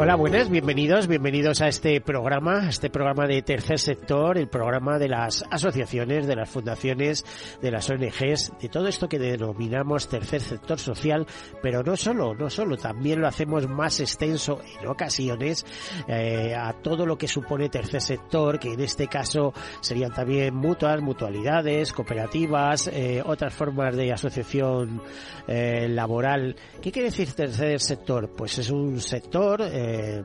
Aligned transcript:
Hola, 0.00 0.14
buenas, 0.14 0.48
bienvenidos, 0.48 1.08
bienvenidos 1.08 1.60
a 1.60 1.66
este 1.66 2.00
programa, 2.00 2.68
este 2.68 2.88
programa 2.88 3.26
de 3.26 3.42
tercer 3.42 3.80
sector, 3.80 4.38
el 4.38 4.46
programa 4.46 4.96
de 4.96 5.08
las 5.08 5.44
asociaciones, 5.50 6.28
de 6.28 6.36
las 6.36 6.48
fundaciones, 6.48 7.26
de 7.60 7.72
las 7.72 7.90
ONGs, 7.90 8.52
de 8.60 8.68
todo 8.68 8.86
esto 8.86 9.08
que 9.08 9.18
denominamos 9.18 10.08
tercer 10.08 10.40
sector 10.40 10.78
social, 10.78 11.26
pero 11.60 11.82
no 11.82 11.96
solo, 11.96 12.32
no 12.36 12.48
solo, 12.48 12.76
también 12.76 13.20
lo 13.20 13.26
hacemos 13.26 13.68
más 13.68 13.98
extenso 13.98 14.60
en 14.80 14.86
ocasiones 14.86 15.66
eh, 16.06 16.54
a 16.54 16.74
todo 16.74 17.04
lo 17.04 17.18
que 17.18 17.26
supone 17.26 17.68
tercer 17.68 18.00
sector, 18.00 18.60
que 18.60 18.74
en 18.74 18.80
este 18.80 19.08
caso 19.08 19.52
serían 19.80 20.12
también 20.12 20.54
mutuas, 20.54 21.02
mutualidades, 21.02 21.92
cooperativas, 21.92 22.86
eh, 22.86 23.20
otras 23.26 23.52
formas 23.52 23.96
de 23.96 24.12
asociación 24.12 25.02
eh, 25.48 25.88
laboral. 25.88 26.54
¿Qué 26.80 26.92
quiere 26.92 27.08
decir 27.08 27.32
tercer 27.32 27.80
sector? 27.80 28.30
Pues 28.36 28.58
es 28.58 28.70
un 28.70 29.00
sector 29.00 29.60
eh, 29.88 30.24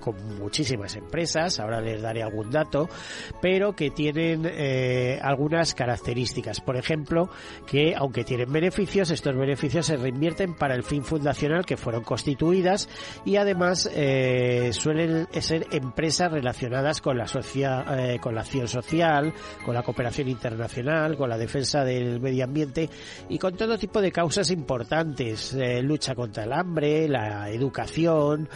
con 0.00 0.14
muchísimas 0.38 0.96
empresas, 0.96 1.60
ahora 1.60 1.80
les 1.80 2.02
daré 2.02 2.22
algún 2.22 2.50
dato, 2.50 2.88
pero 3.40 3.74
que 3.74 3.90
tienen 3.90 4.42
eh, 4.46 5.18
algunas 5.22 5.74
características. 5.74 6.60
Por 6.60 6.76
ejemplo, 6.76 7.28
que 7.66 7.94
aunque 7.96 8.24
tienen 8.24 8.52
beneficios, 8.52 9.10
estos 9.10 9.36
beneficios 9.36 9.86
se 9.86 9.96
reinvierten 9.96 10.54
para 10.54 10.74
el 10.74 10.82
fin 10.82 11.04
fundacional 11.04 11.64
que 11.64 11.76
fueron 11.76 12.02
constituidas 12.02 12.88
y 13.24 13.36
además 13.36 13.90
eh, 13.92 14.70
suelen 14.72 15.26
ser 15.40 15.66
empresas 15.70 16.30
relacionadas 16.30 17.00
con 17.00 17.18
la, 17.18 17.26
eh, 17.26 18.18
con 18.20 18.34
la 18.34 18.42
acción 18.42 18.68
social, 18.68 19.32
con 19.64 19.74
la 19.74 19.82
cooperación 19.82 20.28
internacional, 20.28 21.16
con 21.16 21.28
la 21.28 21.38
defensa 21.38 21.84
del 21.84 22.20
medio 22.20 22.44
ambiente 22.44 22.88
y 23.28 23.38
con 23.38 23.56
todo 23.56 23.78
tipo 23.78 24.00
de 24.00 24.12
causas 24.12 24.50
importantes, 24.50 25.54
eh, 25.54 25.82
lucha 25.82 26.14
contra 26.14 26.44
el 26.44 26.52
hambre, 26.52 27.08
la 27.08 27.50
educación, 27.50 28.48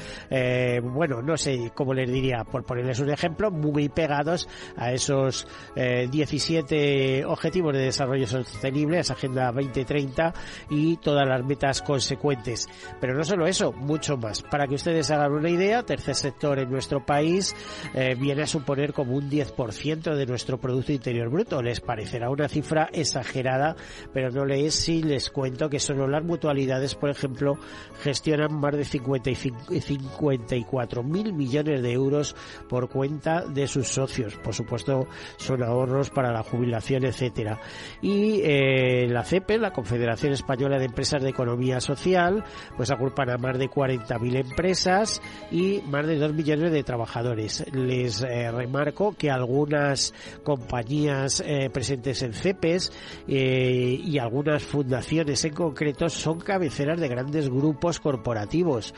bueno, 0.83 1.23
no 1.23 1.37
sé 1.39 1.73
cómo 1.75 1.95
les 1.95 2.11
diría, 2.11 2.45
por 2.45 2.65
ponerles 2.65 3.01
un 3.01 3.11
ejemplo, 3.11 3.51
muy 3.51 3.89
pegados 3.89 4.49
a 4.77 4.93
esos 4.93 5.47
eh, 5.77 6.09
17 6.11 7.25
objetivos 7.25 7.73
de 7.73 7.81
desarrollo 7.81 8.27
sostenible, 8.27 8.99
esa 8.99 9.15
Agenda 9.15 9.51
2030 9.53 10.35
y 10.71 10.97
todas 10.99 11.27
las 11.27 11.45
metas 11.45 11.83
consecuentes. 11.83 12.69
Pero 13.01 13.15
no 13.15 13.25
solo 13.25 13.47
eso, 13.47 13.73
mucho 13.73 14.17
más. 14.17 14.43
Para 14.43 14.67
que 14.67 14.75
ustedes 14.75 15.11
hagan 15.11 15.33
una 15.33 15.51
idea, 15.51 15.83
tercer 15.83 16.15
sector 16.15 16.59
en 16.59 16.71
nuestro 16.71 17.05
país 17.05 17.55
eh, 17.95 18.15
viene 18.19 18.43
a 18.43 18.47
suponer 18.47 18.93
como 18.93 19.17
un 19.17 19.31
10% 19.31 20.15
de 20.15 20.27
nuestro 20.27 20.59
Producto 20.59 20.93
Interior 20.93 21.31
Bruto. 21.31 21.63
Les 21.63 21.81
parecerá 21.81 22.31
una 22.31 22.49
cifra 22.49 22.89
exagerada, 22.93 23.77
pero 24.13 24.31
no 24.31 24.45
le 24.45 24.67
es 24.67 24.75
si 24.75 25.03
les 25.03 25.31
cuento 25.31 25.69
que 25.69 25.81
solo 25.81 26.07
las 26.07 26.25
mutualidades, 26.25 26.95
por 26.95 27.11
ejemplo, 27.11 27.59
gestionan 28.03 28.55
más 28.61 28.77
de 28.77 28.85
55, 28.85 29.59
54 29.81 31.03
mil 31.03 31.18
millones 31.25 31.83
de 31.83 31.93
euros 31.93 32.35
por 32.69 32.89
cuenta 32.89 33.45
de 33.45 33.67
sus 33.67 33.89
socios. 33.89 34.35
Por 34.37 34.55
supuesto, 34.55 35.07
son 35.37 35.63
ahorros 35.63 36.11
para 36.11 36.33
la 36.33 36.43
jubilación, 36.43 37.05
etcétera. 37.05 37.61
Y 38.03 38.41
eh, 38.43 39.07
la 39.09 39.25
CEPE, 39.25 39.59
la 39.59 39.73
Confederación 39.73 40.33
Española 40.33 40.79
de 40.79 40.87
Empresas 40.87 41.23
de 41.23 41.31
Economía 41.31 41.81
Social, 41.81 42.45
pues 42.77 42.91
agrupan 42.91 43.31
a 43.31 43.39
más 43.39 43.59
de 43.59 43.69
40.000 43.69 44.37
empresas 44.37 45.21
y 45.51 45.81
más 45.87 46.07
de 46.07 46.17
2 46.17 46.33
millones 46.35 46.73
de 46.73 46.83
trabajadores. 46.83 47.65
Les 47.73 48.23
eh, 48.23 48.51
remarco 48.51 49.15
que 49.17 49.31
algunas 49.31 50.15
compañías 50.43 51.43
eh, 51.45 51.71
presentes 51.73 52.23
en 52.23 52.33
CEPES 52.33 52.93
y 53.27 54.19
algunas 54.19 54.63
fundaciones 54.63 55.45
en 55.45 55.55
concreto 55.55 56.09
son 56.09 56.41
cabeceras 56.41 57.01
de 57.01 57.09
grandes 57.09 57.49
grupos 57.49 58.01
corporativos. 58.01 58.95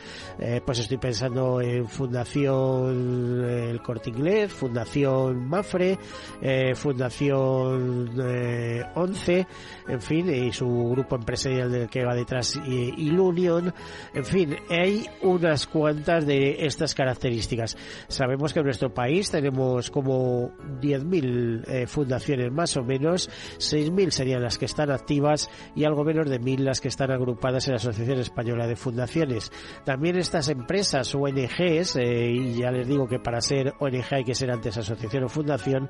Pues 0.65 0.79
estoy 0.79 0.97
pensando 0.97 1.61
en 1.61 1.87
Fundación 2.11 3.45
eh, 3.45 3.69
El 3.69 3.81
Corte 3.81 4.09
Inglés, 4.09 4.51
Fundación 4.51 5.47
Mafre, 5.47 5.97
eh, 6.41 6.75
Fundación 6.75 8.11
eh, 8.21 8.83
11, 8.95 9.47
en 9.87 10.01
fin, 10.01 10.29
y 10.29 10.51
su 10.51 10.89
grupo 10.89 11.15
empresarial 11.15 11.71
del 11.71 11.87
que 11.87 12.03
va 12.03 12.13
detrás, 12.13 12.59
Ilunion, 12.65 13.73
en 14.13 14.25
fin, 14.25 14.57
hay 14.69 15.05
unas 15.21 15.67
cuantas 15.67 16.25
de 16.25 16.65
estas 16.65 16.93
características. 16.93 17.77
Sabemos 18.09 18.51
que 18.51 18.59
en 18.59 18.65
nuestro 18.65 18.93
país 18.93 19.31
tenemos 19.31 19.89
como 19.89 20.51
10.000 20.81 21.63
eh, 21.65 21.87
fundaciones 21.87 22.51
más 22.51 22.75
o 22.75 22.83
menos, 22.83 23.29
6.000 23.57 24.09
serían 24.09 24.41
las 24.41 24.57
que 24.57 24.65
están 24.65 24.91
activas 24.91 25.49
y 25.75 25.85
algo 25.85 26.03
menos 26.03 26.29
de 26.29 26.41
1.000 26.41 26.59
las 26.59 26.81
que 26.81 26.89
están 26.89 27.09
agrupadas 27.09 27.67
en 27.67 27.71
la 27.71 27.77
Asociación 27.77 28.19
Española 28.19 28.67
de 28.67 28.75
Fundaciones. 28.75 29.49
También 29.85 30.17
estas 30.17 30.49
empresas 30.49 31.15
ONGs, 31.15 31.95
y 32.03 32.55
ya 32.59 32.71
les 32.71 32.87
digo 32.87 33.07
que 33.07 33.19
para 33.19 33.41
ser 33.41 33.73
ONG 33.79 34.05
hay 34.11 34.23
que 34.23 34.35
ser 34.35 34.51
antes 34.51 34.77
asociación 34.77 35.23
o 35.23 35.29
fundación, 35.29 35.89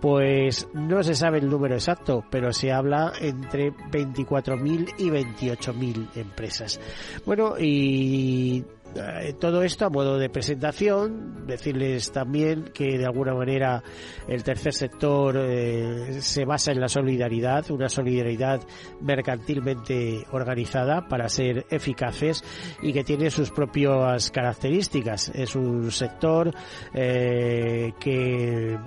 pues 0.00 0.68
no 0.74 1.02
se 1.02 1.14
sabe 1.14 1.38
el 1.38 1.48
número 1.48 1.74
exacto, 1.74 2.24
pero 2.30 2.52
se 2.52 2.72
habla 2.72 3.12
entre 3.20 3.72
24.000 3.72 4.94
y 4.98 5.10
28.000 5.10 6.08
empresas. 6.16 6.80
Bueno, 7.24 7.54
y 7.58 8.64
eh, 8.96 9.34
todo 9.38 9.62
esto 9.62 9.86
a 9.86 9.90
modo 9.90 10.18
de 10.18 10.28
presentación, 10.28 11.46
decirles 11.46 12.12
también 12.12 12.64
que 12.74 12.98
de 12.98 13.06
alguna 13.06 13.34
manera 13.34 13.82
el 14.28 14.42
tercer 14.42 14.72
sector 14.72 15.36
eh, 15.38 16.20
se 16.20 16.44
basa 16.44 16.72
en 16.72 16.80
la 16.80 16.88
solidaridad, 16.88 17.70
una 17.70 17.88
solidaridad 17.88 18.60
mercantilmente 19.00 20.24
organizada 20.32 21.08
para 21.08 21.28
ser 21.28 21.66
eficaces 21.70 22.42
y 22.82 22.92
que 22.92 23.04
tiene 23.04 23.30
sus 23.30 23.50
propias 23.50 24.30
características. 24.30 25.30
Es 25.34 25.54
un 25.54 25.90
sector 25.90 26.50
eh, 26.94 27.92
que 28.00 28.78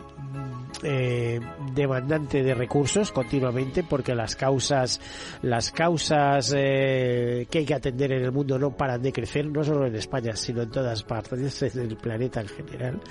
eh, 0.84 1.40
demandante 1.74 2.44
de 2.44 2.54
recursos 2.54 3.12
continuamente 3.12 3.84
porque 3.84 4.14
las 4.14 4.36
causas 4.36 5.02
las 5.42 5.72
causas 5.72 6.52
que 6.52 7.48
hay 7.52 7.66
que 7.66 7.74
atender 7.74 8.12
en 8.14 8.24
el 8.24 8.32
mundo 8.32 8.60
no 8.60 8.72
paran 8.72 9.02
de 9.02 9.12
crecer 9.12 9.48
no 9.48 9.64
solo 9.64 9.88
en 9.88 9.96
España 10.00 10.36
sino 10.36 10.64
en 10.64 10.72
todas 10.72 11.04
partes 11.04 11.60
del 11.74 11.98
planeta 11.98 12.42
en 12.42 12.48
general 12.48 13.02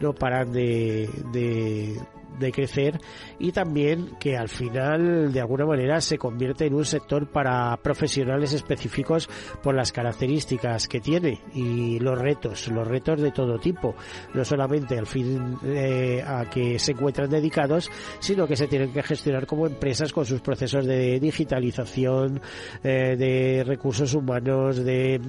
no 0.00 0.14
paran 0.14 0.52
de, 0.52 1.08
de 1.32 1.98
de 2.42 2.52
crecer 2.52 3.00
y 3.38 3.52
también 3.52 4.16
que 4.20 4.36
al 4.36 4.48
final 4.48 5.32
de 5.32 5.40
alguna 5.40 5.64
manera 5.64 6.00
se 6.00 6.18
convierte 6.18 6.66
en 6.66 6.74
un 6.74 6.84
sector 6.84 7.26
para 7.26 7.76
profesionales 7.78 8.52
específicos 8.52 9.28
por 9.62 9.74
las 9.74 9.92
características 9.92 10.88
que 10.88 11.00
tiene 11.00 11.40
y 11.54 11.98
los 11.98 12.18
retos, 12.18 12.68
los 12.68 12.86
retos 12.86 13.20
de 13.20 13.30
todo 13.30 13.58
tipo, 13.58 13.94
no 14.34 14.44
solamente 14.44 14.98
al 14.98 15.06
fin 15.06 15.56
eh, 15.64 16.22
a 16.26 16.48
que 16.50 16.78
se 16.78 16.92
encuentran 16.92 17.30
dedicados, 17.30 17.90
sino 18.18 18.46
que 18.46 18.56
se 18.56 18.66
tienen 18.66 18.92
que 18.92 19.02
gestionar 19.02 19.46
como 19.46 19.66
empresas 19.66 20.12
con 20.12 20.26
sus 20.26 20.40
procesos 20.40 20.86
de 20.86 21.20
digitalización, 21.20 22.40
eh, 22.82 23.16
de 23.16 23.64
recursos 23.64 24.14
humanos, 24.14 24.84
de, 24.84 25.20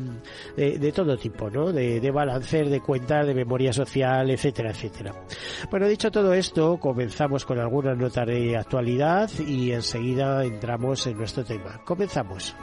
de, 0.56 0.92
todo 0.92 1.18
tipo, 1.18 1.50
¿no? 1.50 1.72
De, 1.72 2.00
de 2.00 2.12
balances, 2.12 2.70
de 2.70 2.80
cuentas, 2.80 3.28
de 3.28 3.34
memoria 3.34 3.74
social, 3.74 4.30
etcétera, 4.30 4.72
etcétera. 4.72 5.14
Bueno, 5.70 5.88
dicho 5.88 6.12
todo 6.12 6.34
esto, 6.34 6.78
comenzamos 7.04 7.44
con 7.44 7.60
algunas 7.60 7.98
notas 7.98 8.26
de 8.26 8.56
actualidad 8.56 9.30
y 9.46 9.74
enseguida 9.74 10.46
entramos 10.46 11.06
en 11.06 11.18
nuestro 11.18 11.44
tema. 11.44 11.82
Comenzamos. 11.84 12.56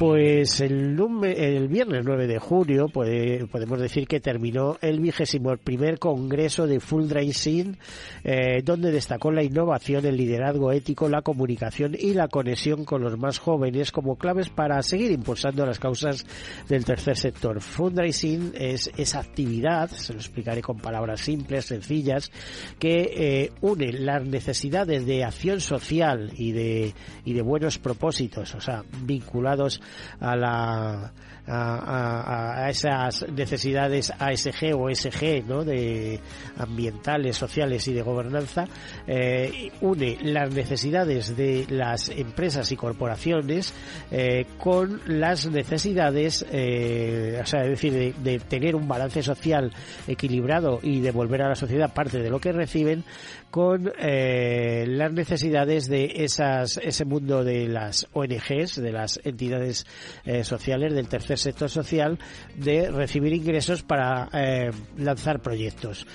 Pues 0.00 0.62
el, 0.62 0.98
el 1.24 1.68
viernes 1.68 2.06
9 2.06 2.26
de 2.26 2.38
julio 2.38 2.88
podemos 2.88 3.78
decir 3.78 4.08
que 4.08 4.18
terminó 4.18 4.78
el 4.80 4.98
vigésimo 4.98 5.54
primer 5.58 5.98
congreso 5.98 6.66
de 6.66 6.80
Fundraising, 6.80 7.76
eh, 8.24 8.62
donde 8.64 8.92
destacó 8.92 9.30
la 9.30 9.42
innovación, 9.42 10.06
el 10.06 10.16
liderazgo 10.16 10.72
ético, 10.72 11.06
la 11.10 11.20
comunicación 11.20 11.94
y 11.98 12.14
la 12.14 12.28
conexión 12.28 12.86
con 12.86 13.02
los 13.02 13.18
más 13.18 13.38
jóvenes 13.38 13.92
como 13.92 14.16
claves 14.16 14.48
para 14.48 14.82
seguir 14.82 15.10
impulsando 15.10 15.66
las 15.66 15.78
causas 15.78 16.24
del 16.66 16.86
tercer 16.86 17.18
sector. 17.18 17.60
Fundraising 17.60 18.54
es 18.54 18.90
esa 18.96 19.20
actividad, 19.20 19.90
se 19.90 20.14
lo 20.14 20.20
explicaré 20.20 20.62
con 20.62 20.78
palabras 20.78 21.20
simples, 21.20 21.66
sencillas, 21.66 22.32
que 22.78 23.12
eh, 23.14 23.52
une 23.60 23.92
las 23.92 24.24
necesidades 24.24 25.04
de 25.04 25.24
acción 25.24 25.60
social 25.60 26.32
y 26.38 26.52
de, 26.52 26.94
y 27.26 27.34
de 27.34 27.42
buenos 27.42 27.78
propósitos, 27.78 28.54
o 28.54 28.62
sea, 28.62 28.82
vinculados 29.02 29.82
a 30.20 30.36
la 30.36 31.12
a, 31.50 32.68
esas 32.68 33.26
necesidades 33.28 34.12
ASG 34.18 34.74
o 34.74 34.88
SG 34.94 35.44
¿no? 35.46 35.64
de 35.64 36.20
ambientales, 36.58 37.36
sociales 37.36 37.86
y 37.88 37.92
de 37.92 38.02
gobernanza, 38.02 38.64
eh, 39.06 39.70
une 39.80 40.18
las 40.22 40.52
necesidades 40.52 41.36
de 41.36 41.66
las 41.68 42.08
empresas 42.10 42.70
y 42.72 42.76
corporaciones 42.76 43.74
eh, 44.10 44.46
con 44.58 45.00
las 45.06 45.50
necesidades, 45.50 46.44
eh, 46.50 47.38
o 47.42 47.46
sea, 47.46 47.62
es 47.62 47.70
decir, 47.70 47.92
de, 47.92 48.14
de, 48.22 48.38
tener 48.38 48.76
un 48.76 48.86
balance 48.86 49.22
social 49.22 49.72
equilibrado 50.06 50.80
y 50.82 51.00
devolver 51.00 51.42
a 51.42 51.48
la 51.48 51.54
sociedad 51.54 51.92
parte 51.92 52.18
de 52.20 52.30
lo 52.30 52.40
que 52.40 52.52
reciben, 52.52 53.04
con 53.50 53.92
eh, 53.98 54.84
las 54.88 55.12
necesidades 55.12 55.88
de 55.88 56.12
esas, 56.24 56.76
ese 56.76 57.04
mundo 57.04 57.42
de 57.42 57.66
las 57.66 58.06
ONGs, 58.12 58.76
de 58.80 58.92
las 58.92 59.20
entidades 59.24 59.86
eh, 60.24 60.44
sociales, 60.44 60.94
del 60.94 61.08
tercer 61.08 61.38
sector 61.38 61.68
social, 61.68 62.18
de 62.56 62.90
recibir 62.90 63.32
ingresos 63.32 63.82
para 63.82 64.28
eh, 64.32 64.70
lanzar 64.96 65.40
proyectos. 65.40 66.06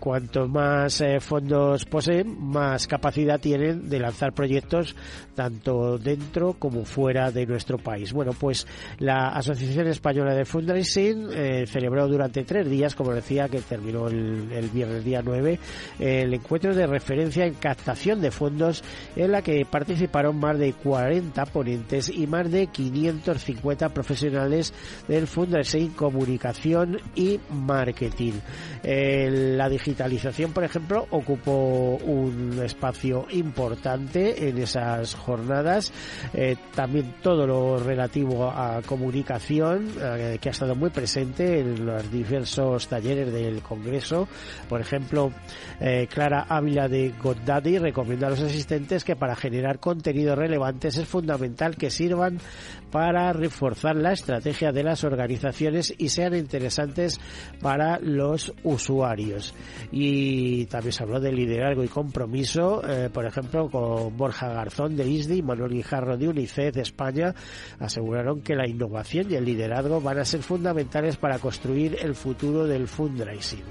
cuanto 0.00 0.48
más 0.48 1.02
fondos 1.20 1.84
poseen, 1.84 2.36
más 2.40 2.86
capacidad 2.86 3.38
tienen 3.38 3.88
de 3.88 3.98
lanzar 3.98 4.32
proyectos 4.32 4.96
tanto 5.34 5.98
dentro 5.98 6.54
como 6.54 6.84
fuera 6.84 7.30
de 7.30 7.46
nuestro 7.46 7.78
país. 7.78 8.12
Bueno, 8.12 8.32
pues 8.32 8.66
la 8.98 9.28
Asociación 9.28 9.88
Española 9.88 10.34
de 10.34 10.44
Fundraising 10.44 11.66
celebró 11.66 12.08
durante 12.08 12.44
tres 12.44 12.68
días, 12.68 12.94
como 12.94 13.12
decía, 13.12 13.48
que 13.48 13.60
terminó 13.60 14.08
el, 14.08 14.50
el 14.52 14.68
viernes 14.70 15.04
día 15.04 15.22
9, 15.22 15.58
el 15.98 16.34
encuentro 16.46 16.76
de 16.76 16.86
referencia 16.86 17.44
en 17.44 17.54
captación 17.54 18.20
de 18.20 18.30
fondos 18.30 18.84
en 19.16 19.32
la 19.32 19.42
que 19.42 19.66
participaron 19.68 20.38
más 20.38 20.56
de 20.56 20.72
40 20.74 21.44
ponentes 21.46 22.08
y 22.08 22.28
más 22.28 22.48
de 22.52 22.68
550 22.68 23.88
profesionales 23.88 24.72
del 25.08 25.26
fundraising, 25.26 25.90
comunicación 25.90 26.98
y 27.16 27.40
marketing. 27.50 28.34
la 28.84 29.68
digitalización, 29.68 30.52
por 30.52 30.62
ejemplo, 30.62 31.08
ocupó 31.10 31.96
un 31.96 32.60
espacio 32.64 33.26
importante 33.30 34.48
en 34.48 34.58
esas 34.58 35.14
jornadas. 35.14 35.92
Eh, 36.32 36.56
también 36.76 37.16
todo 37.22 37.44
lo 37.44 37.78
relativo 37.78 38.48
a 38.48 38.82
comunicación, 38.86 39.88
eh, 40.00 40.38
que 40.40 40.48
ha 40.48 40.52
estado 40.52 40.76
muy 40.76 40.90
presente 40.90 41.58
en 41.58 41.84
los 41.84 42.08
diversos 42.12 42.86
talleres 42.86 43.32
del 43.32 43.62
Congreso. 43.62 44.28
Por 44.68 44.80
ejemplo, 44.80 45.32
eh, 45.80 46.06
Clara 46.36 46.46
Ávila 46.48 46.88
de 46.88 47.14
GodDaddy 47.22 47.78
recomienda 47.78 48.26
a 48.26 48.30
los 48.30 48.40
asistentes 48.42 49.04
que 49.04 49.16
para 49.16 49.36
generar 49.36 49.78
contenidos 49.78 50.36
relevantes 50.36 50.98
es 50.98 51.08
fundamental 51.08 51.76
que 51.76 51.90
sirvan 51.90 52.38
para 52.90 53.32
reforzar 53.32 53.96
la 53.96 54.12
estrategia 54.12 54.72
de 54.72 54.82
las 54.82 55.04
organizaciones 55.04 55.94
y 55.96 56.08
sean 56.08 56.34
interesantes 56.34 57.20
para 57.60 57.98
los 57.98 58.52
usuarios. 58.62 59.54
Y 59.90 60.66
también 60.66 60.92
se 60.92 61.02
habló 61.02 61.20
de 61.20 61.32
liderazgo 61.32 61.84
y 61.84 61.88
compromiso, 61.88 62.82
eh, 62.88 63.10
por 63.12 63.26
ejemplo, 63.26 63.68
con 63.70 64.16
Borja 64.16 64.48
Garzón 64.48 64.96
de 64.96 65.08
ISDI 65.08 65.38
y 65.38 65.42
Manuel 65.42 65.72
Guijarro 65.72 66.16
de 66.16 66.28
UNICEF 66.28 66.74
de 66.74 66.82
España, 66.82 67.34
aseguraron 67.78 68.40
que 68.42 68.54
la 68.54 68.68
innovación 68.68 69.30
y 69.30 69.34
el 69.34 69.44
liderazgo 69.44 70.00
van 70.00 70.18
a 70.18 70.24
ser 70.24 70.42
fundamentales 70.42 71.16
para 71.16 71.38
construir 71.38 71.96
el 72.00 72.14
futuro 72.14 72.66
del 72.66 72.88
fundraising. 72.88 73.64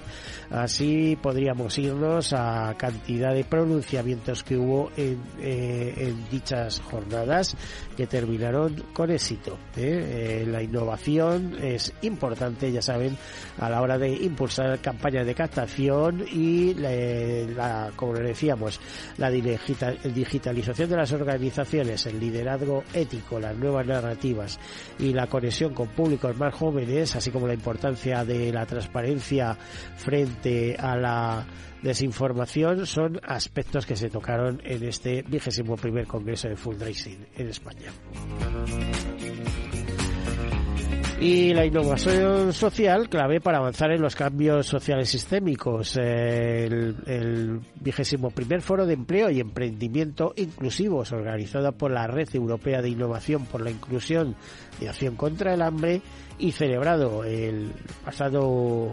Así 0.50 1.17
podríamos 1.21 1.77
irnos 1.77 2.33
a 2.33 2.75
cantidad 2.77 3.33
de 3.33 3.44
pronunciamientos 3.44 4.44
que 4.44 4.57
hubo 4.57 4.91
en, 4.95 5.19
eh, 5.39 5.94
en 5.97 6.29
dichas 6.29 6.79
jornadas 6.81 7.56
que 7.97 8.07
terminaron 8.07 8.83
con 8.94 9.05
éxito. 9.12 9.57
¿eh? 9.75 10.44
Eh, 10.44 10.46
la 10.48 10.62
innovación 10.62 11.56
es 11.62 11.94
importante, 12.02 12.72
ya 12.72 12.81
saben, 12.81 13.18
a 13.60 13.69
la 13.69 13.81
hora 13.81 13.98
de 13.98 14.10
impulsar 14.12 14.80
campañas 14.80 15.25
de 15.25 15.36
captación 15.36 16.25
y, 16.31 16.74
la, 16.75 17.92
como 17.96 18.13
le 18.13 18.30
decíamos, 18.30 18.80
la 19.18 19.30
digitalización 19.30 20.90
de 20.90 20.96
las 20.96 21.12
organizaciones, 21.12 22.06
el 22.06 22.19
liderazgo 22.19 22.84
ético, 22.94 23.40
las 23.40 23.56
nuevas 23.57 23.86
narrativas 23.86 24.60
y 25.00 25.13
la 25.13 25.28
conexión 25.28 25.74
con 25.74 25.88
públicos 25.90 26.38
más 26.38 26.54
jóvenes, 26.54 27.16
así 27.16 27.31
como 27.31 27.48
la 27.48 27.54
importancia 27.54 28.24
de 28.24 28.51
la 28.51 28.66
transparencia 28.66 29.58
frente 29.96 30.75
a 30.78 30.96
la 30.96 31.46
desinformación 31.86 32.88
son 32.88 33.22
aspectos 33.24 33.86
que 33.86 33.96
se 33.96 34.10
tocaron 34.10 34.60
en 34.66 34.84
este 34.84 35.22
vigésimo 35.22 35.78
primer 35.78 36.08
Congreso 36.08 36.50
de 36.50 36.56
Fundraising 36.56 37.28
en 37.38 37.48
España. 37.48 37.92
Y 41.20 41.54
la 41.54 41.66
innovación 41.66 42.52
social, 42.52 43.08
clave 43.08 43.40
para 43.40 43.60
avanzar 43.60 43.92
en 43.92 44.02
los 44.02 44.16
cambios 44.16 44.66
sociales 44.66 45.10
sistémicos. 45.10 45.96
El, 45.96 47.62
vigésimo 47.80 48.32
primer 48.32 48.62
foro 48.62 48.86
de 48.86 48.96
empleo 48.96 49.30
y 49.30 49.40
emprendimiento 49.40 50.34
inclusivos, 50.36 51.14
organizado 51.14 51.72
por 51.72 51.92
la 51.92 52.08
Red 52.08 52.36
Europea 52.36 52.82
de 52.82 52.90
Innovación 52.90 53.46
por 53.46 53.62
la 53.62 53.72
Inclusión 53.72 54.36
y 54.82 54.88
Acción 54.88 55.16
contra 55.16 55.54
el 55.54 55.62
Hambre, 55.62 56.02
y 56.38 56.52
celebrado 56.52 57.24
el 57.24 57.72
pasado 58.04 58.92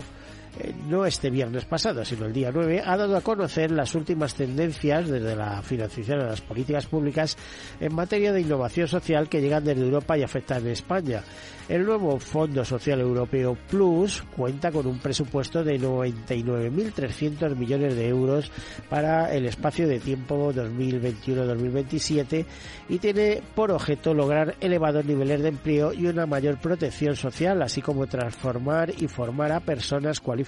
eh, 0.58 0.74
no 0.86 1.06
este 1.06 1.30
viernes 1.30 1.64
pasado, 1.64 2.04
sino 2.04 2.26
el 2.26 2.32
día 2.32 2.50
9, 2.52 2.82
ha 2.84 2.96
dado 2.96 3.16
a 3.16 3.22
conocer 3.22 3.70
las 3.70 3.94
últimas 3.94 4.34
tendencias 4.34 5.08
desde 5.08 5.34
la 5.34 5.62
financiación 5.62 6.18
de 6.18 6.26
las 6.26 6.42
políticas 6.42 6.86
públicas 6.86 7.38
en 7.80 7.94
materia 7.94 8.32
de 8.32 8.42
innovación 8.42 8.86
social 8.86 9.30
que 9.30 9.40
llegan 9.40 9.64
desde 9.64 9.82
Europa 9.82 10.18
y 10.18 10.22
afectan 10.22 10.66
a 10.66 10.70
España. 10.70 11.22
El 11.68 11.86
nuevo 11.86 12.18
Fondo 12.18 12.66
Social 12.66 13.00
Europeo 13.00 13.56
Plus 13.70 14.22
cuenta 14.36 14.70
con 14.70 14.86
un 14.86 14.98
presupuesto 14.98 15.64
de 15.64 15.80
99.300 15.80 17.56
millones 17.56 17.94
de 17.94 18.08
euros 18.08 18.50
para 18.90 19.32
el 19.32 19.46
espacio 19.46 19.88
de 19.88 20.00
tiempo 20.00 20.52
2021-2027 20.52 22.44
y 22.90 22.98
tiene 22.98 23.42
por 23.54 23.70
objeto 23.70 24.12
lograr 24.12 24.56
elevados 24.60 25.06
niveles 25.06 25.40
de 25.40 25.48
empleo 25.48 25.94
y 25.94 26.06
una 26.06 26.26
mayor 26.26 26.58
protección 26.58 27.16
social, 27.16 27.62
así 27.62 27.80
como 27.80 28.06
transformar 28.06 28.92
y 28.98 29.08
formar 29.08 29.52
a 29.52 29.60
personas 29.60 30.20
cualificadas 30.20 30.41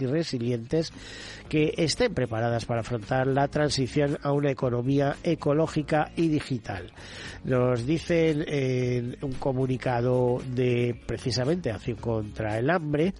y 0.00 0.06
resilientes 0.06 0.92
que 1.50 1.74
estén 1.76 2.14
preparadas 2.14 2.64
para 2.64 2.80
afrontar 2.80 3.26
la 3.26 3.48
transición 3.48 4.16
a 4.22 4.30
una 4.32 4.52
economía 4.52 5.16
ecológica 5.24 6.12
y 6.14 6.28
digital. 6.28 6.92
Nos 7.42 7.84
dicen 7.84 8.44
en 8.46 9.16
un 9.20 9.32
comunicado 9.32 10.40
de 10.54 10.94
precisamente 11.06 11.72
acción 11.72 11.96
contra 11.96 12.56
el 12.56 12.70
hambre 12.70 13.14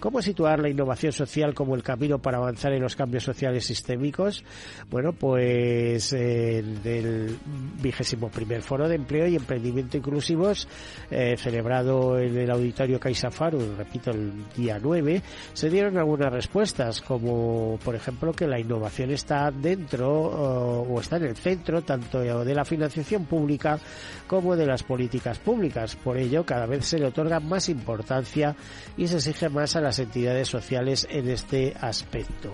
cómo 0.00 0.20
situar 0.20 0.58
la 0.58 0.68
innovación 0.68 1.12
social 1.12 1.54
como 1.54 1.76
el 1.76 1.84
camino 1.84 2.18
para 2.18 2.38
avanzar 2.38 2.72
en 2.72 2.82
los 2.82 2.96
cambios 2.96 3.22
sociales 3.22 3.64
sistémicos. 3.64 4.42
Bueno, 4.90 5.12
pues 5.12 6.12
en 6.12 6.80
el 6.84 7.38
vigésimo 7.80 8.30
primer 8.30 8.62
foro 8.62 8.88
de 8.88 8.96
empleo 8.96 9.28
y 9.28 9.36
emprendimiento 9.36 9.96
inclusivos 9.96 10.66
eh, 11.08 11.36
celebrado 11.36 12.18
en 12.18 12.36
el 12.36 12.50
auditorio 12.50 12.98
CaixaFaru, 12.98 13.76
repito, 13.76 14.10
el 14.10 14.32
día 14.56 14.80
9, 14.82 15.22
se 15.52 15.70
dieron 15.70 15.96
algunas 15.98 16.32
respuestas 16.32 17.00
como 17.00 17.75
por 17.78 17.94
ejemplo 17.94 18.32
que 18.32 18.46
la 18.46 18.58
innovación 18.58 19.10
está 19.10 19.50
dentro 19.50 20.10
o 20.10 21.00
está 21.00 21.16
en 21.16 21.24
el 21.24 21.36
centro 21.36 21.82
tanto 21.82 22.20
de 22.20 22.54
la 22.54 22.64
financiación 22.64 23.24
pública 23.24 23.78
como 24.26 24.56
de 24.56 24.66
las 24.66 24.82
políticas 24.82 25.38
públicas. 25.38 25.96
Por 25.96 26.16
ello, 26.18 26.44
cada 26.44 26.66
vez 26.66 26.86
se 26.86 26.98
le 26.98 27.06
otorga 27.06 27.40
más 27.40 27.68
importancia 27.68 28.56
y 28.96 29.06
se 29.06 29.16
exige 29.16 29.48
más 29.48 29.76
a 29.76 29.80
las 29.80 29.98
entidades 29.98 30.48
sociales 30.48 31.06
en 31.10 31.28
este 31.28 31.74
aspecto. 31.80 32.52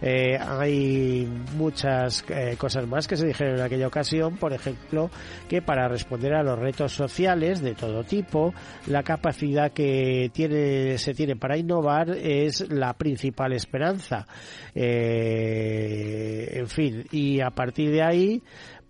Eh, 0.00 0.38
hay 0.38 1.28
muchas 1.56 2.24
eh, 2.28 2.56
cosas 2.56 2.86
más 2.86 3.08
que 3.08 3.16
se 3.16 3.26
dijeron 3.26 3.56
en 3.56 3.62
aquella 3.62 3.86
ocasión, 3.86 4.36
por 4.36 4.52
ejemplo, 4.52 5.10
que 5.48 5.62
para 5.62 5.88
responder 5.88 6.34
a 6.34 6.42
los 6.42 6.58
retos 6.58 6.92
sociales 6.92 7.60
de 7.60 7.74
todo 7.74 8.04
tipo, 8.04 8.54
la 8.86 9.02
capacidad 9.02 9.72
que 9.72 10.30
tiene, 10.32 10.98
se 10.98 11.14
tiene 11.14 11.36
para 11.36 11.56
innovar 11.56 12.10
es 12.10 12.68
la 12.70 12.94
principal 12.94 13.52
esperanza. 13.52 14.26
Eh, 14.74 16.50
en 16.52 16.68
fin, 16.68 17.04
y 17.10 17.40
a 17.40 17.50
partir 17.50 17.90
de 17.90 18.02
ahí, 18.02 18.42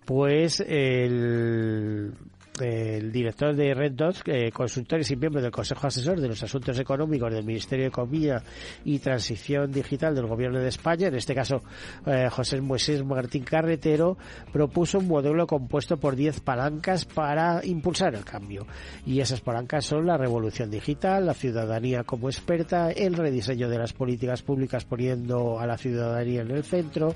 pues 0.05 0.59
el 0.59 2.13
el 2.61 3.11
director 3.11 3.55
de 3.55 3.73
Red 3.73 3.93
Dot, 3.93 4.21
eh, 4.25 4.51
consultores 4.51 5.09
y 5.11 5.15
miembro 5.15 5.41
del 5.41 5.51
Consejo 5.51 5.87
Asesor 5.87 6.19
de 6.19 6.27
los 6.27 6.41
Asuntos 6.43 6.77
Económicos 6.79 7.33
del 7.33 7.43
Ministerio 7.43 7.85
de 7.85 7.89
Economía 7.89 8.41
y 8.85 8.99
Transición 8.99 9.71
Digital 9.71 10.15
del 10.15 10.27
Gobierno 10.27 10.59
de 10.59 10.69
España, 10.69 11.07
en 11.07 11.15
este 11.15 11.35
caso 11.35 11.61
eh, 12.05 12.27
José 12.29 12.61
Moisés 12.61 13.03
Martín 13.03 13.43
Carretero, 13.43 14.17
propuso 14.51 14.99
un 14.99 15.07
modelo 15.07 15.47
compuesto 15.47 15.97
por 15.97 16.15
10 16.15 16.41
palancas 16.41 17.05
para 17.05 17.65
impulsar 17.65 18.15
el 18.15 18.25
cambio. 18.25 18.65
Y 19.05 19.19
esas 19.19 19.41
palancas 19.41 19.85
son 19.85 20.05
la 20.05 20.17
revolución 20.17 20.69
digital, 20.69 21.25
la 21.25 21.33
ciudadanía 21.33 22.03
como 22.03 22.29
experta, 22.29 22.91
el 22.91 23.15
rediseño 23.15 23.69
de 23.69 23.77
las 23.77 23.93
políticas 23.93 24.41
públicas 24.41 24.85
poniendo 24.85 25.59
a 25.59 25.67
la 25.67 25.77
ciudadanía 25.77 26.41
en 26.41 26.51
el 26.51 26.63
centro, 26.63 27.15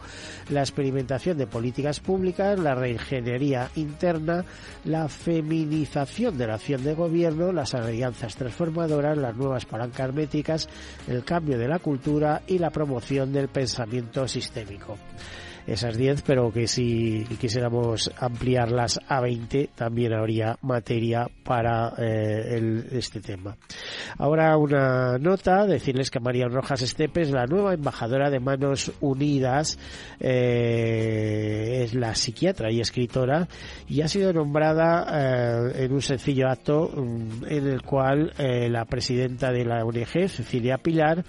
la 0.50 0.62
experimentación 0.62 1.38
de 1.38 1.48
políticas 1.48 2.00
públicas, 2.00 2.60
la 2.60 2.76
reingeniería 2.76 3.70
interna, 3.76 4.46
la 4.86 5.08
feminización 5.34 6.38
de 6.38 6.46
la 6.46 6.56
acción 6.56 6.84
de 6.84 6.94
gobierno, 6.94 7.52
las 7.52 7.74
alianzas 7.74 8.36
transformadoras, 8.36 9.18
las 9.18 9.36
nuevas 9.36 9.66
palancas 9.66 10.14
métricas, 10.14 10.70
el 11.08 11.24
cambio 11.24 11.58
de 11.58 11.68
la 11.68 11.80
cultura 11.80 12.44
y 12.46 12.60
la 12.60 12.70
promoción 12.70 13.34
del 13.34 13.48
pensamiento 13.48 14.28
sistémico 14.28 14.96
esas 15.68 15.98
10, 15.98 16.24
pero 16.24 16.52
que 16.52 16.68
si 16.68 17.26
quisiéramos 17.40 18.12
ampliarlas 18.18 19.00
a 19.08 19.22
20 19.22 19.70
también 19.76 20.14
habría 20.14 20.58
materia 20.62 21.28
para 21.44 21.94
eh, 21.98 22.84
este 22.92 23.22
tema. 23.22 23.56
Ahora 24.18 24.58
una 24.58 25.18
nota, 25.18 25.66
decirles 25.66 26.12
que 26.12 26.20
María 26.20 26.48
Rojas 26.48 26.82
Estepes, 26.82 27.32
la 27.32 27.46
nueva 27.46 27.74
embajadora 27.74 28.30
de 28.30 28.40
Manos 28.40 28.92
Unidas, 29.02 29.78
eh, 30.20 31.84
es 31.84 31.94
la 31.94 32.16
psiquiatra 32.16 32.72
y 32.72 32.82
escritora 32.82 33.48
y 33.88 34.02
ha 34.02 34.08
sido 34.08 34.34
nombrada 34.34 35.06
eh, 35.12 35.86
en 35.86 35.94
un 35.94 36.02
sencillo 36.02 36.50
acto 36.50 36.90
mm, 36.94 37.46
en 37.48 37.68
el 37.68 37.82
cual 37.84 38.34
la 38.38 38.86
presidenta 38.86 39.52
de 39.52 39.66
la 39.66 39.86
ONG, 39.86 40.28
Cecilia 40.28 40.78
Pilar, 40.78 41.24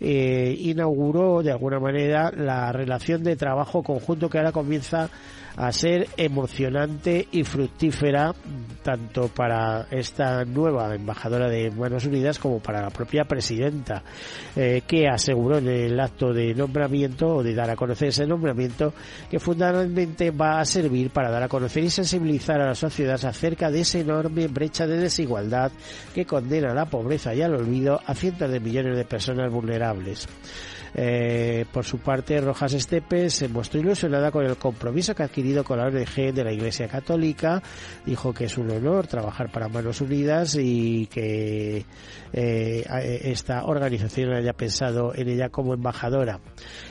inauguró 0.00 1.42
de 1.42 1.52
alguna 1.52 1.78
manera 1.78 2.30
la 2.30 2.72
relación 2.72 3.22
de 3.22 3.36
trabajo 3.36 3.75
conjunto 3.82 4.28
que 4.28 4.38
ahora 4.38 4.52
comienza 4.52 5.10
a 5.56 5.72
ser 5.72 6.08
emocionante 6.16 7.26
y 7.32 7.42
fructífera 7.42 8.34
tanto 8.82 9.28
para 9.28 9.86
esta 9.90 10.44
nueva 10.44 10.94
embajadora 10.94 11.48
de 11.48 11.70
Manos 11.70 12.04
Unidas 12.04 12.38
como 12.38 12.60
para 12.60 12.82
la 12.82 12.90
propia 12.90 13.24
presidenta, 13.24 14.02
eh, 14.54 14.82
que 14.86 15.08
aseguró 15.08 15.58
en 15.58 15.68
el 15.68 15.98
acto 15.98 16.32
de 16.32 16.54
nombramiento 16.54 17.36
o 17.36 17.42
de 17.42 17.54
dar 17.54 17.70
a 17.70 17.76
conocer 17.76 18.08
ese 18.08 18.26
nombramiento 18.26 18.92
que 19.30 19.40
fundamentalmente 19.40 20.30
va 20.30 20.60
a 20.60 20.64
servir 20.64 21.10
para 21.10 21.30
dar 21.30 21.42
a 21.42 21.48
conocer 21.48 21.82
y 21.82 21.90
sensibilizar 21.90 22.60
a 22.60 22.66
la 22.66 22.74
sociedad 22.74 23.22
acerca 23.24 23.70
de 23.70 23.80
esa 23.80 23.98
enorme 23.98 24.46
brecha 24.48 24.86
de 24.86 24.98
desigualdad 24.98 25.72
que 26.14 26.26
condena 26.26 26.70
a 26.70 26.74
la 26.74 26.86
pobreza 26.86 27.34
y 27.34 27.42
al 27.42 27.54
olvido 27.54 28.00
a 28.04 28.14
cientos 28.14 28.50
de 28.50 28.60
millones 28.60 28.96
de 28.96 29.04
personas 29.04 29.50
vulnerables. 29.50 30.28
Eh, 30.98 31.66
por 31.70 31.84
su 31.84 31.98
parte, 31.98 32.40
Rojas 32.40 32.72
Estepes 32.72 33.34
se 33.34 33.48
mostró 33.48 33.78
ilusionada 33.80 34.30
con 34.30 34.46
el 34.46 34.56
compromiso 34.56 35.14
que 35.14 35.22
ha 35.22 35.26
adquirido 35.26 35.62
con 35.62 35.76
la 35.76 35.84
ONG 35.84 36.32
de 36.32 36.42
la 36.42 36.52
Iglesia 36.52 36.88
Católica. 36.88 37.62
Dijo 38.06 38.32
que 38.32 38.44
es 38.44 38.56
un 38.56 38.70
honor 38.70 39.06
trabajar 39.06 39.50
para 39.52 39.68
Manos 39.68 40.00
Unidas 40.00 40.56
y 40.58 41.06
que 41.08 41.84
eh, 42.32 43.20
esta 43.24 43.64
organización 43.64 44.32
haya 44.32 44.54
pensado 44.54 45.14
en 45.14 45.28
ella 45.28 45.50
como 45.50 45.74
embajadora. 45.74 46.40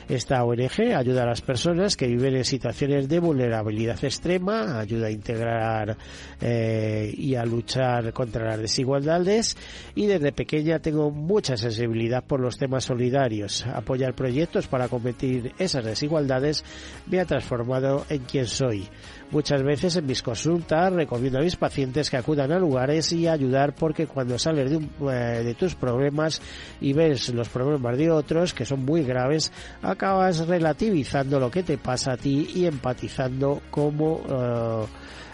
Esta 0.08 0.44
ONG 0.44 0.94
ayuda 0.96 1.24
a 1.24 1.26
las 1.26 1.40
personas 1.40 1.96
que 1.96 2.06
viven 2.06 2.36
en 2.36 2.44
situaciones 2.44 3.08
de 3.08 3.18
vulnerabilidad 3.18 4.04
extrema, 4.04 4.78
ayuda 4.78 5.08
a 5.08 5.10
integrar 5.10 5.96
eh, 6.40 7.12
y 7.12 7.34
a 7.34 7.44
luchar 7.44 8.12
contra 8.12 8.46
las 8.50 8.60
desigualdades 8.60 9.56
y 9.96 10.06
desde 10.06 10.30
pequeña 10.30 10.78
tengo 10.78 11.10
mucha 11.10 11.56
sensibilidad 11.56 12.22
por 12.22 12.38
los 12.38 12.56
temas 12.56 12.84
solidarios 12.84 13.66
apoyar 13.96 14.14
proyectos 14.14 14.66
para 14.66 14.88
combatir 14.88 15.54
esas 15.58 15.84
desigualdades 15.84 16.64
me 17.06 17.18
ha 17.18 17.24
transformado 17.24 18.04
en 18.10 18.24
quien 18.24 18.46
soy. 18.46 18.86
Muchas 19.30 19.62
veces 19.62 19.96
en 19.96 20.06
mis 20.06 20.22
consultas 20.22 20.92
recomiendo 20.92 21.38
a 21.38 21.42
mis 21.42 21.56
pacientes 21.56 22.10
que 22.10 22.18
acudan 22.18 22.52
a 22.52 22.58
lugares 22.58 23.10
y 23.12 23.26
ayudar 23.26 23.74
porque 23.74 24.06
cuando 24.06 24.38
sales 24.38 24.70
de, 24.70 24.76
eh, 24.76 25.42
de 25.42 25.54
tus 25.54 25.74
problemas 25.74 26.42
y 26.80 26.92
ves 26.92 27.30
los 27.30 27.48
problemas 27.48 27.96
de 27.96 28.10
otros 28.10 28.52
que 28.52 28.66
son 28.66 28.84
muy 28.84 29.02
graves, 29.02 29.50
acabas 29.80 30.46
relativizando 30.46 31.40
lo 31.40 31.50
que 31.50 31.62
te 31.62 31.78
pasa 31.78 32.12
a 32.12 32.16
ti 32.18 32.50
y 32.54 32.66
empatizando 32.66 33.62
como 33.70 34.20
eh, 34.28 34.86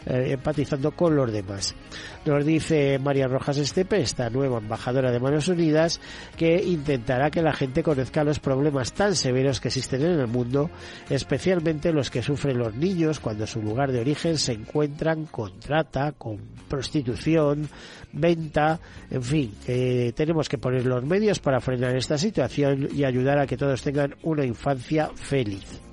eh, 0.07 0.33
empatizando 0.33 0.93
con 0.93 1.15
los 1.15 1.33
demás. 1.33 1.75
Nos 2.25 2.45
dice 2.45 2.99
María 2.99 3.29
Rojas 3.29 3.59
Estepe, 3.59 4.01
esta 4.01 4.31
nueva 4.31 4.59
embajadora 4.59 5.11
de 5.11 5.21
Manos 5.21 5.49
Unidas, 5.49 6.01
que 6.37 6.63
intentará 6.63 7.31
que 7.31 7.43
la 7.43 7.53
gente 7.53 7.83
conozca 7.83 8.25
los 8.25 8.39
problemas 8.39 8.93
tan 8.93 9.15
severos 9.15 9.61
que 9.61 9.69
existen 9.69 10.03
en 10.03 10.21
el 10.21 10.27
mundo, 10.27 10.71
especialmente 11.11 11.93
los 11.93 12.11
que 12.11 12.23
sufren 12.23 12.59
los 12.59 12.75
niños 12.75 13.21
cuando 13.21 13.47
su 13.47 13.61
lugar 13.61 13.93
de 13.93 14.01
origen 14.01 14.39
se 14.39 14.53
encuentran 14.53 15.27
con 15.27 15.59
trata, 15.61 16.13
con 16.13 16.39
prostitución, 16.69 17.69
venta, 18.13 18.81
en 19.11 19.23
fin, 19.23 19.55
tenemos 20.15 20.49
que 20.49 20.59
poner 20.59 20.87
los 20.87 21.05
medios 21.05 21.39
para 21.39 21.61
frenar 21.61 21.97
esta 21.97 22.19
situación 22.19 22.89
y 22.95 23.05
ayudar 23.05 23.39
a 23.39 23.47
que 23.47 23.57
todos 23.57 23.83
tengan 23.83 24.15
una 24.23 24.45
infancia 24.45 25.11
feliz. 25.15 25.92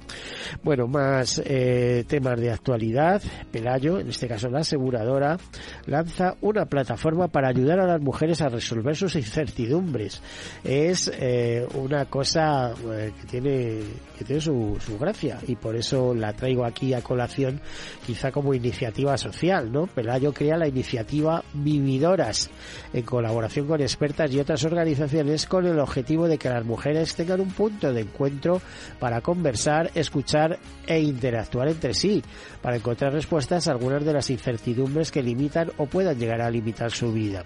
Bueno, 0.64 0.88
más 0.88 1.42
eh, 1.46 2.04
temas 2.08 2.40
de 2.40 2.52
actualidad. 2.52 3.22
Pelayo, 3.52 4.00
en 4.00 4.10
este 4.10 4.28
caso 4.28 4.50
la 4.50 4.60
aseguradora, 4.60 5.38
lanza 5.86 6.36
una 6.42 6.66
plataforma 6.66 7.28
para 7.28 7.50
ayudar 7.50 7.80
a 7.80 7.88
las 7.88 8.02
mujeres 8.02 8.42
a 8.42 8.50
resolver 8.50 8.96
sus 8.96 9.16
incertidumbres. 9.16 10.22
Es 10.64 11.12
eh, 11.14 11.68
una 11.76 12.06
cosa 12.06 12.74
eh, 12.92 13.12
que 13.20 13.28
tiene 13.28 13.80
que 14.18 14.26
tiene 14.26 14.42
su, 14.42 14.78
su 14.80 15.00
gracia 15.00 15.40
y 15.48 15.56
por 15.56 15.78
eso 15.78 16.14
la 16.14 16.34
traigo 16.34 16.66
aquí 16.66 16.94
a 16.94 17.02
colación, 17.02 17.62
quizá 18.06 18.32
como 18.32 18.54
iniciativa 18.54 19.18
social, 19.18 19.72
¿no? 19.72 19.88
Pelayo 19.88 20.34
crea 20.34 20.58
la 20.58 20.68
iniciativa 20.68 21.42
Vividoras 21.54 22.50
en 22.94 23.04
colaboración 23.04 23.68
con 23.68 23.82
expertas 23.82 24.32
y 24.34 24.40
otras 24.40 24.64
organizaciones 24.66 25.46
con 25.46 25.66
el 25.66 25.80
objetivo 25.80 26.28
de 26.28 26.38
que 26.38 26.50
las 26.50 26.66
mujeres 26.66 27.16
tengan 27.16 27.40
un 27.40 27.52
punto 27.52 27.94
de 27.94 28.02
encuentro 28.02 28.62
para 29.00 29.22
conversar, 29.22 29.92
escuchar 30.02 30.58
e 30.88 31.00
interactuar 31.00 31.68
entre 31.68 31.94
sí 31.94 32.24
para 32.62 32.78
encontrar 32.78 33.14
respuestas 33.14 33.68
a 33.68 33.72
algunas 33.72 34.04
de 34.04 34.14
las 34.14 34.30
incertidumbres 34.30 35.12
que 35.12 35.24
limitan 35.24 35.72
o 35.78 35.86
puedan 35.86 36.18
llegar 36.18 36.42
a 36.42 36.50
limitar 36.50 36.92
su 36.92 37.14
vida. 37.14 37.44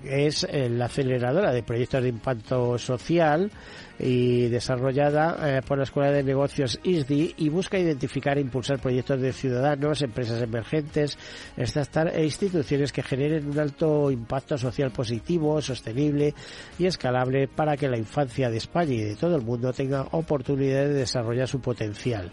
es 0.05 0.47
la 0.53 0.87
aceleradora 0.87 1.53
de 1.53 1.63
proyectos 1.63 2.03
de 2.03 2.09
impacto 2.09 2.79
social 2.79 3.51
y 3.99 4.49
desarrollada 4.49 5.59
eh, 5.59 5.63
por 5.63 5.79
la 5.79 5.85
Escuela 5.85 6.11
de 6.11 6.23
Negocios 6.23 6.81
ISDI 6.83 7.35
y 7.39 7.49
busca 7.49 7.79
identificar 7.79 8.39
e 8.39 8.41
impulsar 8.41 8.81
proyectos 8.81 9.21
de 9.21 9.33
ciudadanos, 9.33 10.03
empresas 10.03 10.43
emergentes, 10.43 11.19
e 11.57 12.25
instituciones 12.25 12.93
que 12.93 13.03
generen 13.03 13.49
un 13.49 13.59
alto 13.59 14.11
impacto 14.11 14.57
social 14.59 14.91
positivo, 14.91 15.61
sostenible 15.61 16.35
y 16.79 16.87
escalable 16.87 17.49
para 17.49 17.77
que 17.77 17.89
la 17.89 17.99
infancia 17.99 18.51
de 18.51 18.57
España 18.57 18.95
y 18.95 19.03
de 19.03 19.17
todo 19.17 19.37
el 19.37 19.43
mundo 19.43 19.73
tenga 19.73 20.03
oportunidad 20.13 20.87
de 20.87 20.95
desarrollar 20.95 21.49
su 21.49 21.61
potencial. 21.61 22.33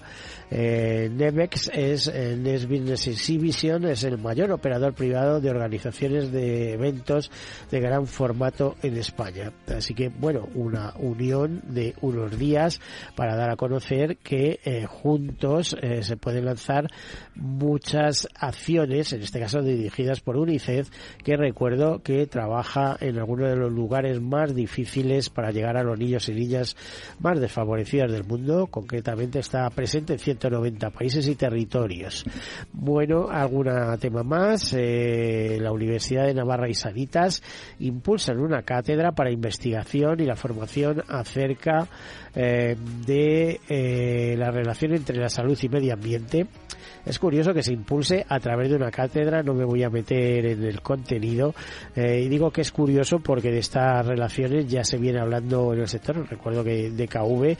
Eh, 0.51 1.09
Nemex 1.11 1.69
es 1.73 2.07
eh, 2.07 2.35
Next 2.35 2.67
Business 2.67 3.07
Exhibition, 3.07 3.85
es 3.85 4.03
el 4.03 4.17
mayor 4.17 4.51
operador 4.51 4.93
privado 4.93 5.39
de 5.39 5.49
organizaciones 5.49 6.31
de 6.31 6.73
eventos 6.73 7.29
de 7.69 7.79
gran 7.79 8.07
formato 8.07 8.75
en 8.81 8.97
España. 8.97 9.51
Así 9.67 9.93
que, 9.93 10.09
bueno, 10.09 10.47
una 10.55 10.93
unión 10.97 11.48
de 11.49 11.95
unos 12.01 12.37
días 12.37 12.81
para 13.15 13.35
dar 13.35 13.49
a 13.49 13.55
conocer 13.55 14.17
que 14.17 14.59
eh, 14.63 14.85
juntos 14.85 15.75
eh, 15.81 16.03
se 16.03 16.17
pueden 16.17 16.45
lanzar 16.45 16.87
muchas 17.35 18.27
acciones, 18.35 19.13
en 19.13 19.21
este 19.21 19.39
caso 19.39 19.61
dirigidas 19.61 20.21
por 20.21 20.37
UNICEF, 20.37 20.89
que 21.23 21.37
recuerdo 21.37 22.01
que 22.03 22.27
trabaja 22.27 22.97
en 22.99 23.17
algunos 23.17 23.49
de 23.49 23.55
los 23.55 23.71
lugares 23.71 24.21
más 24.21 24.53
difíciles 24.53 25.29
para 25.29 25.51
llegar 25.51 25.77
a 25.77 25.83
los 25.83 25.97
niños 25.97 26.27
y 26.29 26.33
niñas 26.33 26.75
más 27.19 27.39
desfavorecidas 27.39 28.11
del 28.11 28.23
mundo. 28.23 28.67
Concretamente 28.67 29.39
está 29.39 29.69
presente 29.69 30.13
en 30.13 30.19
190 30.19 30.89
países 30.91 31.27
y 31.27 31.35
territorios. 31.35 32.25
Bueno, 32.71 33.27
algún 33.29 33.67
tema 33.99 34.23
más. 34.23 34.73
Eh, 34.77 35.57
la 35.59 35.71
Universidad 35.71 36.25
de 36.25 36.33
Navarra 36.33 36.69
y 36.69 36.73
Sanitas 36.73 37.41
impulsan 37.79 38.39
una 38.39 38.63
cátedra 38.63 39.11
para 39.11 39.31
investigación 39.31 40.19
y 40.19 40.25
la 40.25 40.35
formación 40.35 41.03
acerca 41.39 41.87
eh, 42.35 42.75
de 43.05 43.59
eh, 43.69 44.35
la 44.37 44.51
relación 44.51 44.93
entre 44.93 45.17
la 45.17 45.29
salud 45.29 45.57
y 45.61 45.69
medio 45.69 45.93
ambiente 45.93 46.47
es 47.05 47.17
curioso 47.17 47.53
que 47.53 47.63
se 47.63 47.73
impulse 47.73 48.25
a 48.27 48.39
través 48.39 48.69
de 48.69 48.75
una 48.75 48.91
cátedra, 48.91 49.41
no 49.41 49.53
me 49.53 49.63
voy 49.63 49.83
a 49.83 49.89
meter 49.89 50.45
en 50.45 50.63
el 50.63 50.81
contenido, 50.81 51.55
eh, 51.95 52.21
y 52.23 52.27
digo 52.27 52.51
que 52.51 52.61
es 52.61 52.71
curioso 52.71 53.19
porque 53.19 53.51
de 53.51 53.59
estas 53.59 54.05
relaciones 54.05 54.67
ya 54.67 54.83
se 54.83 54.97
viene 54.97 55.19
hablando 55.19 55.73
en 55.73 55.79
el 55.79 55.87
sector. 55.87 56.27
Recuerdo 56.29 56.63
que 56.63 56.91
de 56.91 57.07
KV, 57.07 57.57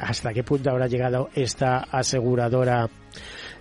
hasta 0.00 0.32
qué 0.32 0.42
punto 0.44 0.70
habrá 0.70 0.86
llegado 0.86 1.28
esta 1.34 1.78
aseguradora 1.90 2.88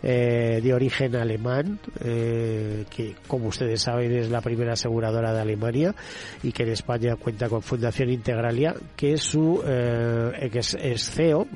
eh, 0.03 0.60
de 0.63 0.74
origen 0.74 1.15
alemán, 1.15 1.79
eh, 2.00 2.86
que 2.89 3.15
como 3.27 3.48
ustedes 3.48 3.81
saben 3.81 4.12
es 4.13 4.29
la 4.29 4.41
primera 4.41 4.74
aseguradora 4.74 5.34
de 5.34 5.41
Alemania 5.41 5.96
y 6.41 6.51
que 6.51 6.63
en 6.63 6.70
España 6.70 7.15
cuenta 7.15 7.50
con 7.50 7.62
Fundación 7.62 8.10
Integralia, 8.10 8.75
que 8.96 9.13
es 9.13 9.24
su 9.24 9.62
eh, 9.65 10.50
que 10.51 10.60
es, 10.60 11.12
CEO 11.12 11.48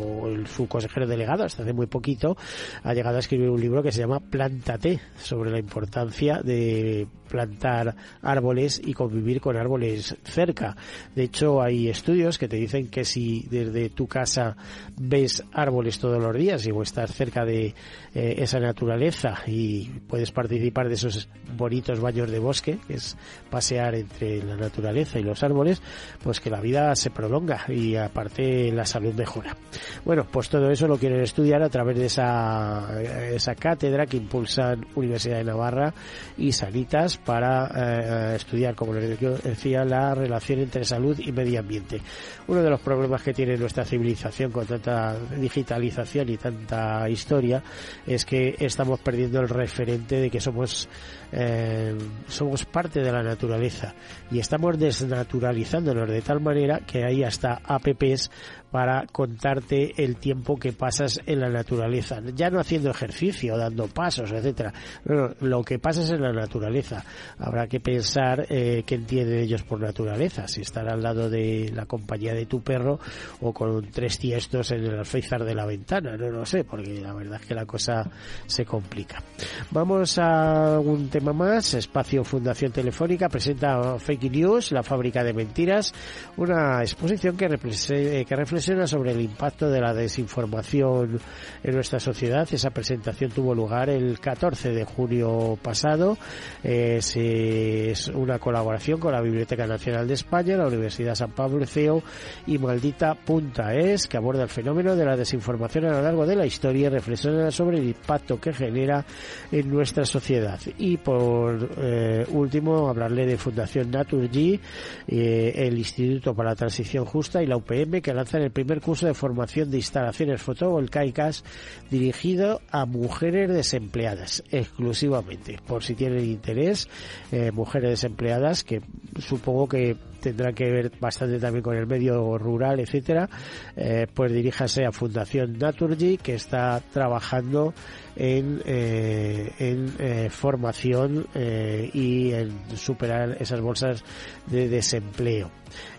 o 0.00 0.46
su 0.46 0.66
consejero 0.66 1.06
delegado 1.06 1.44
hasta 1.44 1.62
hace 1.62 1.72
muy 1.72 1.86
poquito 1.86 2.36
ha 2.82 2.94
llegado 2.94 3.16
a 3.16 3.20
escribir 3.20 3.50
un 3.50 3.60
libro 3.60 3.82
que 3.82 3.92
se 3.92 4.00
llama 4.00 4.20
Plántate 4.20 5.00
sobre 5.16 5.50
la 5.50 5.58
importancia 5.58 6.40
de 6.42 7.06
plantar 7.28 7.96
árboles 8.22 8.80
y 8.84 8.92
convivir 8.92 9.40
con 9.40 9.56
árboles 9.56 10.16
cerca. 10.22 10.76
De 11.14 11.24
hecho, 11.24 11.60
hay 11.60 11.88
estudios 11.88 12.38
que 12.38 12.48
te 12.48 12.56
dicen 12.56 12.88
que 12.88 13.04
si 13.04 13.46
desde 13.50 13.90
tu 13.90 14.06
casa 14.06 14.56
ves 14.96 15.42
árboles 15.52 15.98
todos 15.98 16.22
los 16.22 16.34
días 16.36 16.66
y 16.66 16.70
o 16.70 16.82
estás 16.82 17.12
cerca 17.12 17.44
de 17.44 17.73
eh, 18.14 18.36
esa 18.38 18.60
naturaleza 18.60 19.42
y 19.46 19.86
puedes 20.08 20.30
participar 20.30 20.88
de 20.88 20.94
esos 20.94 21.28
bonitos 21.56 22.00
baños 22.00 22.30
de 22.30 22.38
bosque, 22.38 22.78
que 22.86 22.94
es 22.94 23.16
pasear 23.50 23.94
entre 23.94 24.42
la 24.42 24.56
naturaleza 24.56 25.18
y 25.18 25.22
los 25.22 25.42
árboles, 25.42 25.82
pues 26.22 26.40
que 26.40 26.50
la 26.50 26.60
vida 26.60 26.94
se 26.94 27.10
prolonga 27.10 27.64
y 27.68 27.96
aparte 27.96 28.70
la 28.70 28.86
salud 28.86 29.14
mejora. 29.14 29.56
Bueno, 30.04 30.26
pues 30.30 30.48
todo 30.48 30.70
eso 30.70 30.86
lo 30.86 30.96
quieren 30.96 31.20
estudiar 31.20 31.62
a 31.62 31.68
través 31.68 31.98
de 31.98 32.06
esa, 32.06 33.02
esa 33.02 33.54
cátedra 33.54 34.06
que 34.06 34.18
impulsan 34.18 34.86
Universidad 34.94 35.38
de 35.38 35.44
Navarra 35.44 35.92
y 36.38 36.52
Sanitas 36.52 37.18
para 37.18 37.70
eh, 37.74 38.36
estudiar, 38.36 38.74
como 38.74 38.94
les 38.94 39.18
decía, 39.42 39.84
la 39.84 40.14
relación 40.14 40.60
entre 40.60 40.84
salud 40.84 41.18
y 41.18 41.32
medio 41.32 41.60
ambiente. 41.60 42.00
Uno 42.46 42.62
de 42.62 42.70
los 42.70 42.80
problemas 42.80 43.22
que 43.22 43.32
tiene 43.32 43.56
nuestra 43.56 43.84
civilización 43.84 44.52
con 44.52 44.66
tanta 44.66 45.16
digitalización 45.36 46.28
y 46.28 46.36
tanta 46.36 47.08
historia 47.08 47.62
es 48.06 48.24
que 48.24 48.56
estamos 48.58 49.00
perdiendo 49.00 49.40
el 49.40 49.48
referente 49.48 50.20
de 50.20 50.30
que 50.30 50.40
somos 50.40 50.88
eh, 51.32 51.96
somos 52.28 52.64
parte 52.64 53.00
de 53.00 53.10
la 53.10 53.22
naturaleza. 53.22 53.94
Y 54.30 54.38
estamos 54.38 54.78
desnaturalizándonos 54.78 56.08
de 56.08 56.22
tal 56.22 56.40
manera 56.40 56.80
que 56.80 57.04
hay 57.04 57.24
hasta 57.24 57.60
apps 57.64 58.30
para 58.74 59.06
contarte 59.06 60.02
el 60.02 60.16
tiempo 60.16 60.56
que 60.56 60.72
pasas 60.72 61.20
en 61.26 61.38
la 61.38 61.48
naturaleza. 61.48 62.20
Ya 62.34 62.50
no 62.50 62.58
haciendo 62.58 62.90
ejercicio, 62.90 63.56
dando 63.56 63.86
pasos, 63.86 64.32
etcétera. 64.32 64.72
lo 65.04 65.62
que 65.62 65.78
pasas 65.78 66.10
en 66.10 66.20
la 66.20 66.32
naturaleza. 66.32 67.04
Habrá 67.38 67.68
que 67.68 67.78
pensar 67.78 68.44
eh, 68.48 68.82
qué 68.84 68.96
entienden 68.96 69.38
ellos 69.38 69.62
por 69.62 69.80
naturaleza. 69.80 70.48
Si 70.48 70.62
estar 70.62 70.88
al 70.88 71.00
lado 71.00 71.30
de 71.30 71.70
la 71.72 71.86
compañía 71.86 72.34
de 72.34 72.46
tu 72.46 72.62
perro 72.62 72.98
o 73.42 73.52
con 73.52 73.92
tres 73.92 74.18
tiestos 74.18 74.72
en 74.72 74.80
el 74.86 74.98
alféizar 74.98 75.44
de 75.44 75.54
la 75.54 75.66
ventana. 75.66 76.16
No 76.16 76.30
lo 76.30 76.44
sé, 76.44 76.64
porque 76.64 77.00
la 77.00 77.14
verdad 77.14 77.40
es 77.40 77.46
que 77.46 77.54
la 77.54 77.66
cosa 77.66 78.10
se 78.44 78.64
complica. 78.64 79.22
Vamos 79.70 80.18
a 80.18 80.80
un 80.80 81.08
tema 81.10 81.32
más. 81.32 81.74
Espacio 81.74 82.24
Fundación 82.24 82.72
Telefónica 82.72 83.28
presenta 83.28 84.00
Fake 84.00 84.32
News, 84.32 84.72
la 84.72 84.82
fábrica 84.82 85.22
de 85.22 85.32
mentiras. 85.32 85.94
Una 86.36 86.80
exposición 86.80 87.36
que, 87.36 87.46
que 87.46 88.34
sobre 88.64 89.12
el 89.12 89.20
impacto 89.20 89.68
de 89.68 89.80
la 89.80 89.92
desinformación 89.92 91.20
en 91.62 91.74
nuestra 91.74 92.00
sociedad. 92.00 92.48
Esa 92.50 92.70
presentación 92.70 93.30
tuvo 93.30 93.54
lugar 93.54 93.90
el 93.90 94.18
14 94.18 94.70
de 94.70 94.84
junio 94.84 95.58
pasado. 95.60 96.16
Es, 96.62 97.16
es 97.16 98.08
una 98.08 98.38
colaboración 98.38 98.98
con 98.98 99.12
la 99.12 99.20
Biblioteca 99.20 99.66
Nacional 99.66 100.08
de 100.08 100.14
España, 100.14 100.56
la 100.56 100.68
Universidad 100.68 101.14
San 101.14 101.32
Pablo 101.32 101.66
CEO 101.66 102.02
y 102.46 102.58
Maldita 102.58 103.14
Punta 103.14 103.74
Es, 103.74 104.06
que 104.06 104.16
aborda 104.16 104.42
el 104.42 104.48
fenómeno 104.48 104.96
de 104.96 105.04
la 105.04 105.16
desinformación 105.16 105.86
a 105.86 105.92
lo 105.92 106.02
largo 106.02 106.26
de 106.26 106.36
la 106.36 106.46
historia 106.46 106.86
y 106.86 106.90
reflexiona 106.90 107.50
sobre 107.50 107.78
el 107.78 107.88
impacto 107.88 108.40
que 108.40 108.52
genera 108.52 109.04
en 109.50 109.70
nuestra 109.70 110.04
sociedad. 110.04 110.58
Y 110.78 110.96
por 110.96 111.70
eh, 111.78 112.26
último, 112.30 112.88
hablarle 112.88 113.26
de 113.26 113.36
Fundación 113.36 113.90
Naturgy, 113.90 114.60
eh, 115.06 115.52
el 115.54 115.78
Instituto 115.78 116.34
para 116.34 116.50
la 116.50 116.56
Transición 116.56 117.04
Justa 117.04 117.42
y 117.42 117.46
la 117.46 117.56
UPM, 117.56 118.00
que 118.00 118.14
lanzan 118.14 118.42
el 118.42 118.50
primer 118.54 118.80
curso 118.80 119.06
de 119.06 119.12
formación 119.12 119.70
de 119.70 119.76
instalaciones 119.76 120.40
fotovoltaicas 120.40 121.44
dirigido 121.90 122.62
a 122.70 122.86
mujeres 122.86 123.50
desempleadas 123.50 124.42
exclusivamente. 124.50 125.58
Por 125.66 125.82
si 125.82 125.94
tienen 125.94 126.24
interés, 126.24 126.88
eh, 127.32 127.50
mujeres 127.50 127.90
desempleadas 127.90 128.64
que 128.64 128.80
supongo 129.18 129.68
que 129.68 129.96
tendrá 130.24 130.54
que 130.54 130.70
ver 130.70 130.90
bastante 130.98 131.38
también 131.38 131.62
con 131.62 131.76
el 131.76 131.86
medio 131.86 132.38
rural, 132.38 132.80
etcétera, 132.80 133.28
eh, 133.76 134.06
pues 134.12 134.32
diríjase 134.32 134.86
a 134.86 134.90
Fundación 134.90 135.58
Naturgy 135.58 136.16
que 136.16 136.34
está 136.34 136.80
trabajando 136.92 137.74
en, 138.16 138.62
eh, 138.64 139.52
eh, 139.58 140.28
formación 140.30 141.26
y 141.34 142.32
en 142.32 142.52
superar 142.76 143.36
esas 143.38 143.60
bolsas 143.60 144.02
de 144.46 144.68
desempleo. 144.68 145.50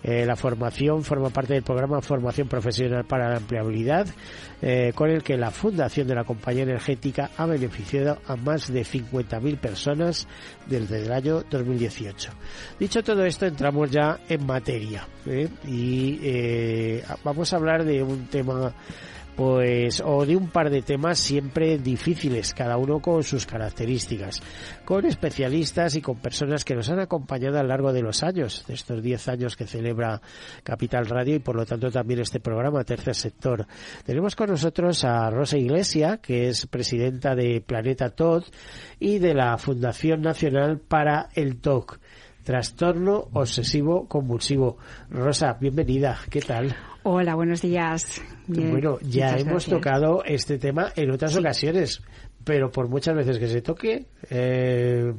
La 0.03 0.35
formación 0.35 1.03
forma 1.03 1.29
parte 1.29 1.53
del 1.53 1.63
programa 1.63 2.01
Formación 2.01 2.47
Profesional 2.47 3.03
para 3.03 3.29
la 3.29 3.37
Empleabilidad, 3.37 4.07
con 4.95 5.09
el 5.09 5.21
que 5.21 5.35
la 5.35 5.51
fundación 5.51 6.07
de 6.07 6.15
la 6.15 6.23
compañía 6.23 6.63
energética 6.63 7.31
ha 7.35 7.45
beneficiado 7.45 8.17
a 8.25 8.37
más 8.37 8.71
de 8.71 8.85
50.000 8.85 9.59
personas 9.59 10.27
desde 10.67 11.03
el 11.03 11.11
año 11.11 11.43
2018. 11.49 12.31
Dicho 12.79 13.03
todo 13.03 13.25
esto, 13.25 13.45
entramos 13.45 13.91
ya 13.91 14.14
en 14.29 14.45
materia 14.45 15.07
y 15.67 16.99
vamos 17.23 17.53
a 17.53 17.57
hablar 17.57 17.83
de 17.83 18.03
un 18.03 18.27
tema 18.27 18.73
pues 19.35 20.01
o 20.03 20.25
de 20.25 20.35
un 20.35 20.49
par 20.49 20.69
de 20.69 20.81
temas 20.81 21.19
siempre 21.19 21.77
difíciles, 21.77 22.53
cada 22.53 22.77
uno 22.77 22.99
con 22.99 23.23
sus 23.23 23.45
características, 23.45 24.41
con 24.85 25.05
especialistas 25.05 25.95
y 25.95 26.01
con 26.01 26.17
personas 26.19 26.63
que 26.63 26.75
nos 26.75 26.89
han 26.89 26.99
acompañado 26.99 27.59
a 27.59 27.63
lo 27.63 27.69
largo 27.69 27.91
de 27.91 28.01
los 28.01 28.23
años, 28.23 28.65
de 28.67 28.73
estos 28.73 29.01
10 29.01 29.27
años 29.27 29.55
que 29.55 29.67
celebra 29.67 30.21
Capital 30.63 31.05
Radio 31.07 31.35
y 31.35 31.39
por 31.39 31.55
lo 31.55 31.65
tanto 31.65 31.91
también 31.91 32.21
este 32.21 32.39
programa 32.39 32.83
Tercer 32.83 33.15
Sector. 33.15 33.67
Tenemos 34.05 34.35
con 34.35 34.49
nosotros 34.49 35.03
a 35.03 35.29
Rosa 35.29 35.57
Iglesia, 35.57 36.17
que 36.17 36.47
es 36.47 36.65
presidenta 36.67 37.35
de 37.35 37.61
Planeta 37.61 38.11
TOD 38.11 38.45
y 38.99 39.19
de 39.19 39.33
la 39.33 39.57
Fundación 39.57 40.21
Nacional 40.21 40.79
para 40.79 41.29
el 41.33 41.57
TOC. 41.57 41.99
Trastorno 42.45 43.29
obsesivo 43.33 44.07
convulsivo. 44.07 44.77
Rosa, 45.09 45.57
bienvenida. 45.59 46.19
¿Qué 46.29 46.41
tal? 46.41 46.75
Hola, 47.01 47.33
buenos 47.33 47.59
días. 47.63 48.21
bueno, 48.45 48.99
ya 49.01 49.35
hemos 49.35 49.65
tocado 49.65 50.23
este 50.23 50.59
tema 50.59 50.91
en 50.95 51.09
otras 51.09 51.35
ocasiones, 51.35 52.03
pero 52.43 52.69
por 52.69 52.87
muchas 52.87 53.15
veces 53.15 53.39
que 53.39 53.47
se 53.47 53.63
toque, 53.63 54.05
eh, 54.29 55.11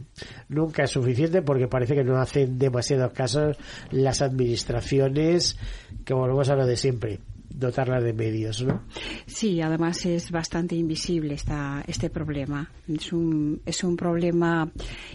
nunca 0.51 0.85
es 0.85 0.91
suficiente 0.93 1.43
porque 1.43 1.67
parece 1.67 1.97
que 1.97 2.05
no 2.05 2.17
hacen 2.17 2.61
demasiados 2.61 3.13
casos 3.13 3.57
las 3.91 4.23
administraciones, 4.23 5.59
que 6.05 6.15
volvemos 6.15 6.49
a 6.49 6.55
lo 6.55 6.65
de 6.65 6.77
siempre 6.77 7.19
dotarla 7.57 8.01
de 8.01 8.13
medios, 8.13 8.63
¿no? 8.63 8.83
Sí, 9.27 9.61
además 9.61 10.05
es 10.07 10.31
bastante 10.31 10.77
invisible 10.77 11.35
esta, 11.35 11.83
este 11.87 12.11
problema. 12.11 12.71
Es 12.87 13.13
un, 13.13 13.63
es 13.65 13.83
un 13.83 13.97
problema 13.97 14.71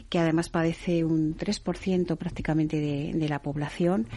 que 0.09 0.19
además 0.19 0.49
padece 0.49 1.05
un 1.05 1.37
3% 1.37 2.17
prácticamente 2.17 2.79
de, 2.79 3.11
de 3.13 3.29
la 3.29 3.41
población 3.41 4.07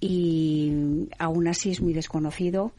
y 0.00 1.06
aún 1.18 1.46
así 1.46 1.70
es 1.70 1.80
muy 1.80 1.92
desconocido 1.92 2.72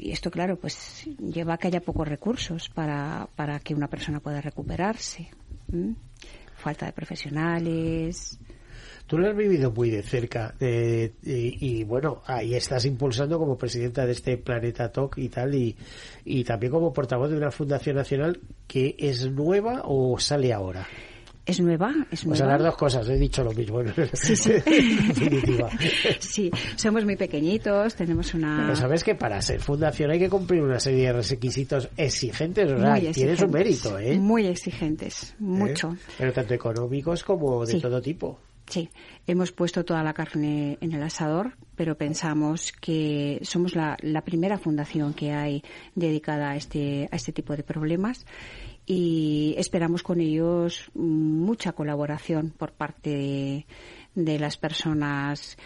y 0.00 0.12
esto, 0.12 0.30
claro, 0.30 0.56
pues 0.56 1.06
lleva 1.18 1.54
a 1.54 1.58
que 1.58 1.68
haya 1.68 1.80
pocos 1.80 2.08
recursos 2.08 2.70
para, 2.70 3.28
para 3.36 3.60
que 3.60 3.74
una 3.74 3.88
persona 3.88 4.20
pueda 4.20 4.40
recuperarse. 4.40 5.28
Falta 6.56 6.86
de 6.86 6.92
profesionales, 6.92 8.38
Tú 9.10 9.18
lo 9.18 9.28
has 9.28 9.36
vivido 9.36 9.72
muy 9.72 9.90
de 9.90 10.04
cerca 10.04 10.54
y, 10.60 11.82
bueno, 11.82 12.22
ahí 12.26 12.54
estás 12.54 12.84
impulsando 12.84 13.40
como 13.40 13.58
presidenta 13.58 14.06
de 14.06 14.12
este 14.12 14.36
Planeta 14.36 14.92
Talk 14.92 15.18
y 15.18 15.28
tal, 15.28 15.52
y, 15.52 15.74
y 16.24 16.44
también 16.44 16.70
como 16.70 16.92
portavoz 16.92 17.28
de 17.28 17.36
una 17.36 17.50
fundación 17.50 17.96
nacional 17.96 18.38
que 18.68 18.94
es 18.96 19.28
nueva 19.28 19.82
o 19.84 20.16
sale 20.20 20.52
ahora. 20.52 20.86
Es 21.44 21.58
nueva, 21.58 21.92
es 22.12 22.24
nueva. 22.24 22.34
O 22.34 22.36
sea, 22.36 22.46
las 22.46 22.62
dos 22.62 22.76
cosas, 22.76 23.08
he 23.08 23.18
dicho 23.18 23.42
lo 23.42 23.50
mismo. 23.50 23.82
Sí, 24.12 24.36
sí. 24.36 24.52
definitiva. 25.08 25.68
Sí, 26.20 26.48
somos 26.76 27.04
muy 27.04 27.16
pequeñitos, 27.16 27.96
tenemos 27.96 28.32
una... 28.34 28.58
Pero 28.62 28.76
sabes 28.76 29.02
que 29.02 29.16
para 29.16 29.42
ser 29.42 29.58
fundación 29.58 30.12
hay 30.12 30.20
que 30.20 30.30
cumplir 30.30 30.62
una 30.62 30.78
serie 30.78 31.06
de 31.06 31.14
requisitos 31.14 31.88
exigentes, 31.96 32.70
o 32.70 32.78
sea, 32.78 32.94
tienes 33.12 33.42
un 33.42 33.50
mérito, 33.50 33.98
¿eh? 33.98 34.16
Muy 34.20 34.46
exigentes, 34.46 35.34
mucho. 35.40 35.94
¿Eh? 35.94 36.12
Pero 36.16 36.32
tanto 36.32 36.54
económicos 36.54 37.24
como 37.24 37.66
de 37.66 37.80
todo 37.80 38.00
tipo. 38.00 38.38
Sí, 38.70 38.88
hemos 39.26 39.50
puesto 39.50 39.84
toda 39.84 40.04
la 40.04 40.14
carne 40.14 40.78
en 40.80 40.92
el 40.92 41.02
asador, 41.02 41.56
pero 41.74 41.98
pensamos 41.98 42.70
que 42.70 43.40
somos 43.42 43.74
la, 43.74 43.96
primera 44.24 44.58
fundación 44.58 45.12
que 45.12 45.32
hay 45.32 45.64
dedicada 45.96 46.50
a 46.50 46.56
este, 46.56 47.08
a 47.10 47.16
este 47.16 47.32
tipo 47.32 47.56
de 47.56 47.64
problemas 47.64 48.24
y 48.86 49.56
esperamos 49.58 50.04
con 50.04 50.20
ellos 50.20 50.88
mucha 50.94 51.72
colaboración 51.72 52.50
por 52.56 52.70
parte 52.70 53.66
de, 54.14 54.38
las 54.38 54.56
personas 54.56 55.58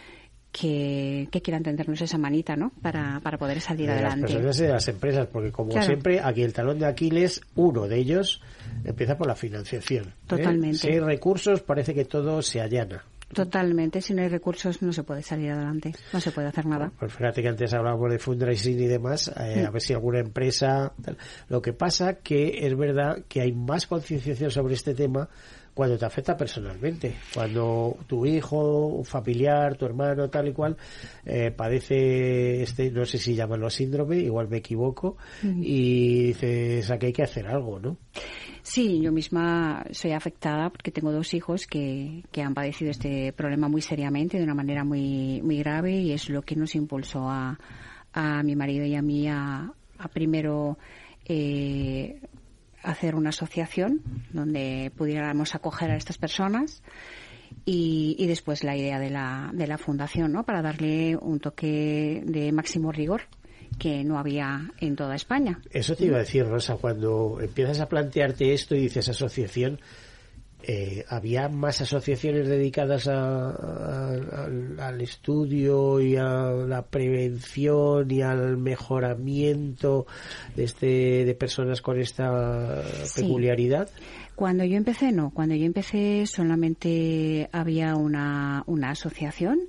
que, 0.54 1.40
quieran 1.42 1.64
tendernos 1.64 2.00
esa 2.00 2.16
manita, 2.16 2.54
¿no? 2.54 2.70
Para, 2.80 3.20
poder 3.38 3.60
salir 3.60 3.90
adelante. 3.90 4.20
Las 4.22 4.32
personas 4.32 4.60
y 4.60 4.62
de 4.62 4.68
las 4.68 4.88
empresas, 4.88 5.26
porque 5.26 5.50
como 5.50 5.82
siempre, 5.82 6.20
aquí 6.20 6.42
el 6.42 6.52
talón 6.52 6.78
de 6.78 6.86
Aquiles, 6.86 7.40
uno 7.56 7.88
de 7.88 7.98
ellos 7.98 8.40
empieza 8.84 9.18
por 9.18 9.26
la 9.26 9.34
financiación. 9.34 10.06
¿eh? 10.06 10.12
Totalmente. 10.28 10.78
Si 10.78 10.88
hay 10.88 11.00
recursos, 11.00 11.60
parece 11.62 11.92
que 11.92 12.04
todo 12.04 12.40
se 12.40 12.60
allana. 12.60 13.04
Totalmente, 13.32 14.00
si 14.00 14.14
no 14.14 14.22
hay 14.22 14.28
recursos 14.28 14.80
no 14.80 14.92
se 14.92 15.02
puede 15.02 15.22
salir 15.22 15.50
adelante, 15.50 15.92
no 16.12 16.20
se 16.20 16.30
puede 16.30 16.46
hacer 16.46 16.66
nada. 16.66 16.92
Pues 17.00 17.12
fíjate 17.12 17.42
que 17.42 17.48
antes 17.48 17.74
hablábamos 17.74 18.12
de 18.12 18.20
fundraising 18.20 18.78
y 18.78 18.86
demás, 18.86 19.32
eh, 19.40 19.64
a 19.66 19.70
ver 19.70 19.82
si 19.82 19.92
alguna 19.92 20.20
empresa... 20.20 20.92
Lo 21.48 21.60
que 21.60 21.72
pasa 21.72 22.18
que 22.18 22.64
es 22.64 22.76
verdad 22.76 23.24
que 23.28 23.40
hay 23.40 23.50
más 23.52 23.88
concienciación 23.88 24.52
sobre 24.52 24.74
este 24.74 24.94
tema 24.94 25.28
cuando 25.74 25.98
te 25.98 26.06
afecta 26.06 26.36
personalmente, 26.36 27.16
cuando 27.34 27.98
tu 28.06 28.24
hijo, 28.24 28.86
un 28.86 29.04
familiar, 29.04 29.76
tu 29.76 29.84
hermano, 29.84 30.30
tal 30.30 30.48
y 30.48 30.52
cual, 30.52 30.76
eh, 31.26 31.50
padece 31.50 32.62
este, 32.62 32.90
no 32.92 33.04
sé 33.04 33.18
si 33.18 33.34
llaman 33.34 33.60
los 33.60 33.74
síndrome, 33.74 34.18
igual 34.18 34.48
me 34.48 34.58
equivoco, 34.58 35.16
y 35.42 36.28
dices, 36.28 36.90
aquí 36.90 37.06
hay 37.06 37.12
que 37.12 37.24
hacer 37.24 37.48
algo, 37.48 37.80
¿no? 37.80 37.96
Sí, 38.62 39.00
yo 39.02 39.12
misma 39.12 39.84
soy 39.90 40.12
afectada 40.12 40.70
porque 40.70 40.90
tengo 40.90 41.12
dos 41.12 41.34
hijos 41.34 41.66
que, 41.66 42.22
que 42.32 42.40
han 42.40 42.54
padecido 42.54 42.90
este 42.92 43.32
problema 43.32 43.68
muy 43.68 43.82
seriamente, 43.82 44.38
de 44.38 44.44
una 44.44 44.54
manera 44.54 44.84
muy, 44.84 45.42
muy 45.42 45.58
grave, 45.58 45.92
y 45.92 46.12
es 46.12 46.30
lo 46.30 46.42
que 46.42 46.56
nos 46.56 46.74
impulsó 46.76 47.28
a, 47.28 47.58
a 48.12 48.42
mi 48.42 48.54
marido 48.54 48.86
y 48.86 48.94
a 48.94 49.02
mí 49.02 49.28
a, 49.28 49.72
a 49.98 50.08
primero 50.08 50.78
eh, 51.26 52.20
hacer 52.84 53.14
una 53.14 53.30
asociación 53.30 54.02
donde 54.32 54.92
pudiéramos 54.96 55.54
acoger 55.54 55.90
a 55.90 55.96
estas 55.96 56.18
personas 56.18 56.82
y, 57.64 58.16
y, 58.18 58.26
después 58.26 58.64
la 58.64 58.76
idea 58.76 58.98
de 58.98 59.10
la, 59.10 59.50
de 59.52 59.66
la 59.66 59.78
fundación, 59.78 60.32
¿no? 60.32 60.44
Para 60.44 60.62
darle 60.62 61.16
un 61.16 61.40
toque 61.40 62.22
de 62.24 62.52
máximo 62.52 62.92
rigor 62.92 63.22
que 63.78 64.04
no 64.04 64.18
había 64.18 64.70
en 64.78 64.96
toda 64.96 65.14
España. 65.14 65.60
Eso 65.70 65.96
te 65.96 66.06
iba 66.06 66.16
a 66.16 66.20
decir, 66.20 66.46
Rosa, 66.46 66.76
cuando 66.76 67.38
empiezas 67.40 67.80
a 67.80 67.88
plantearte 67.88 68.52
esto 68.52 68.74
y 68.74 68.80
dices 68.80 69.08
asociación, 69.08 69.80
eh, 70.66 71.04
había 71.08 71.48
más 71.48 71.80
asociaciones 71.80 72.48
dedicadas 72.48 73.06
al 73.08 75.00
estudio 75.00 76.00
y 76.00 76.16
a 76.16 76.50
la 76.66 76.82
prevención 76.82 78.10
y 78.10 78.22
al 78.22 78.56
mejoramiento 78.56 80.06
de, 80.56 80.64
este, 80.64 81.24
de 81.24 81.34
personas 81.34 81.82
con 81.82 82.00
esta 82.00 82.82
peculiaridad. 83.14 83.90
Cuando 84.34 84.64
yo 84.64 84.76
empecé, 84.76 85.12
no. 85.12 85.30
Cuando 85.30 85.54
yo 85.54 85.64
empecé 85.64 86.26
solamente 86.26 87.48
había 87.52 87.94
una, 87.94 88.64
una 88.66 88.90
asociación 88.90 89.60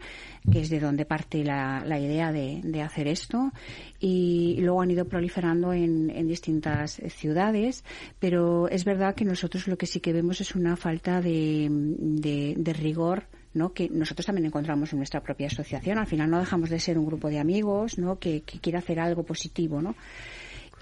que 0.52 0.62
es 0.62 0.70
de 0.70 0.80
donde 0.80 1.06
parte 1.06 1.44
la, 1.44 1.84
la 1.86 2.00
idea 2.00 2.32
de, 2.32 2.62
de, 2.64 2.82
hacer 2.82 3.08
esto. 3.08 3.52
Y 4.00 4.58
luego 4.60 4.82
han 4.82 4.92
ido 4.92 5.06
proliferando 5.06 5.74
en, 5.74 6.10
en, 6.10 6.28
distintas 6.28 7.02
ciudades, 7.10 7.84
pero 8.20 8.68
es 8.70 8.86
verdad 8.86 9.16
que 9.16 9.26
nosotros 9.26 9.68
lo 9.68 9.78
que 9.78 9.88
sí 9.88 10.00
que 10.00 10.14
vemos 10.14 10.42
es 10.42 10.56
una 10.56 10.76
falta 10.76 11.22
de, 11.22 11.68
de, 11.70 12.74
rigor 12.74 13.24
¿no? 13.54 13.74
que 13.74 13.90
nosotros 13.90 14.26
también 14.26 14.46
encontramos 14.46 14.92
en 14.94 15.00
nuestra 15.00 15.22
propia 15.22 15.48
asociación. 15.48 15.98
Al 15.98 16.08
final 16.08 16.30
no 16.30 16.40
dejamos 16.40 16.70
de 16.70 16.80
ser 16.80 16.98
un 17.00 17.06
grupo 17.06 17.30
de 17.30 17.40
amigos 17.40 17.98
¿no? 17.98 18.20
que, 18.20 18.42
que 18.42 18.60
quiere 18.60 18.78
hacer 18.78 19.00
algo 19.00 19.24
positivo. 19.24 19.82
¿no? 19.82 19.96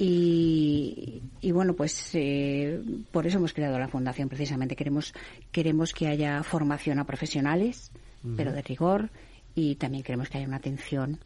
Y, 0.05 1.21
y, 1.39 1.51
bueno, 1.51 1.75
pues 1.75 2.09
eh, 2.13 2.81
por 3.11 3.25
eso 3.25 3.37
hemos 3.37 3.53
creado 3.53 3.79
la 3.79 3.87
fundación 3.87 4.27
precisamente. 4.27 4.75
Queremos, 4.75 5.13
queremos 5.51 5.93
que 5.93 6.07
haya 6.07 6.43
formación 6.43 6.99
a 6.99 7.05
profesionales, 7.05 7.91
pero 8.35 8.51
de 8.51 8.61
rigor, 8.61 9.09
y 9.55 9.75
también 9.75 10.03
queremos 10.03 10.29
que 10.29 10.39
haya 10.39 10.47
una 10.47 10.57
atención 10.57 11.19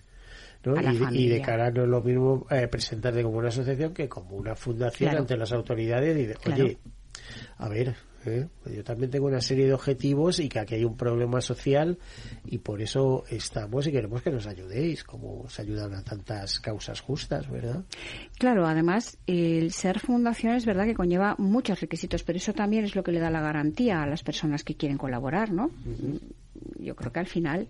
y, 1.12 1.28
de 1.28 1.42
cara 1.42 1.72
no 1.72 1.84
es 1.84 1.90
lo 1.90 2.02
mismo 2.02 2.46
eh, 2.50 2.68
presentarte 2.68 3.24
como 3.24 3.38
una 3.38 3.50
asociación 3.50 3.94
que 3.94 4.10
como 4.10 4.36
una 4.36 4.56
fundación 4.56 5.16
ante 5.16 5.38
las 5.38 5.52
autoridades 5.52 6.18
y 6.18 6.26
de, 6.26 6.38
oye, 6.46 6.78
a 7.58 7.70
ver, 7.70 7.96
¿eh? 8.26 8.48
yo 8.66 8.84
también 8.84 9.10
tengo 9.10 9.28
una 9.28 9.42
serie 9.42 9.66
de 9.66 9.74
objetivos 9.74 10.40
y 10.40 10.50
que 10.50 10.60
aquí 10.60 10.76
hay 10.76 10.86
un 10.86 10.98
problema 10.98 11.42
social 11.42 11.98
y 12.46 12.60
por 12.60 12.82
eso 12.82 13.24
estamos 13.30 13.88
y 13.88 13.92
queremos 13.92 14.22
que 14.22 14.32
nos 14.32 14.48
ayudéis, 14.48 15.04
como 15.04 15.50
se 15.50 15.62
ayudan 15.62 15.94
a 15.94 16.04
tantas 16.04 16.60
causas 16.60 17.02
justas, 17.02 17.50
¿verdad? 17.50 17.84
Claro, 18.38 18.66
además, 18.68 19.18
el 19.28 19.72
ser 19.72 20.00
fundación 20.00 20.56
es 20.56 20.66
verdad 20.66 20.86
que 20.86 20.94
conlleva 20.94 21.36
muchos 21.38 21.80
requisitos, 21.80 22.24
pero 22.24 22.38
eso 22.38 22.54
también 22.54 22.86
es 22.86 22.96
lo 22.96 23.04
que 23.04 23.12
le 23.12 23.20
da 23.20 23.30
la 23.30 23.42
garantía 23.42 24.02
a 24.02 24.08
las 24.08 24.24
personas 24.24 24.64
que 24.64 24.76
quieren 24.76 24.98
colaborar, 24.98 25.52
¿no? 25.52 25.72
Yo 26.80 26.96
creo 26.96 27.12
que 27.12 27.20
al 27.20 27.28
final 27.28 27.68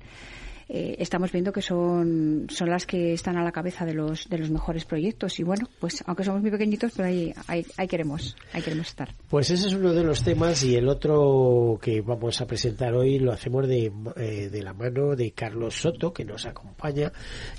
eh, 0.70 0.96
estamos 1.00 1.32
viendo 1.32 1.52
que 1.52 1.62
son, 1.62 2.48
son 2.50 2.70
las 2.70 2.86
que 2.86 3.14
están 3.14 3.38
a 3.38 3.44
la 3.44 3.52
cabeza 3.52 3.86
de 3.86 3.94
los, 3.94 4.28
de 4.30 4.38
los 4.38 4.50
mejores 4.50 4.86
proyectos. 4.86 5.40
Y 5.40 5.44
bueno, 5.44 5.68
pues 5.80 6.04
aunque 6.06 6.24
somos 6.24 6.42
muy 6.42 6.52
pequeñitos, 6.52 6.92
pero 6.96 7.08
ahí, 7.08 7.34
ahí, 7.48 7.88
queremos, 7.88 8.36
ahí 8.54 8.62
queremos 8.62 8.88
estar. 8.88 9.10
Pues 9.30 9.50
ese 9.50 9.68
es 9.68 9.74
uno 9.74 9.94
de 9.94 10.04
los 10.04 10.24
temas 10.24 10.64
y 10.64 10.76
el 10.76 10.90
otro 10.90 11.80
que 11.82 12.02
vamos 12.02 12.42
a 12.42 12.48
presentar 12.48 12.94
hoy 12.94 13.20
lo 13.20 13.32
hacemos 13.32 13.68
de, 13.68 13.92
eh, 14.18 14.50
de 14.50 14.64
la 14.64 14.74
mano 14.74 15.16
de 15.16 15.32
Carlos 15.32 15.76
Soto, 15.76 16.12
que 16.12 16.26
nos 16.26 16.46
acompaña, 16.46 17.12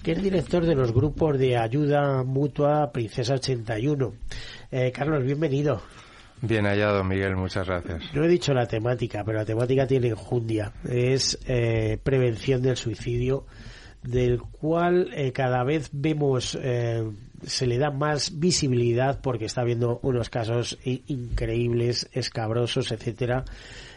que 0.03 0.13
es 0.13 0.23
director 0.23 0.67
de 0.67 0.75
los 0.75 0.93
grupos 0.93 1.39
de 1.39 1.57
ayuda 1.57 2.23
mutua 2.25 2.93
Princesa 2.93 3.35
81. 3.35 4.13
Eh, 4.71 4.93
Carlos, 4.93 5.25
bienvenido. 5.25 5.81
Bien 6.41 6.65
hallado, 6.67 7.03
Miguel, 7.05 7.37
muchas 7.37 7.67
gracias. 7.67 8.03
No 8.15 8.25
he 8.25 8.29
dicho 8.29 8.55
la 8.55 8.67
temática, 8.67 9.23
pero 9.25 9.39
la 9.39 9.45
temática 9.45 9.87
tiene 9.87 10.09
enjundia. 10.09 10.73
Es 10.89 11.39
eh, 11.47 11.99
prevención 12.03 12.63
del 12.63 12.77
suicidio, 12.77 13.47
del 14.03 14.41
cual 14.41 15.11
eh, 15.15 15.33
cada 15.33 15.65
vez 15.65 15.91
vemos 15.93 16.57
eh, 16.61 17.03
se 17.45 17.67
le 17.67 17.79
da 17.79 17.91
más 17.91 18.39
visibilidad 18.39 19.21
porque 19.21 19.45
está 19.45 19.63
habiendo 19.63 20.01
unos 20.03 20.31
casos 20.31 20.79
increíbles, 20.85 22.09
escabrosos, 22.13 22.93
etcétera. 22.93 23.45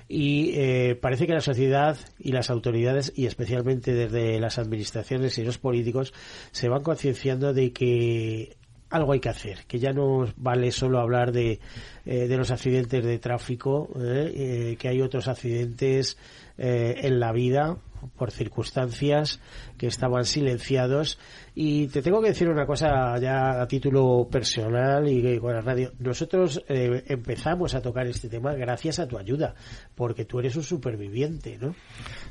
Y 0.08 0.52
eh, 0.56 0.96
parece 1.02 1.26
que 1.26 1.34
la 1.34 1.40
sociedad 1.40 1.98
y 2.20 2.34
las 2.34 2.50
autoridades, 2.50 3.14
y 3.16 3.28
especialmente 3.28 3.94
desde 3.94 4.42
las 4.42 4.60
administraciones 4.60 5.38
y 5.38 5.44
los 5.44 5.58
políticos, 5.58 6.14
se 6.52 6.68
van 6.68 6.84
concienciando 6.84 7.54
de 7.54 7.72
que 7.72 8.58
algo 8.92 9.14
hay 9.14 9.20
que 9.20 9.30
hacer, 9.30 9.66
que 9.68 9.80
ya 9.80 9.94
no 9.94 10.28
vale 10.36 10.72
solo 10.72 11.00
hablar 11.00 11.32
de, 11.32 11.60
eh, 12.06 12.28
de 12.28 12.38
los 12.38 12.52
accidentes 12.52 13.04
de 13.04 13.20
tráfico, 13.20 13.90
eh, 14.00 14.76
que 14.78 14.88
hay 14.88 15.02
otros 15.02 15.28
accidentes 15.28 16.18
en 16.64 17.20
la 17.20 17.32
vida 17.32 17.78
por 18.18 18.32
circunstancias 18.32 19.40
que 19.78 19.88
estaban 19.88 20.26
silenciados 20.26 21.20
y 21.54 21.88
te 21.88 22.02
tengo 22.02 22.22
que 22.22 22.30
decir 22.30 22.48
una 22.50 22.66
cosa 22.66 23.18
ya 23.20 23.62
a 23.62 23.68
título 23.68 24.28
personal 24.32 25.08
y 25.08 25.38
con 25.40 25.54
la 25.54 25.62
radio. 25.62 25.92
Nosotros 26.00 26.64
eh, 26.70 27.04
empezamos 27.08 27.76
a 27.76 27.82
tocar 27.82 28.08
este 28.08 28.30
tema 28.30 28.54
gracias 28.54 29.00
a 29.00 29.08
tu 29.08 29.18
ayuda, 29.18 29.54
porque 29.96 30.26
tú 30.26 30.40
eres 30.40 30.56
un 30.56 30.64
superviviente, 30.64 31.58
¿no? 31.60 31.76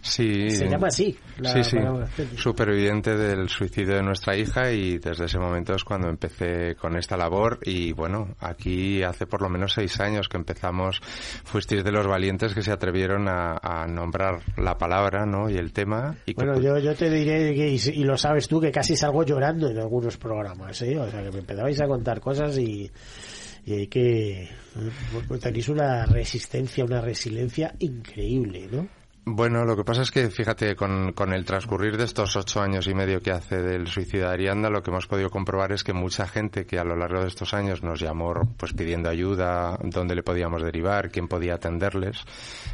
Sí. 0.01 0.51
Se 0.51 0.69
llama 0.69 0.89
así. 0.89 1.19
sí, 1.43 1.65
sí. 1.65 1.79
Superviviente 2.37 3.17
del 3.17 3.49
suicidio 3.49 3.97
de 3.97 4.03
nuestra 4.03 4.37
hija 4.37 4.73
y 4.73 4.99
desde 4.99 5.27
ese 5.27 5.39
momento 5.39 5.75
es 5.75 5.85
cuando 5.85 6.09
empecé 6.09 6.75
con 6.77 6.97
esta 6.97 7.17
labor 7.17 7.59
y 7.63 7.93
bueno, 7.93 8.37
aquí 8.41 9.03
hace 9.03 9.27
por 9.27 9.43
lo 9.43 9.51
menos 9.51 9.75
seis 9.75 10.01
años 10.01 10.29
que 10.29 10.39
empezamos, 10.39 11.01
fuisteis 11.45 11.85
de 11.85 11.93
los 11.93 12.07
valientes 12.07 12.55
que 12.55 12.63
se 12.63 12.73
atrevieron 12.73 13.29
a, 13.29 13.87
nombrar 13.87 14.20
la 14.57 14.79
palabra, 14.79 15.27
¿no? 15.27 15.49
Y 15.49 15.57
el 15.57 15.73
tema. 15.73 16.17
Y 16.27 16.35
bueno, 16.35 16.61
yo, 16.61 16.79
yo 16.79 16.95
te 16.95 17.11
diré, 17.11 17.55
que, 17.55 17.69
y, 17.69 18.05
lo 18.05 18.17
sabes 18.17 18.49
tú, 18.49 18.61
que 18.61 18.71
casi 18.71 18.97
salgo 18.97 19.25
llorando 19.25 19.69
en 19.71 19.79
algunos 19.79 20.17
programas, 20.17 20.81
¿eh? 20.83 20.99
O 20.99 21.11
sea, 21.11 21.23
que 21.23 21.31
me 21.31 21.39
empezabais 21.41 21.81
a 21.81 21.87
contar 21.87 22.21
cosas 22.21 22.59
y, 22.59 22.91
y 23.65 23.73
hay 23.73 23.87
que... 23.87 24.49
Pues 25.27 25.41
tenéis 25.41 25.69
una 25.69 26.07
resistencia, 26.07 26.85
una 26.85 27.01
resiliencia 27.01 27.75
increíble, 27.79 28.69
¿no? 28.71 29.00
Bueno, 29.27 29.67
lo 29.67 29.77
que 29.77 29.85
pasa 29.85 30.01
es 30.01 30.11
que, 30.11 30.31
fíjate, 30.31 30.75
con, 30.75 31.13
con, 31.13 31.35
el 31.35 31.45
transcurrir 31.45 31.99
de 31.99 32.05
estos 32.05 32.37
ocho 32.37 32.63
años 32.63 32.87
y 32.87 32.95
medio 32.95 33.21
que 33.21 33.31
hace 33.31 33.61
del 33.61 33.87
suicidio 33.87 34.27
de 34.27 34.33
Arianda, 34.33 34.71
lo 34.71 34.83
que 34.83 34.91
hemos 34.91 35.07
podido 35.07 35.29
comprobar 35.29 35.73
es 35.73 35.85
que 35.85 35.93
mucha 35.93 36.27
gente 36.27 36.65
que 36.65 36.79
a 36.79 36.85
lo 36.85 36.97
largo 36.97 37.21
de 37.21 37.29
estos 37.29 37.53
años 37.53 37.83
nos 37.83 38.01
llamó 38.01 38.33
pues 38.57 38.73
pidiendo 38.73 39.11
ayuda, 39.11 39.79
dónde 39.83 40.15
le 40.15 40.23
podíamos 40.23 40.63
derivar, 40.63 41.11
quién 41.11 41.29
podía 41.29 41.57
atenderles, 41.57 42.25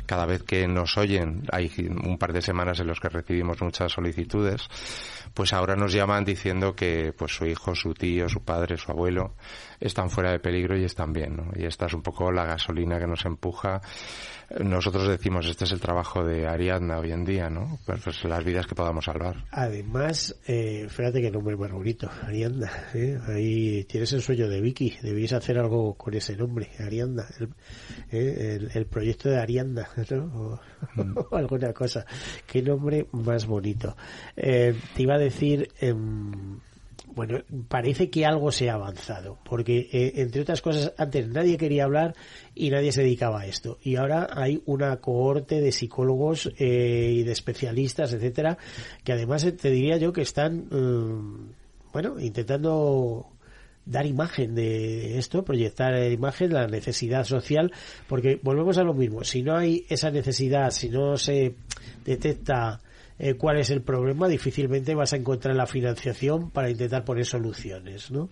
cada 0.07 0.25
vez 0.25 0.45
que 0.45 0.69
nos 0.69 0.97
oyen, 0.97 1.43
hay 1.51 1.69
un 1.91 2.17
par 2.17 2.33
de 2.33 2.41
semanas 2.41 2.79
en 2.79 2.87
los 2.87 3.01
que 3.01 3.09
recibimos 3.09 3.61
muchas 3.61 3.91
solicitudes, 3.91 4.69
pues 5.35 5.53
ahora 5.53 5.75
nos 5.75 5.93
llaman 5.93 6.25
diciendo 6.25 6.77
que 6.77 7.13
pues 7.13 7.35
su 7.35 7.45
hijo, 7.45 7.75
su 7.75 7.93
tío, 7.93 8.29
su 8.29 8.45
padre, 8.45 8.77
su 8.77 8.93
abuelo 8.93 9.35
están 9.81 10.11
fuera 10.11 10.33
de 10.33 10.39
peligro 10.39 10.77
y 10.77 10.85
están 10.85 11.13
bien, 11.13 11.37
¿no? 11.37 11.51
Y 11.55 11.65
esta 11.65 11.87
es 11.87 11.95
un 11.95 12.03
poco 12.03 12.31
la 12.33 12.45
gasolina 12.45 12.99
que 12.99 13.07
nos 13.07 13.25
empuja 13.25 13.81
nosotros 14.61 15.09
decimos, 15.09 15.47
este 15.47 15.65
es 15.65 15.73
el 15.73 15.81
trabajo 15.81 16.25
de 16.25 16.47
Ariadna 16.47 16.99
hoy 16.99 17.11
en 17.11 17.25
día, 17.25 17.51
¿no? 17.51 17.79
Pues, 17.85 18.01
pues 18.03 18.25
las 18.25 18.45
vidas 18.45 18.67
que 18.67 18.77
podamos 18.77 19.05
salvar. 19.05 19.45
Además, 19.51 20.37
eh, 20.47 20.87
fíjate 20.89 21.21
que 21.21 21.33
nombre 21.33 21.57
más 21.57 21.73
bonito, 21.73 22.09
Ariadna. 22.23 22.71
¿eh? 22.95 23.19
Ahí 23.27 23.85
tienes 23.85 24.13
el 24.13 24.23
sueño 24.23 24.49
de 24.49 24.61
Vicky, 24.61 24.97
debéis 25.03 25.33
hacer 25.33 25.59
algo 25.59 25.95
con 25.95 26.15
ese 26.15 26.37
nombre, 26.37 26.71
Ariadna. 26.79 27.27
El, 27.41 27.49
¿eh? 28.13 28.71
el, 28.73 28.87
proyecto 28.87 29.29
de 29.29 29.41
Ariadna, 29.41 29.89
¿no? 30.11 30.61
Mm. 30.95 31.17
O, 31.31 31.37
alguna 31.37 31.73
cosa. 31.73 32.07
Qué 32.47 32.63
nombre 32.63 33.09
más 33.13 33.47
bonito. 33.47 33.97
Eh, 34.37 34.75
te 34.95 35.03
iba 35.03 35.15
a 35.15 35.19
decir... 35.19 35.69
Bueno, 37.17 37.39
parece 37.69 38.11
que 38.11 38.27
algo 38.27 38.53
se 38.53 38.69
ha 38.69 38.75
avanzado, 38.75 39.39
porque 39.43 39.89
eh, 39.91 40.13
entre 40.17 40.43
otras 40.43 40.61
cosas, 40.61 40.93
antes 40.99 41.27
nadie 41.27 41.57
quería 41.57 41.85
hablar 41.85 42.15
y 42.55 42.69
nadie 42.69 42.93
se 42.93 43.01
dedicaba 43.01 43.41
a 43.41 43.47
esto. 43.47 43.79
Y 43.83 43.97
ahora 43.97 44.29
hay 44.31 44.63
una 44.67 44.95
cohorte 44.99 45.63
de 45.63 45.73
psicólogos 45.73 46.53
eh, 46.59 47.13
y 47.15 47.23
de 47.23 47.33
especialistas, 47.33 48.13
etcétera, 48.13 48.59
que 49.03 49.13
además 49.13 49.45
eh, 49.45 49.53
te 49.53 49.71
diría 49.71 49.97
yo 49.97 50.13
que 50.13 50.21
están, 50.21 50.69
bueno, 51.91 52.21
intentando 52.21 53.31
dar 53.87 54.05
imagen 54.05 54.55
de 54.55 55.17
esto, 55.17 55.43
proyectar 55.43 55.95
imagen, 56.13 56.53
la 56.53 56.67
necesidad 56.67 57.25
social, 57.25 57.73
porque 58.09 58.39
volvemos 58.43 58.77
a 58.77 58.85
lo 58.85 58.93
mismo, 58.93 59.25
si 59.25 59.43
no 59.43 59.57
hay 59.57 59.87
esa 59.89 60.11
necesidad, 60.11 60.71
si 60.71 60.91
no 60.91 61.17
se 61.17 61.55
detecta 62.05 62.83
eh, 63.19 63.35
cuál 63.35 63.59
es 63.59 63.71
el 63.71 63.83
problema, 63.83 64.29
difícilmente 64.29 64.95
vas 64.95 65.13
a 65.13 65.17
encontrar 65.17 65.57
la 65.57 65.67
financiación 65.67 66.51
para 66.51 66.71
intentar 66.71 67.05
poner 67.05 67.25
soluciones, 67.25 68.11
¿no? 68.11 68.29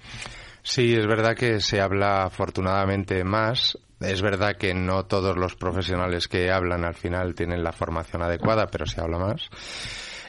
Sí, 0.63 0.95
es 0.95 1.07
verdad 1.07 1.37
que 1.37 1.61
se 1.61 1.81
habla 1.81 2.25
afortunadamente 2.25 3.23
más. 3.25 3.79
Es 4.01 4.23
verdad 4.23 4.57
que 4.57 4.75
no 4.75 5.05
todos 5.05 5.37
los 5.37 5.55
profesionales 5.55 6.27
que 6.27 6.51
hablan 6.51 6.85
al 6.85 6.95
final 6.95 7.35
tienen 7.35 7.63
la 7.63 7.73
formación 7.73 8.23
adecuada, 8.23 8.67
pero 8.67 8.87
se 8.87 9.01
habla 9.01 9.19
más. 9.19 9.49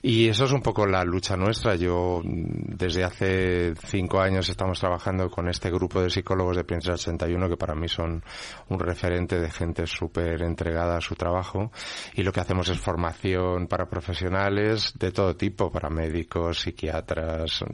Y 0.08 0.30
eso 0.30 0.46
es 0.46 0.52
un 0.52 0.62
poco 0.62 0.86
la 0.86 1.04
lucha 1.04 1.36
nuestra. 1.36 1.74
Yo 1.74 2.22
desde 2.24 3.04
hace 3.04 3.74
cinco 3.88 4.20
años 4.20 4.48
estamos 4.48 4.80
trabajando 4.80 5.32
con 5.32 5.50
este 5.50 5.72
grupo 5.72 6.00
de 6.00 6.12
psicólogos 6.12 6.58
de 6.58 6.64
Princesa 6.64 6.94
81 6.94 7.50
que 7.50 7.58
para 7.58 7.74
mí 7.74 7.88
son 7.88 8.24
un 8.70 8.80
referente 8.80 9.40
de 9.40 9.50
gente 9.50 9.88
súper 9.88 10.44
entregada 10.44 10.98
a 10.98 11.02
su 11.02 11.16
trabajo 11.16 11.72
y 12.14 12.22
lo 12.22 12.32
que 12.32 12.40
hacemos 12.40 12.70
es 12.70 12.80
formación 12.80 13.66
para 13.66 13.90
profesionales 13.90 14.94
de 15.00 15.12
todo 15.12 15.36
tipo, 15.36 15.72
para 15.72 15.90
médicos, 15.90 16.60
psiquiatras, 16.60 17.66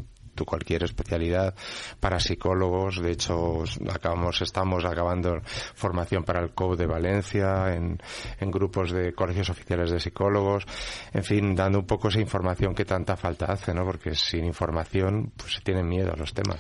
cualquier 0.46 0.84
especialidad 0.84 1.54
para 2.00 2.20
psicólogos. 2.20 3.02
De 3.02 3.12
hecho, 3.12 3.64
acabamos, 3.94 4.42
estamos 4.42 4.86
acabando 4.86 5.42
formación 5.76 6.24
para 6.24 6.42
el 6.42 6.52
COU 6.52 6.76
de 6.76 6.86
Valencia 6.86 7.74
en, 7.74 7.98
en 8.40 8.52
grupos 8.52 8.92
de 8.92 9.14
colegios 9.14 9.50
oficiales 9.50 9.92
de 9.92 10.00
psicólogos. 10.00 10.66
En 11.14 11.24
fin, 11.24 11.56
dando 11.56 11.80
un 11.80 11.86
poco 11.86 12.08
esa 12.10 12.20
información 12.20 12.74
que 12.74 12.86
tanta 12.86 13.16
falta 13.16 13.46
hace, 13.46 13.74
¿no? 13.74 13.86
Porque 13.86 14.16
sin 14.16 14.46
información, 14.46 15.32
pues 15.36 15.54
se 15.54 15.62
tienen 15.62 15.88
miedo 15.88 16.12
a 16.14 16.18
los 16.18 16.34
temas. 16.34 16.60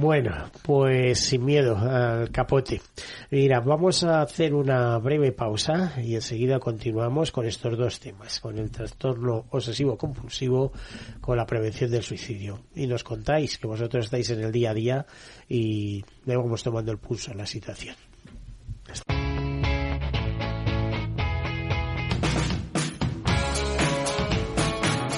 Bueno, 0.00 0.50
pues 0.62 1.20
sin 1.20 1.44
miedo 1.44 1.76
al 1.76 2.30
capote. 2.30 2.80
Mira, 3.30 3.60
vamos 3.60 4.02
a 4.02 4.22
hacer 4.22 4.54
una 4.54 4.96
breve 4.96 5.32
pausa 5.32 5.92
y 6.02 6.14
enseguida 6.14 6.58
continuamos 6.58 7.30
con 7.30 7.46
estos 7.46 7.76
dos 7.76 8.00
temas, 8.00 8.40
con 8.40 8.56
el 8.56 8.70
trastorno 8.70 9.44
obsesivo 9.50 9.98
compulsivo, 9.98 10.72
con 11.20 11.36
la 11.36 11.44
prevención 11.44 11.90
del 11.90 12.02
suicidio. 12.02 12.60
Y 12.74 12.86
nos 12.86 13.04
contáis 13.10 13.58
que 13.58 13.66
vosotros 13.66 14.04
estáis 14.04 14.30
en 14.30 14.40
el 14.44 14.52
día 14.52 14.70
a 14.70 14.74
día 14.74 15.06
y 15.48 16.04
le 16.26 16.36
vamos 16.36 16.62
tomando 16.62 16.92
el 16.92 16.98
pulso 16.98 17.32
en 17.32 17.38
la 17.38 17.46
situación. 17.46 17.96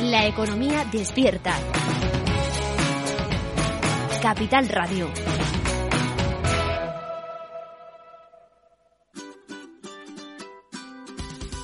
La 0.05 0.27
economía 0.27 0.87
despierta. 0.91 1.55
Capital 4.23 4.69
Radio. 4.71 5.11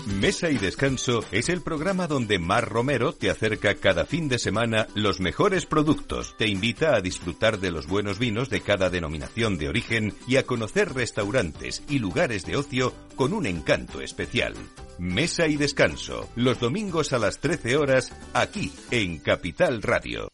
Mesa 0.09 0.51
y 0.51 0.57
Descanso 0.57 1.23
es 1.33 1.49
el 1.49 1.61
programa 1.61 2.07
donde 2.07 2.39
Mar 2.39 2.69
Romero 2.69 3.13
te 3.13 3.31
acerca 3.31 3.75
cada 3.75 4.07
fin 4.07 4.29
de 4.29 4.39
semana 4.39 4.87
los 4.95 5.21
mejores 5.21 5.67
productos, 5.67 6.35
te 6.37 6.49
invita 6.49 6.97
a 6.97 7.01
disfrutar 7.01 7.61
de 7.61 7.71
los 7.71 7.87
buenos 7.87 8.19
vinos 8.19 8.49
de 8.49 8.63
cada 8.63 8.91
denominación 8.91 9.59
de 9.59 9.69
origen 9.69 10.15
y 10.27 10.37
a 10.37 10.45
conocer 10.45 10.95
restaurantes 10.95 11.83
y 11.89 11.99
lugares 11.99 12.47
de 12.47 12.57
ocio 12.57 12.95
con 13.17 13.33
un 13.33 13.47
encanto 13.47 14.01
especial. 14.01 14.55
Mesa 14.99 15.47
y 15.47 15.57
Descanso, 15.57 16.29
los 16.35 16.59
domingos 16.59 17.13
a 17.13 17.19
las 17.19 17.39
13 17.39 17.77
horas, 17.77 18.13
aquí 18.33 18.73
en 18.91 19.19
Capital 19.19 19.83
Radio. 19.83 20.33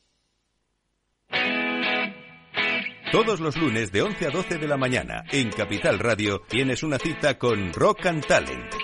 Todos 3.13 3.39
los 3.41 3.57
lunes 3.57 3.93
de 3.93 4.03
11 4.03 4.27
a 4.27 4.31
12 4.31 4.59
de 4.59 4.69
la 4.69 4.77
mañana 4.77 5.25
en 5.31 5.51
Capital 5.51 5.99
Radio 5.99 6.41
tienes 6.49 6.83
una 6.83 6.99
cita 6.99 7.39
con 7.39 7.73
Rock 7.73 8.07
and 8.07 8.27
Talent. 8.27 8.84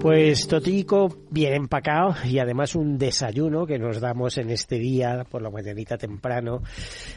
Pues 0.00 0.46
Totico 0.46 1.12
bien 1.30 1.54
empacado 1.54 2.14
y 2.24 2.38
además 2.38 2.74
un 2.74 2.98
desayuno 2.98 3.66
que 3.66 3.78
nos 3.78 4.00
damos 4.00 4.38
en 4.38 4.50
este 4.50 4.78
día 4.78 5.24
por 5.30 5.42
la 5.42 5.50
mañanita 5.50 5.98
temprano. 5.98 6.62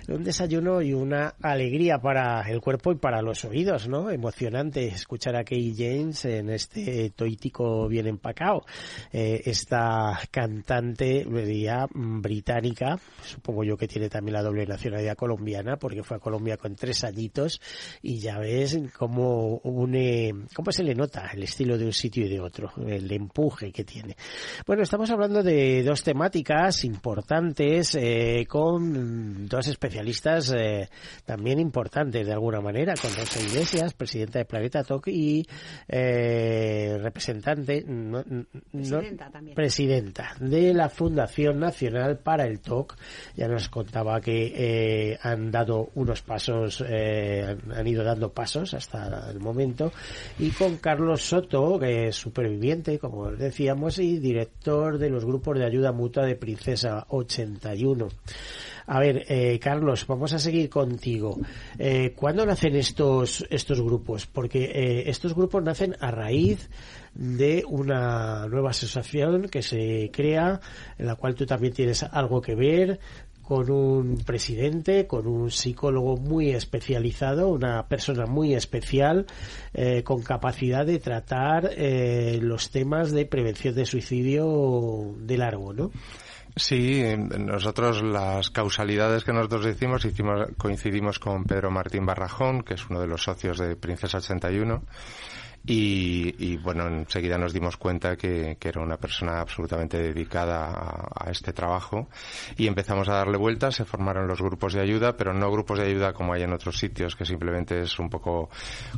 Un 0.08 0.24
desayuno 0.24 0.82
y 0.82 0.94
una 0.94 1.36
alegría 1.42 2.00
para 2.00 2.42
el 2.50 2.62
cuerpo 2.62 2.92
y 2.92 2.96
para 2.96 3.22
los 3.22 3.46
oídos, 3.46 3.88
¿no? 3.88 4.10
Emocionante 4.10 4.88
escuchar 4.88 5.36
a 5.36 5.44
Kay 5.44 5.74
James 5.78 6.26
en 6.26 6.50
este 6.50 7.12
Toitico 7.12 7.88
bien 7.88 8.08
empacado. 8.08 8.64
Eh, 9.14 9.42
esta 9.46 10.20
cantante, 10.30 11.26
diría, 11.26 11.88
británica, 11.94 13.00
supongo 13.24 13.64
yo 13.64 13.78
que 13.78 13.88
tiene 13.88 14.10
también 14.10 14.34
la 14.34 14.44
doble 14.44 14.66
nacionalidad 14.66 15.16
colombiana 15.16 15.78
porque 15.78 16.04
fue 16.04 16.18
a 16.18 16.20
Colombia 16.20 16.58
con 16.58 16.76
tres 16.76 17.04
añitos 17.04 17.62
y 18.02 18.20
ya 18.20 18.40
ves 18.40 18.78
cómo 18.98 19.60
une, 19.64 20.34
cómo 20.54 20.72
se 20.72 20.84
le 20.84 20.96
nota 20.96 21.30
el 21.34 21.44
estilo 21.44 21.78
de 21.78 21.86
un 21.86 21.94
sitio 21.94 22.26
y 22.26 22.30
de 22.30 22.40
otro 22.40 22.72
el 22.88 23.12
empuje 23.12 23.72
que 23.72 23.84
tiene. 23.84 24.01
Bueno, 24.66 24.84
estamos 24.84 25.10
hablando 25.10 25.44
de 25.44 25.84
dos 25.84 26.04
temáticas 26.04 26.84
importantes 26.84 27.96
eh, 27.96 28.46
con 28.48 29.48
dos 29.48 29.68
especialistas 29.68 30.54
eh, 30.56 30.90
también 31.26 31.60
importantes 31.60 32.26
de 32.26 32.34
alguna 32.34 32.62
manera, 32.62 32.94
con 33.02 33.14
Rosa 33.16 33.40
Iglesias, 33.42 33.94
presidenta 33.94 34.40
de 34.40 34.46
Planeta 34.46 34.84
Talk 34.84 35.08
y 35.08 35.46
eh, 35.88 36.98
representante, 37.02 37.84
no, 37.88 38.24
Presidenta 38.72 39.30
también. 39.30 39.56
presidenta 39.56 40.36
de 40.40 40.74
la 40.74 40.90
Fundación 40.90 41.60
Nacional 41.60 42.18
para 42.20 42.46
el 42.46 42.60
TOC. 42.60 42.96
Ya 43.36 43.48
nos 43.48 43.70
contaba 43.70 44.20
que 44.22 44.54
eh, 44.56 45.18
han 45.22 45.52
dado 45.52 45.90
unos 45.96 46.22
pasos, 46.22 46.84
eh, 46.88 47.44
han, 47.48 47.72
han 47.72 47.88
ido 47.88 48.04
dando 48.04 48.32
pasos 48.32 48.74
hasta 48.74 49.30
el 49.32 49.40
momento. 49.40 49.92
Y 50.40 50.50
con 50.52 50.78
Carlos 50.78 51.22
Soto, 51.22 51.80
que 51.80 52.08
es 52.08 52.16
superviviente, 52.16 53.00
como 53.00 53.32
decíamos, 53.32 53.91
y 54.00 54.20
director 54.20 54.98
de 54.98 55.10
los 55.10 55.26
grupos 55.26 55.58
de 55.58 55.66
ayuda 55.66 55.92
mutua 55.92 56.26
de 56.26 56.36
Princesa 56.36 57.06
81. 57.10 58.10
A 58.88 59.00
ver, 59.00 59.26
eh, 59.30 59.60
Carlos, 59.60 60.06
vamos 60.08 60.34
a 60.34 60.40
seguir 60.40 60.70
contigo. 60.70 61.40
Eh, 61.78 62.14
¿Cuándo 62.16 62.46
nacen 62.46 62.76
estos, 62.76 63.46
estos 63.50 63.82
grupos? 63.82 64.28
Porque 64.28 64.66
eh, 64.66 65.10
estos 65.10 65.36
grupos 65.36 65.64
nacen 65.64 65.96
a 66.00 66.12
raíz 66.12 66.70
de 67.14 67.64
una 67.68 68.48
nueva 68.48 68.72
asociación 68.72 69.50
que 69.50 69.62
se 69.62 70.10
crea, 70.12 70.60
en 70.98 71.06
la 71.06 71.16
cual 71.16 71.36
tú 71.36 71.46
también 71.46 71.74
tienes 71.74 72.04
algo 72.04 72.42
que 72.42 72.56
ver, 72.56 73.00
con 73.52 73.70
un 73.70 74.16
presidente, 74.26 75.08
con 75.08 75.28
un 75.28 75.52
psicólogo 75.52 76.16
muy 76.16 76.52
especializado, 76.52 77.50
una 77.50 77.86
persona 77.86 78.26
muy 78.26 78.54
especial, 78.54 79.26
eh, 79.74 80.04
con 80.04 80.24
capacidad 80.24 80.86
de 80.86 81.00
tratar 81.00 81.70
eh, 81.76 82.40
los 82.42 82.70
temas 82.70 83.12
de 83.12 83.26
prevención 83.26 83.76
de 83.76 83.86
suicidio 83.86 85.16
de 85.18 85.38
largo, 85.38 85.74
¿no? 85.74 85.92
Sí, 86.56 87.04
nosotros 87.40 88.02
las 88.02 88.52
causalidades 88.52 89.26
que 89.26 89.34
nosotros 89.34 89.66
decimos 89.66 90.06
hicimos, 90.06 90.48
coincidimos 90.58 91.20
con 91.20 91.44
Pedro 91.44 91.72
Martín 91.72 92.06
Barrajón, 92.06 92.62
que 92.62 92.76
es 92.76 92.90
uno 92.90 93.02
de 93.02 93.08
los 93.08 93.24
socios 93.24 93.58
de 93.58 93.76
Princesa 93.76 94.20
81. 94.20 94.82
Y, 95.64 96.34
y, 96.40 96.58
bueno, 96.58 96.88
enseguida 96.88 97.38
nos 97.38 97.54
dimos 97.54 97.78
cuenta 97.78 98.16
que, 98.16 98.58
que 98.60 98.70
era 98.70 98.82
una 98.82 98.98
persona 98.98 99.42
absolutamente 99.42 100.00
dedicada 100.00 100.66
a, 100.66 101.28
a, 101.28 101.30
este 101.30 101.54
trabajo 101.54 102.10
y 102.58 102.66
empezamos 102.66 103.08
a 103.10 103.14
darle 103.14 103.38
vueltas, 103.38 103.76
se 103.76 103.86
formaron 103.86 104.28
los 104.28 104.42
grupos 104.42 104.74
de 104.74 104.82
ayuda, 104.82 105.16
pero 105.16 105.34
no 105.34 105.52
grupos 105.52 105.78
de 105.78 105.86
ayuda 105.86 106.14
como 106.14 106.34
hay 106.34 106.42
en 106.42 106.54
otros 106.54 106.80
sitios, 106.80 107.16
que 107.16 107.26
simplemente 107.26 107.80
es 107.82 108.00
un 108.00 108.10
poco 108.10 108.50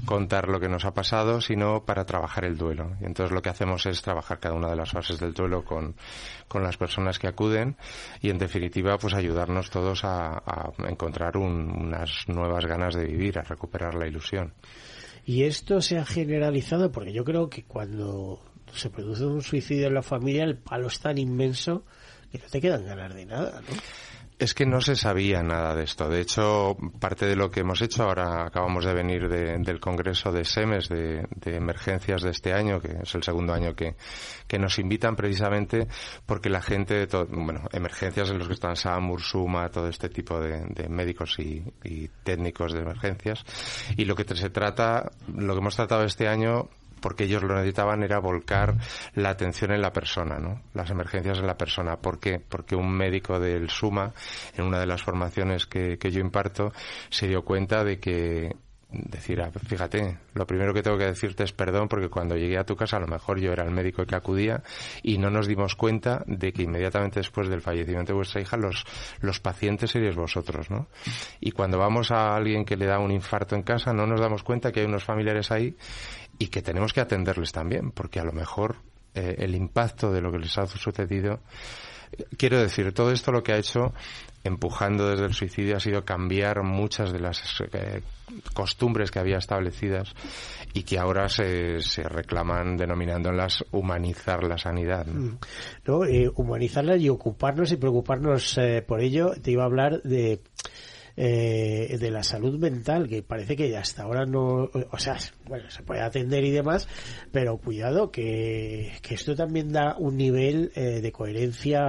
contar 0.05 0.47
lo 0.47 0.59
que 0.61 0.69
nos 0.69 0.85
ha 0.85 0.93
pasado, 0.93 1.41
sino 1.41 1.83
para 1.83 2.05
trabajar 2.05 2.45
el 2.45 2.57
duelo. 2.57 2.95
Y 3.01 3.05
entonces 3.05 3.33
lo 3.33 3.41
que 3.41 3.49
hacemos 3.49 3.85
es 3.85 4.01
trabajar 4.01 4.39
cada 4.39 4.55
una 4.55 4.69
de 4.69 4.77
las 4.77 4.91
fases 4.91 5.19
del 5.19 5.33
duelo 5.33 5.65
con, 5.65 5.95
con 6.47 6.63
las 6.63 6.77
personas 6.77 7.19
que 7.19 7.27
acuden 7.27 7.75
y 8.21 8.29
en 8.29 8.37
definitiva 8.37 8.97
pues 8.97 9.13
ayudarnos 9.13 9.69
todos 9.69 10.05
a, 10.05 10.37
a 10.37 10.71
encontrar 10.87 11.35
un, 11.35 11.69
unas 11.69 12.23
nuevas 12.27 12.65
ganas 12.65 12.95
de 12.95 13.05
vivir, 13.05 13.37
a 13.37 13.41
recuperar 13.41 13.95
la 13.95 14.07
ilusión. 14.07 14.53
Y 15.25 15.43
esto 15.43 15.81
se 15.81 15.97
ha 15.97 16.05
generalizado 16.05 16.91
porque 16.91 17.13
yo 17.13 17.23
creo 17.23 17.49
que 17.49 17.63
cuando 17.63 18.41
se 18.73 18.89
produce 18.89 19.25
un 19.25 19.41
suicidio 19.41 19.87
en 19.87 19.93
la 19.93 20.01
familia 20.01 20.43
el 20.43 20.57
palo 20.57 20.87
es 20.87 20.99
tan 20.99 21.17
inmenso 21.17 21.85
que 22.31 22.39
no 22.39 22.45
te 22.45 22.59
quedan 22.59 22.85
ganas 22.85 23.13
de 23.13 23.25
nada, 23.25 23.61
¿no? 23.61 23.67
Es 24.39 24.53
que 24.53 24.65
no 24.65 24.81
se 24.81 24.95
sabía 24.95 25.41
nada 25.43 25.75
de 25.75 25.83
esto. 25.83 26.09
De 26.09 26.21
hecho, 26.21 26.75
parte 26.99 27.25
de 27.25 27.35
lo 27.35 27.51
que 27.51 27.61
hemos 27.61 27.81
hecho, 27.81 28.03
ahora 28.03 28.45
acabamos 28.45 28.85
de 28.85 28.93
venir 28.93 29.27
de, 29.29 29.57
del 29.59 29.79
Congreso 29.79 30.31
de 30.31 30.43
SEMES, 30.43 30.89
de, 30.89 31.27
de, 31.35 31.55
Emergencias 31.55 32.21
de 32.23 32.31
este 32.31 32.53
año, 32.53 32.81
que 32.81 32.97
es 33.03 33.15
el 33.15 33.23
segundo 33.23 33.53
año 33.53 33.75
que, 33.75 33.95
que 34.47 34.59
nos 34.59 34.79
invitan 34.79 35.15
precisamente 35.15 35.87
porque 36.25 36.49
la 36.49 36.61
gente, 36.61 37.07
todo, 37.07 37.25
bueno, 37.27 37.67
emergencias 37.71 38.29
en 38.31 38.39
los 38.39 38.47
que 38.47 38.55
están 38.55 38.75
SAMUR, 38.75 39.21
SUMA, 39.21 39.69
todo 39.69 39.87
este 39.87 40.09
tipo 40.09 40.39
de, 40.39 40.65
de 40.67 40.89
médicos 40.89 41.37
y, 41.39 41.63
y 41.83 42.09
técnicos 42.23 42.73
de 42.73 42.79
emergencias. 42.79 43.43
Y 43.95 44.05
lo 44.05 44.15
que 44.15 44.23
se 44.35 44.49
trata, 44.49 45.11
lo 45.33 45.53
que 45.53 45.59
hemos 45.59 45.75
tratado 45.75 46.03
este 46.03 46.27
año 46.27 46.69
porque 47.03 47.25
ellos 47.25 47.43
lo 47.43 47.53
necesitaban 47.55 48.01
era 48.01 48.17
volcar 48.19 48.75
la 49.13 49.29
atención 49.29 49.71
en 49.71 49.81
la 49.81 49.91
persona, 49.91 50.39
¿no? 50.39 50.61
Las 50.73 50.89
emergencias 50.89 51.37
en 51.37 51.45
la 51.45 51.57
persona. 51.57 51.97
¿Por 51.97 52.17
qué? 52.17 52.39
Porque 52.39 52.77
un 52.77 52.89
médico 52.89 53.41
del 53.41 53.69
SUMA, 53.69 54.13
en 54.55 54.63
una 54.63 54.79
de 54.79 54.85
las 54.85 55.03
formaciones 55.03 55.67
que, 55.67 55.97
que 55.97 56.11
yo 56.11 56.21
imparto, 56.21 56.71
se 57.09 57.27
dio 57.27 57.43
cuenta 57.43 57.83
de 57.83 57.99
que 57.99 58.55
decir, 58.93 59.41
ah, 59.41 59.51
fíjate, 59.51 60.19
lo 60.33 60.45
primero 60.45 60.73
que 60.73 60.83
tengo 60.83 60.97
que 60.97 61.05
decirte 61.05 61.43
es 61.43 61.51
perdón 61.51 61.87
porque 61.87 62.09
cuando 62.09 62.35
llegué 62.35 62.57
a 62.57 62.63
tu 62.63 62.75
casa 62.75 62.97
a 62.97 62.99
lo 62.99 63.07
mejor 63.07 63.39
yo 63.39 63.51
era 63.51 63.63
el 63.63 63.71
médico 63.71 64.05
que 64.05 64.15
acudía 64.15 64.63
y 65.01 65.17
no 65.17 65.29
nos 65.29 65.47
dimos 65.47 65.75
cuenta 65.75 66.23
de 66.27 66.53
que 66.53 66.63
inmediatamente 66.63 67.19
después 67.19 67.49
del 67.49 67.61
fallecimiento 67.61 68.13
de 68.13 68.17
vuestra 68.17 68.41
hija 68.41 68.57
los, 68.57 68.85
los 69.19 69.39
pacientes 69.39 69.91
seríais 69.91 70.15
vosotros, 70.15 70.69
¿no? 70.69 70.87
Y 71.39 71.51
cuando 71.51 71.79
vamos 71.79 72.11
a 72.11 72.35
alguien 72.35 72.65
que 72.65 72.77
le 72.77 72.85
da 72.85 72.99
un 72.99 73.11
infarto 73.11 73.55
en 73.55 73.63
casa 73.63 73.93
no 73.93 74.05
nos 74.05 74.19
damos 74.19 74.43
cuenta 74.43 74.71
que 74.71 74.81
hay 74.81 74.85
unos 74.85 75.03
familiares 75.03 75.51
ahí 75.51 75.75
y 76.39 76.47
que 76.47 76.61
tenemos 76.61 76.93
que 76.93 77.01
atenderles 77.01 77.51
también 77.51 77.91
porque 77.91 78.19
a 78.19 78.23
lo 78.23 78.31
mejor 78.31 78.77
eh, 79.13 79.35
el 79.39 79.55
impacto 79.55 80.11
de 80.11 80.21
lo 80.21 80.31
que 80.31 80.39
les 80.39 80.57
ha 80.57 80.65
sucedido 80.65 81.39
quiero 82.37 82.59
decir, 82.59 82.93
todo 82.93 83.11
esto 83.11 83.31
lo 83.31 83.43
que 83.43 83.53
ha 83.53 83.57
hecho 83.57 83.93
empujando 84.43 85.09
desde 85.09 85.25
el 85.25 85.33
suicidio 85.33 85.77
ha 85.77 85.79
sido 85.79 86.03
cambiar 86.03 86.63
muchas 86.63 87.13
de 87.13 87.19
las 87.19 87.41
eh, 87.73 88.01
costumbres 88.53 89.09
que 89.09 89.19
había 89.19 89.37
establecidas 89.37 90.13
y 90.73 90.83
que 90.83 90.99
ahora 90.99 91.29
se, 91.29 91.79
se 91.81 92.03
reclaman 92.03 92.75
denominándolas 92.75 93.63
humanizar 93.71 94.43
la 94.43 94.57
sanidad. 94.57 95.05
¿no? 95.05 95.37
Mm. 95.91 96.03
Eh, 96.09 96.29
humanizarla 96.35 96.97
y 96.97 97.09
ocuparnos 97.09 97.71
y 97.71 97.77
preocuparnos 97.77 98.57
eh, 98.57 98.83
por 98.85 99.01
ello. 99.01 99.31
Te 99.41 99.51
iba 99.51 99.63
a 99.63 99.67
hablar 99.67 100.01
de 100.01 100.41
eh, 101.15 101.97
de 101.99 102.11
la 102.11 102.23
salud 102.23 102.57
mental, 102.57 103.07
que 103.07 103.21
parece 103.21 103.55
que 103.55 103.75
hasta 103.77 104.03
ahora 104.03 104.25
no, 104.25 104.69
o 104.91 104.97
sea, 104.97 105.17
bueno, 105.47 105.69
se 105.69 105.83
puede 105.83 106.01
atender 106.01 106.43
y 106.43 106.51
demás, 106.51 106.87
pero 107.31 107.57
cuidado 107.57 108.11
que, 108.11 108.93
que 109.01 109.15
esto 109.15 109.35
también 109.35 109.71
da 109.71 109.95
un 109.97 110.17
nivel 110.17 110.71
eh, 110.75 111.01
de 111.01 111.11
coherencia 111.11 111.81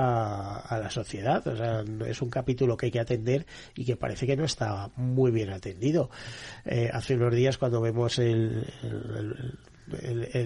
a, 0.57 0.79
la 0.79 0.91
sociedad, 0.91 1.47
o 1.47 1.57
sea, 1.57 1.85
es 2.07 2.21
un 2.21 2.31
capítulo 2.31 2.77
que 2.77 2.87
hay 2.87 2.93
que 2.93 3.01
atender 3.01 3.47
y 3.75 3.85
que 3.85 3.97
parece 3.97 4.27
que 4.27 4.37
no 4.37 4.45
está 4.45 4.91
muy 4.97 5.31
bien 5.31 5.51
atendido. 5.51 6.11
Eh, 6.65 6.91
hace 6.93 7.15
unos 7.15 7.35
días 7.35 7.59
cuando 7.59 7.81
vemos 7.81 8.19
el, 8.19 8.67
el 8.83 9.59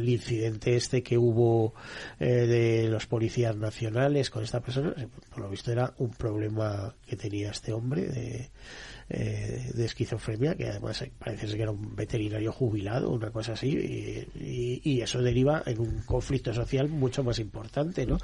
incidente 0.08 0.76
este 0.76 1.02
que 1.02 1.18
hubo 1.18 1.74
eh, 2.18 2.26
de 2.26 2.88
los 2.88 3.06
policías 3.06 3.56
nacionales 3.56 4.30
con 4.30 4.42
esta 4.42 4.60
persona, 4.60 4.94
por 5.30 5.40
lo 5.40 5.50
visto 5.50 5.72
era 5.72 5.94
un 5.98 6.10
problema 6.10 6.94
que 7.06 7.16
tenía 7.16 7.50
este 7.50 7.72
hombre 7.72 8.06
de, 8.06 8.50
eh, 9.10 9.70
de 9.74 9.84
esquizofrenia, 9.86 10.54
que 10.54 10.68
además 10.68 11.02
parece 11.18 11.46
que 11.56 11.62
era 11.62 11.70
un 11.70 11.96
veterinario 11.96 12.52
jubilado, 12.52 13.10
una 13.10 13.30
cosa 13.30 13.52
así, 13.52 13.70
y, 14.34 14.98
eso 14.98 15.22
deriva 15.22 15.62
en 15.64 15.80
un 15.80 16.02
conflicto 16.04 16.52
social 16.52 16.88
mucho 16.88 17.22
más 17.22 17.38
importante, 17.38 18.04
¿no? 18.04 18.18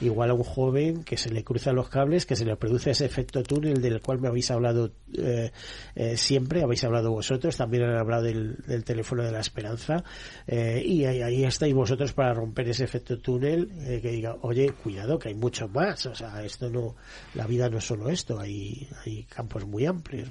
Igual 0.00 0.30
a 0.30 0.34
un 0.34 0.44
joven 0.44 1.02
que 1.02 1.16
se 1.16 1.28
le 1.30 1.42
cruzan 1.42 1.74
los 1.74 1.88
cables, 1.88 2.24
que 2.24 2.36
se 2.36 2.44
le 2.44 2.56
produce 2.56 2.92
ese 2.92 3.04
efecto 3.04 3.42
túnel 3.42 3.82
del 3.82 4.00
cual 4.00 4.20
me 4.20 4.28
habéis 4.28 4.50
hablado 4.50 4.92
eh, 5.12 5.50
eh, 5.94 6.16
siempre, 6.16 6.62
habéis 6.62 6.84
hablado 6.84 7.10
vosotros, 7.10 7.56
también 7.56 7.82
han 7.82 7.98
hablado 7.98 8.22
del, 8.22 8.84
teléfono 8.84 9.24
de 9.24 9.32
la 9.32 9.40
esperanza, 9.40 10.04
eh, 10.46 10.82
y 10.84 11.04
ahí, 11.04 11.20
ahí, 11.20 11.44
estáis 11.44 11.74
vosotros 11.74 12.12
para 12.12 12.32
romper 12.32 12.68
ese 12.68 12.84
efecto 12.84 13.18
túnel, 13.18 13.68
que 14.00 14.10
diga, 14.10 14.36
oye, 14.42 14.70
cuidado, 14.70 15.18
que 15.18 15.28
hay 15.28 15.34
mucho 15.34 15.68
más, 15.68 16.06
o 16.06 16.14
sea, 16.14 16.42
esto 16.44 16.70
no, 16.70 16.96
la 17.34 17.46
vida 17.46 17.68
no 17.68 17.78
es 17.78 17.84
solo 17.84 18.08
esto, 18.08 18.38
hay, 18.38 18.88
hay 19.04 19.24
campos 19.24 19.66
muy 19.66 19.84
amplios. 19.84 20.29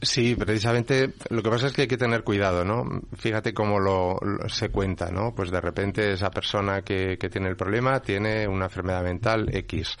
Sí, 0.00 0.36
precisamente 0.36 1.12
lo 1.30 1.42
que 1.42 1.50
pasa 1.50 1.66
es 1.66 1.72
que 1.72 1.82
hay 1.82 1.88
que 1.88 1.96
tener 1.96 2.22
cuidado, 2.22 2.64
¿no? 2.64 2.84
Fíjate 3.16 3.52
cómo 3.52 3.80
lo, 3.80 4.20
se 4.48 4.68
cuenta, 4.68 5.10
¿no? 5.10 5.34
Pues 5.34 5.50
de 5.50 5.60
repente 5.60 6.12
esa 6.12 6.30
persona 6.30 6.82
que, 6.82 7.18
que, 7.18 7.28
tiene 7.28 7.48
el 7.48 7.56
problema 7.56 8.00
tiene 8.00 8.46
una 8.46 8.66
enfermedad 8.66 9.02
mental 9.02 9.48
X. 9.52 9.96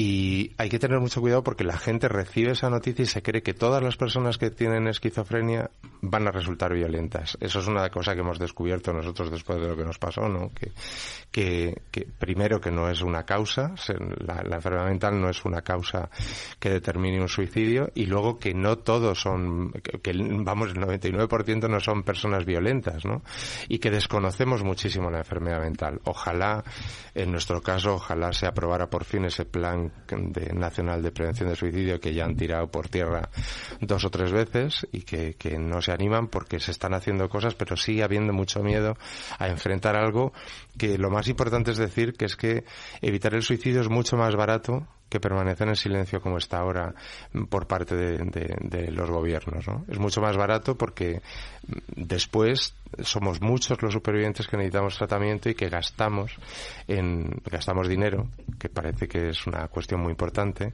Y 0.00 0.52
hay 0.58 0.68
que 0.68 0.78
tener 0.78 1.00
mucho 1.00 1.20
cuidado 1.20 1.42
porque 1.42 1.64
la 1.64 1.76
gente 1.76 2.06
recibe 2.06 2.52
esa 2.52 2.70
noticia 2.70 3.02
y 3.02 3.06
se 3.06 3.20
cree 3.20 3.42
que 3.42 3.52
todas 3.52 3.82
las 3.82 3.96
personas 3.96 4.38
que 4.38 4.48
tienen 4.48 4.86
esquizofrenia 4.86 5.72
van 6.02 6.28
a 6.28 6.30
resultar 6.30 6.72
violentas. 6.72 7.36
Eso 7.40 7.58
es 7.58 7.66
una 7.66 7.90
cosa 7.90 8.14
que 8.14 8.20
hemos 8.20 8.38
descubierto 8.38 8.92
nosotros 8.92 9.28
después 9.32 9.60
de 9.60 9.66
lo 9.66 9.76
que 9.76 9.82
nos 9.82 9.98
pasó, 9.98 10.28
¿no? 10.28 10.52
Que, 10.54 10.70
que, 11.32 11.82
que 11.90 12.06
primero 12.16 12.60
que 12.60 12.70
no 12.70 12.88
es 12.88 13.02
una 13.02 13.24
causa, 13.24 13.74
la, 14.24 14.44
la, 14.44 14.56
enfermedad 14.56 14.86
mental 14.86 15.20
no 15.20 15.30
es 15.30 15.44
una 15.44 15.62
causa 15.62 16.08
que 16.60 16.70
determine 16.70 17.20
un 17.20 17.28
suicidio 17.28 17.90
y 17.96 18.06
luego 18.06 18.38
que 18.38 18.54
no 18.54 18.78
todos 18.78 19.20
son, 19.20 19.72
que, 19.82 19.98
que 19.98 20.12
vamos, 20.14 20.68
el 20.68 20.76
99% 20.76 21.68
no 21.68 21.80
son 21.80 22.04
personas 22.04 22.44
violentas, 22.44 23.04
¿no? 23.04 23.24
Y 23.68 23.80
que 23.80 23.90
desconocemos 23.90 24.62
muchísimo 24.62 25.10
la 25.10 25.18
enfermedad 25.18 25.60
mental. 25.60 26.00
Ojalá, 26.04 26.62
en 27.16 27.32
nuestro 27.32 27.60
caso, 27.60 27.94
ojalá 27.94 28.32
se 28.32 28.46
aprobara 28.46 28.88
por 28.88 29.02
fin 29.04 29.24
ese 29.24 29.44
plan 29.44 29.87
de, 30.08 30.52
nacional 30.54 31.02
de 31.02 31.10
prevención 31.10 31.48
de 31.48 31.56
suicidio 31.56 32.00
que 32.00 32.14
ya 32.14 32.24
han 32.24 32.36
tirado 32.36 32.68
por 32.68 32.88
tierra 32.88 33.28
dos 33.80 34.04
o 34.04 34.10
tres 34.10 34.32
veces 34.32 34.86
y 34.92 35.02
que, 35.02 35.34
que 35.34 35.58
no 35.58 35.80
se 35.82 35.92
animan 35.92 36.28
porque 36.28 36.60
se 36.60 36.70
están 36.70 36.94
haciendo 36.94 37.28
cosas, 37.28 37.54
pero 37.54 37.76
sigue 37.76 38.02
habiendo 38.02 38.32
mucho 38.32 38.62
miedo 38.62 38.96
a 39.38 39.48
enfrentar 39.48 39.96
algo 39.96 40.32
que 40.76 40.98
lo 40.98 41.10
más 41.10 41.28
importante 41.28 41.70
es 41.70 41.78
decir 41.78 42.14
que 42.14 42.26
es 42.26 42.36
que 42.36 42.64
evitar 43.00 43.34
el 43.34 43.42
suicidio 43.42 43.80
es 43.80 43.88
mucho 43.88 44.16
más 44.16 44.34
barato 44.36 44.86
que 45.08 45.20
permanecen 45.20 45.68
en 45.68 45.76
silencio 45.76 46.20
como 46.20 46.38
está 46.38 46.58
ahora 46.58 46.94
por 47.48 47.66
parte 47.66 47.94
de, 47.96 48.90
los 48.90 49.10
gobiernos. 49.10 49.66
¿no? 49.66 49.84
Es 49.88 49.98
mucho 49.98 50.20
más 50.20 50.36
barato 50.36 50.76
porque 50.76 51.20
después 51.96 52.74
somos 53.02 53.40
muchos 53.40 53.82
los 53.82 53.92
supervivientes 53.92 54.46
que 54.46 54.56
necesitamos 54.56 54.96
tratamiento 54.96 55.50
y 55.50 55.54
que 55.54 55.68
gastamos 55.68 56.32
en 56.86 57.40
gastamos 57.50 57.86
dinero 57.88 58.28
que 58.58 58.68
parece 58.68 59.06
que 59.06 59.28
es 59.28 59.46
una 59.46 59.68
cuestión 59.68 60.00
muy 60.00 60.10
importante 60.10 60.72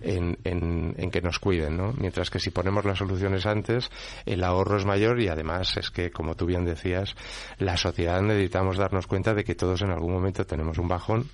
en, 0.00 0.36
en, 0.44 0.94
en, 0.98 1.10
que 1.10 1.22
nos 1.22 1.38
cuiden 1.38 1.78
¿no? 1.78 1.94
mientras 1.96 2.28
que 2.28 2.38
si 2.38 2.50
ponemos 2.50 2.84
las 2.84 2.98
soluciones 2.98 3.46
antes 3.46 3.90
el 4.26 4.44
ahorro 4.44 4.76
es 4.76 4.84
mayor 4.84 5.20
y 5.20 5.28
además 5.28 5.76
es 5.78 5.90
que 5.90 6.10
como 6.10 6.34
tú 6.34 6.44
bien 6.46 6.66
decías 6.66 7.16
la 7.58 7.78
sociedad 7.78 8.20
necesitamos 8.20 8.76
darnos 8.76 9.06
cuenta 9.06 9.32
de 9.32 9.44
que 9.44 9.54
todos 9.54 9.80
en 9.82 9.90
algún 9.90 10.12
momento 10.12 10.44
tenemos 10.44 10.78
un 10.78 10.88
bajón 10.88 11.30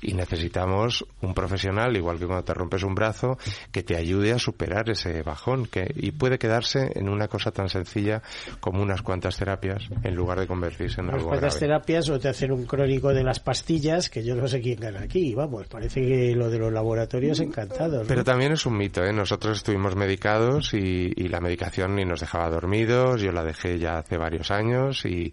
y 0.00 0.14
necesitamos 0.14 1.04
un 1.20 1.34
profesional 1.34 1.93
igual 1.96 2.18
que 2.18 2.26
cuando 2.26 2.44
te 2.44 2.54
rompes 2.54 2.82
un 2.82 2.94
brazo 2.94 3.38
que 3.72 3.82
te 3.82 3.96
ayude 3.96 4.32
a 4.32 4.38
superar 4.38 4.88
ese 4.90 5.22
bajón 5.22 5.66
que 5.66 5.90
y 5.94 6.12
puede 6.12 6.38
quedarse 6.38 6.92
en 6.94 7.08
una 7.08 7.28
cosa 7.28 7.50
tan 7.50 7.68
sencilla 7.68 8.22
como 8.60 8.82
unas 8.82 9.02
cuantas 9.02 9.36
terapias 9.36 9.88
en 10.02 10.14
lugar 10.14 10.40
de 10.40 10.46
convertirse 10.46 11.00
en 11.00 11.10
algo 11.10 11.28
cuantas 11.28 11.58
terapias 11.58 12.08
o 12.10 12.18
te 12.18 12.28
hacen 12.28 12.52
un 12.52 12.64
crónico 12.64 13.12
de 13.12 13.22
las 13.22 13.40
pastillas 13.40 14.10
que 14.10 14.24
yo 14.24 14.34
no 14.34 14.48
sé 14.48 14.60
quién 14.60 14.80
gana 14.80 15.00
aquí 15.00 15.34
vamos 15.34 15.66
parece 15.66 16.00
que 16.00 16.34
lo 16.34 16.50
de 16.50 16.58
los 16.58 16.72
laboratorios 16.72 17.40
encantado 17.40 18.00
¿no? 18.02 18.08
pero 18.08 18.24
también 18.24 18.52
es 18.52 18.66
un 18.66 18.76
mito 18.76 19.04
¿eh? 19.04 19.12
nosotros 19.12 19.58
estuvimos 19.58 19.96
medicados 19.96 20.74
y, 20.74 21.12
y 21.14 21.28
la 21.28 21.40
medicación 21.40 21.94
ni 21.94 22.04
nos 22.04 22.20
dejaba 22.20 22.50
dormidos 22.50 23.20
yo 23.20 23.32
la 23.32 23.44
dejé 23.44 23.78
ya 23.78 23.98
hace 23.98 24.16
varios 24.16 24.50
años 24.50 25.04
y 25.04 25.32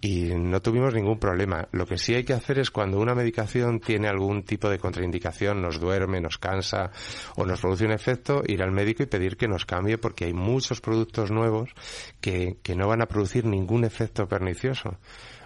y 0.00 0.34
no 0.34 0.62
tuvimos 0.62 0.94
ningún 0.94 1.18
problema. 1.18 1.68
Lo 1.72 1.86
que 1.86 1.98
sí 1.98 2.14
hay 2.14 2.24
que 2.24 2.32
hacer 2.32 2.58
es 2.58 2.70
cuando 2.70 2.98
una 2.98 3.14
medicación 3.14 3.80
tiene 3.80 4.08
algún 4.08 4.44
tipo 4.44 4.70
de 4.70 4.78
contraindicación, 4.78 5.60
nos 5.60 5.78
duerme, 5.78 6.20
nos 6.20 6.38
cansa 6.38 6.90
o 7.36 7.44
nos 7.44 7.60
produce 7.60 7.84
un 7.84 7.92
efecto, 7.92 8.42
ir 8.46 8.62
al 8.62 8.72
médico 8.72 9.02
y 9.02 9.06
pedir 9.06 9.36
que 9.36 9.48
nos 9.48 9.66
cambie 9.66 9.98
porque 9.98 10.24
hay 10.24 10.32
muchos 10.32 10.80
productos 10.80 11.30
nuevos 11.30 11.70
que, 12.20 12.56
que 12.62 12.74
no 12.74 12.88
van 12.88 13.02
a 13.02 13.06
producir 13.06 13.44
ningún 13.44 13.84
efecto 13.84 14.26
pernicioso. 14.26 14.96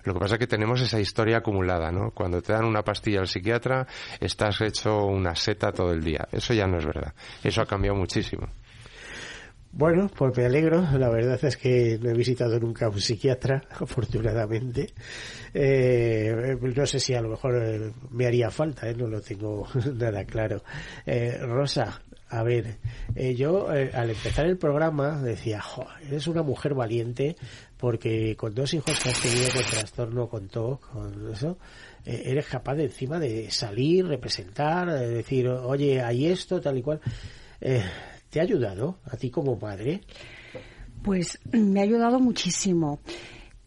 Lo 0.05 0.13
que 0.13 0.21
pasa 0.21 0.35
es 0.35 0.39
que 0.39 0.47
tenemos 0.47 0.81
esa 0.83 1.01
historia 1.01 1.39
acumulada, 1.39 1.91
¿no? 1.91 2.11
Cuando 2.11 2.43
te 2.43 2.53
dan 2.53 2.67
una 2.67 2.83
pastilla 2.83 3.21
al 3.21 3.27
psiquiatra, 3.27 3.87
estás 4.21 4.61
hecho 4.61 5.07
una 5.07 5.35
seta 5.35 5.73
todo 5.73 5.93
el 5.93 6.05
día. 6.05 6.29
Eso 6.31 6.53
ya 6.53 6.67
no 6.67 6.77
es 6.77 6.85
verdad. 6.85 7.15
Eso 7.43 7.63
ha 7.63 7.67
cambiado 7.67 7.97
muchísimo. 7.97 8.49
Bueno, 9.77 10.09
pues 10.17 10.37
me 10.37 10.45
alegro. 10.45 10.83
La 10.99 11.09
verdad 11.09 11.45
es 11.45 11.57
que 11.57 11.99
no 12.01 12.11
he 12.11 12.15
visitado 12.15 12.61
nunca 12.61 12.87
a 12.87 12.91
un 12.91 13.01
psiquiatra, 13.01 13.61
afortunadamente. 13.71 14.95
Eh, 15.53 16.57
no 16.61 16.87
sé 16.87 17.01
si 17.01 17.13
a 17.13 17.21
lo 17.21 17.31
mejor 17.31 17.61
eh, 17.61 17.93
me 18.11 18.27
haría 18.27 18.51
falta, 18.51 18.89
¿eh? 18.89 18.95
no 18.95 19.09
lo 19.09 19.21
tengo 19.21 19.67
nada 19.95 20.25
claro. 20.27 20.63
Eh, 21.05 21.39
Rosa, 21.41 22.01
a 22.29 22.43
ver, 22.45 22.77
eh, 23.17 23.35
yo 23.35 23.73
eh, 23.75 23.91
al 23.93 24.11
empezar 24.11 24.47
el 24.47 24.59
programa 24.59 25.21
decía, 25.21 25.61
jo, 25.61 25.85
eres 26.07 26.29
una 26.29 26.45
mujer 26.45 26.75
valiente 26.75 27.35
porque 27.77 28.37
con 28.37 28.55
dos 28.55 28.75
hijos 28.75 28.97
que 29.01 29.11
has 29.11 29.21
tenido 29.21 29.49
con 29.53 29.65
trastorno, 29.65 30.29
con 30.29 30.49
TOC, 30.49 30.89
con 30.93 31.33
eso, 31.33 31.59
eres 32.05 32.47
capaz 32.47 32.77
de 32.77 32.85
encima 32.85 33.19
de 33.19 33.51
salir, 33.51 34.07
representar, 34.07 34.89
de 34.93 35.09
decir, 35.09 35.49
oye, 35.49 36.01
hay 36.01 36.27
esto, 36.27 36.61
tal 36.61 36.79
y 36.79 36.83
cual. 36.83 37.01
Eh, 37.61 37.83
¿Te 38.35 38.41
ha 38.41 38.43
ayudado 38.43 38.99
a 39.05 39.17
ti 39.17 39.31
como 39.31 39.55
madre? 39.55 40.01
Pues 41.05 41.39
me 41.53 41.79
ha 41.79 41.85
ayudado 41.85 42.19
muchísimo, 42.19 42.99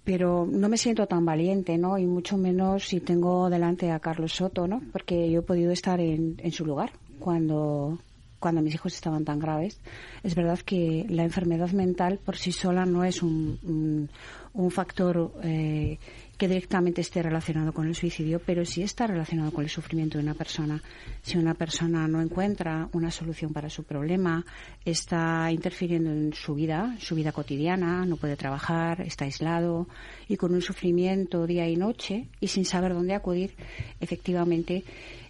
pero 0.04 0.46
no 0.46 0.68
me 0.68 0.78
siento 0.78 1.08
tan 1.08 1.24
valiente, 1.24 1.78
¿no? 1.78 1.98
Y 1.98 2.06
mucho 2.06 2.36
menos 2.36 2.86
si 2.86 3.00
tengo 3.00 3.50
delante 3.50 3.92
a 3.92 4.02
Carlos 4.02 4.34
Soto, 4.34 4.68
¿no? 4.68 4.82
Porque 4.92 5.32
yo 5.32 5.40
he 5.40 5.44
podido 5.44 5.72
estar 5.72 6.02
en, 6.02 6.36
en 6.44 6.52
su 6.52 6.66
lugar 6.66 6.92
cuando 7.18 7.98
cuando 8.40 8.62
mis 8.62 8.76
hijos 8.76 8.94
estaban 8.94 9.26
tan 9.26 9.40
graves. 9.40 9.80
Es 10.22 10.36
verdad 10.36 10.60
que 10.60 11.06
la 11.10 11.24
enfermedad 11.24 11.72
mental 11.72 12.20
por 12.24 12.36
sí 12.36 12.52
sola 12.52 12.86
no 12.86 13.04
es 13.04 13.24
un, 13.24 14.10
un, 14.54 14.72
factor 14.72 15.34
eh, 15.44 15.98
que 16.38 16.48
directamente 16.48 17.02
esté 17.02 17.24
relacionado 17.24 17.74
con 17.74 17.88
el 17.88 17.96
suicidio, 17.96 18.40
pero 18.40 18.64
sí 18.64 18.84
está 18.84 19.08
relacionado 19.08 19.52
con 19.52 19.64
el 19.64 19.70
sufrimiento 19.70 20.18
de 20.18 20.24
una 20.24 20.36
persona. 20.36 20.82
Si 21.22 21.38
una 21.38 21.56
persona 21.56 22.08
no 22.08 22.22
encuentra 22.22 22.90
una 22.94 23.10
solución 23.10 23.54
para 23.54 23.70
su 23.70 23.84
problema, 23.84 24.46
está 24.86 25.52
interfiriendo 25.52 26.12
en 26.12 26.34
su 26.34 26.54
vida, 26.54 26.96
su 27.00 27.16
vida 27.16 27.32
cotidiana, 27.32 28.06
no 28.06 28.18
puede 28.18 28.36
trabajar, 28.36 29.02
está 29.02 29.26
aislado 29.26 29.88
y 30.28 30.38
con 30.38 30.54
un 30.54 30.62
sufrimiento 30.62 31.48
día 31.48 31.68
y 31.68 31.76
noche 31.76 32.28
y 32.40 32.48
sin 32.48 32.66
saber 32.66 32.94
dónde 32.94 33.16
acudir, 33.16 33.56
efectivamente 34.00 34.84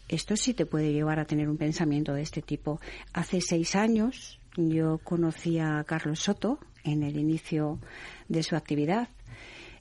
esto 0.09 0.35
sí 0.35 0.53
te 0.53 0.65
puede 0.65 0.93
llevar 0.93 1.19
a 1.19 1.25
tener 1.25 1.49
un 1.49 1.57
pensamiento 1.57 2.13
de 2.13 2.21
este 2.21 2.41
tipo. 2.41 2.79
Hace 3.13 3.41
seis 3.41 3.75
años 3.75 4.39
yo 4.55 4.99
conocí 4.99 5.59
a 5.59 5.83
Carlos 5.85 6.19
Soto 6.19 6.59
en 6.83 7.03
el 7.03 7.17
inicio 7.17 7.79
de 8.27 8.43
su 8.43 8.55
actividad. 8.55 9.09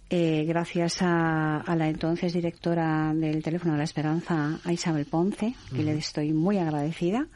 Eh, 0.08 0.44
gracias 0.46 0.98
a, 1.00 1.64
la 1.76 1.88
entonces 1.88 2.32
directora 2.32 3.12
del 3.14 3.42
Teléfono 3.42 3.72
de 3.72 3.78
la 3.78 3.84
Esperanza, 3.84 4.60
a 4.62 4.72
Isabel 4.72 5.04
Ponce, 5.06 5.54
que 5.74 5.82
le 5.82 5.94
estoy 5.94 6.32
muy 6.32 6.58
agradecida. 6.58 7.26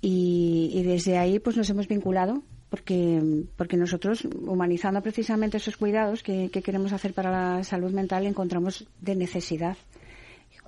Y, 0.00 0.82
desde 0.84 1.18
ahí 1.18 1.38
pues 1.38 1.56
nos 1.56 1.68
hemos 1.70 1.88
vinculado 1.88 2.42
porque, 2.68 3.46
porque 3.56 3.76
nosotros, 3.76 4.24
humanizando 4.24 5.02
precisamente 5.02 5.56
esos 5.56 5.76
cuidados 5.76 6.22
que, 6.22 6.50
que 6.50 6.62
queremos 6.62 6.92
hacer 6.92 7.14
para 7.14 7.30
la 7.30 7.64
salud 7.64 7.92
mental, 7.92 8.26
encontramos 8.26 8.86
de 9.00 9.16
necesidad 9.16 9.76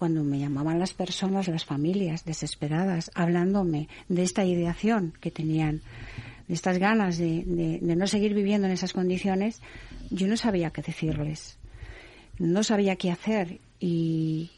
cuando 0.01 0.25
me 0.25 0.39
llamaban 0.39 0.79
las 0.79 0.95
personas, 0.95 1.47
las 1.49 1.67
familias 1.67 2.25
desesperadas, 2.25 3.11
hablándome 3.15 3.87
de 4.09 4.23
esta 4.23 4.47
ideación 4.47 5.13
que 5.21 5.31
tenían, 5.31 5.83
de 6.49 6.55
estas 6.55 6.79
ganas 6.79 7.19
de, 7.19 7.45
no 7.83 8.07
seguir 8.07 8.33
viviendo 8.33 8.67
en 8.67 8.73
esas 8.73 8.95
condiciones, 8.95 9.61
yo 10.11 10.27
no 10.27 10.37
sabía 10.37 10.71
qué 10.71 10.83
decirles. 10.83 11.59
No 12.39 12.63
sabía 12.63 12.97
qué 12.97 13.11
hacer 13.11 13.61
y, 13.79 14.51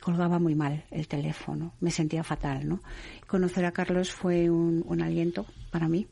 colgaba 0.00 0.38
muy 0.38 0.54
mal 0.54 0.84
el 0.90 1.06
teléfono. 1.08 1.72
Me 1.80 1.90
sentía 1.90 2.24
fatal, 2.24 2.68
¿no? 2.68 2.82
Conocer 3.26 3.64
a 3.64 3.72
Carlos 3.72 4.10
fue 4.10 4.50
un 4.50 5.02
aliento 5.02 5.46
para 5.70 5.88
mí 5.88 6.06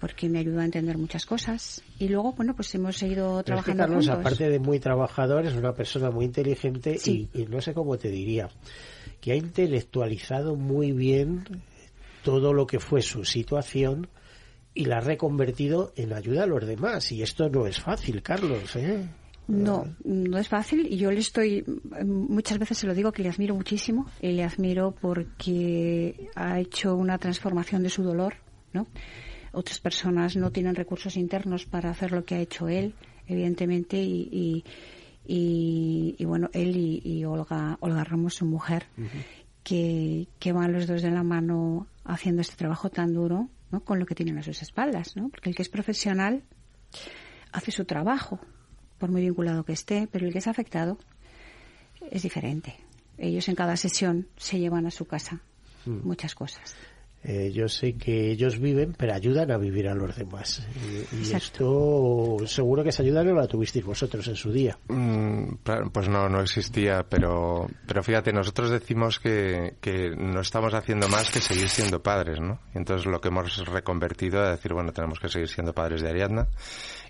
porque 0.00 0.28
me 0.28 0.38
ayudó 0.38 0.60
a 0.60 0.64
entender 0.64 0.96
muchas 0.96 1.26
cosas. 1.26 1.82
Y 1.98 2.08
luego, 2.08 2.32
bueno, 2.32 2.54
pues 2.54 2.74
hemos 2.74 2.96
seguido 2.96 3.42
trabajando 3.42 3.84
Carlos, 3.84 4.08
aparte 4.08 4.48
de 4.48 4.58
muy 4.58 4.78
trabajador, 4.78 5.46
es 5.46 5.54
una 5.54 5.72
persona 5.72 6.10
muy 6.10 6.24
inteligente 6.24 6.98
y, 7.04 7.28
no 7.48 7.60
sé 7.60 7.74
cómo 7.74 7.96
te 7.98 8.08
diría, 8.08 8.48
que 9.20 9.32
ha 9.32 9.36
intelectualizado 9.36 10.54
muy 10.56 10.92
bien 10.92 11.44
todo 12.22 12.52
lo 12.52 12.66
que 12.66 12.78
fue 12.78 13.02
su 13.02 13.24
situación 13.24 14.08
y 14.78 14.84
la 14.84 14.98
ha 14.98 15.00
reconvertido 15.00 15.92
en 15.96 16.12
ayuda 16.12 16.44
a 16.44 16.46
los 16.46 16.64
demás. 16.64 17.10
Y 17.10 17.20
esto 17.20 17.48
no 17.48 17.66
es 17.66 17.80
fácil, 17.80 18.22
Carlos, 18.22 18.76
¿eh? 18.76 19.08
No, 19.48 19.84
no 20.04 20.38
es 20.38 20.46
fácil 20.46 20.86
y 20.88 20.98
yo 20.98 21.10
le 21.10 21.18
estoy, 21.18 21.64
muchas 22.04 22.58
veces 22.58 22.78
se 22.78 22.86
lo 22.86 22.94
digo 22.94 23.10
que 23.10 23.24
le 23.24 23.28
admiro 23.28 23.56
muchísimo 23.56 24.06
y 24.20 24.32
le 24.32 24.44
admiro 24.44 24.92
porque 24.92 26.28
ha 26.36 26.60
hecho 26.60 26.94
una 26.94 27.18
transformación 27.18 27.82
de 27.82 27.88
su 27.88 28.04
dolor, 28.04 28.34
¿no? 28.72 28.86
otras 29.52 29.80
personas 29.80 30.36
no 30.36 30.52
tienen 30.52 30.76
recursos 30.76 31.16
internos 31.16 31.64
para 31.64 31.90
hacer 31.90 32.12
lo 32.12 32.24
que 32.24 32.36
ha 32.36 32.40
hecho 32.40 32.68
él, 32.68 32.94
evidentemente, 33.26 33.96
y, 33.96 34.62
y, 35.26 36.24
bueno, 36.24 36.50
él 36.52 36.76
y, 36.76 37.24
Olga, 37.24 37.78
Olga 37.80 38.04
Ramos, 38.04 38.34
su 38.34 38.44
mujer, 38.44 38.84
que, 39.64 40.28
que 40.38 40.52
van 40.52 40.72
los 40.72 40.86
dos 40.86 41.00
de 41.00 41.10
la 41.10 41.22
mano 41.22 41.86
haciendo 42.04 42.42
este 42.42 42.56
trabajo 42.56 42.90
tan 42.90 43.14
duro, 43.14 43.48
¿no? 43.70 43.80
Con 43.80 43.98
lo 43.98 44.06
que 44.06 44.14
tienen 44.14 44.38
a 44.38 44.42
sus 44.42 44.62
espaldas, 44.62 45.16
¿no? 45.16 45.28
Porque 45.28 45.50
el 45.50 45.56
que 45.56 45.62
es 45.62 45.68
profesional 45.68 46.42
hace 47.52 47.70
su 47.70 47.84
trabajo, 47.84 48.40
por 48.98 49.10
muy 49.10 49.22
vinculado 49.22 49.64
que 49.64 49.72
esté, 49.72 50.08
pero 50.10 50.26
el 50.26 50.32
que 50.32 50.38
es 50.38 50.46
afectado 50.46 50.98
es 52.10 52.22
diferente. 52.22 52.76
Ellos 53.16 53.48
en 53.48 53.54
cada 53.54 53.76
sesión 53.76 54.28
se 54.36 54.58
llevan 54.58 54.86
a 54.86 54.90
su 54.90 55.06
casa 55.06 55.40
mm. 55.86 56.06
muchas 56.06 56.34
cosas. 56.34 56.76
Eh, 57.24 57.50
yo 57.52 57.68
sé 57.68 57.94
que 57.94 58.30
ellos 58.30 58.60
viven, 58.60 58.94
pero 58.96 59.12
ayudan 59.12 59.50
a 59.50 59.58
vivir 59.58 59.88
a 59.88 59.94
los 59.94 60.14
demás. 60.16 60.66
Y, 61.12 61.32
esto 61.34 62.36
seguro 62.46 62.84
que 62.84 62.90
esa 62.90 63.02
ayuda 63.02 63.24
no 63.24 63.34
la 63.34 63.48
tuvisteis 63.48 63.84
vosotros 63.84 64.26
en 64.28 64.36
su 64.36 64.52
día. 64.52 64.78
Mm, 64.88 65.54
pues 65.92 66.08
no, 66.08 66.28
no 66.28 66.40
existía, 66.40 67.04
pero, 67.08 67.68
pero 67.86 68.02
fíjate, 68.02 68.32
nosotros 68.32 68.70
decimos 68.70 69.18
que, 69.18 69.74
que 69.80 70.10
no 70.16 70.40
estamos 70.40 70.74
haciendo 70.74 71.08
más 71.08 71.30
que 71.30 71.40
seguir 71.40 71.68
siendo 71.68 72.02
padres, 72.02 72.40
¿no? 72.40 72.60
Y 72.72 72.78
entonces 72.78 73.06
lo 73.06 73.20
que 73.20 73.28
hemos 73.28 73.66
reconvertido 73.66 74.40
a 74.40 74.52
decir, 74.52 74.72
bueno, 74.72 74.92
tenemos 74.92 75.18
que 75.18 75.28
seguir 75.28 75.48
siendo 75.48 75.72
padres 75.72 76.02
de 76.02 76.10
Ariadna 76.10 76.48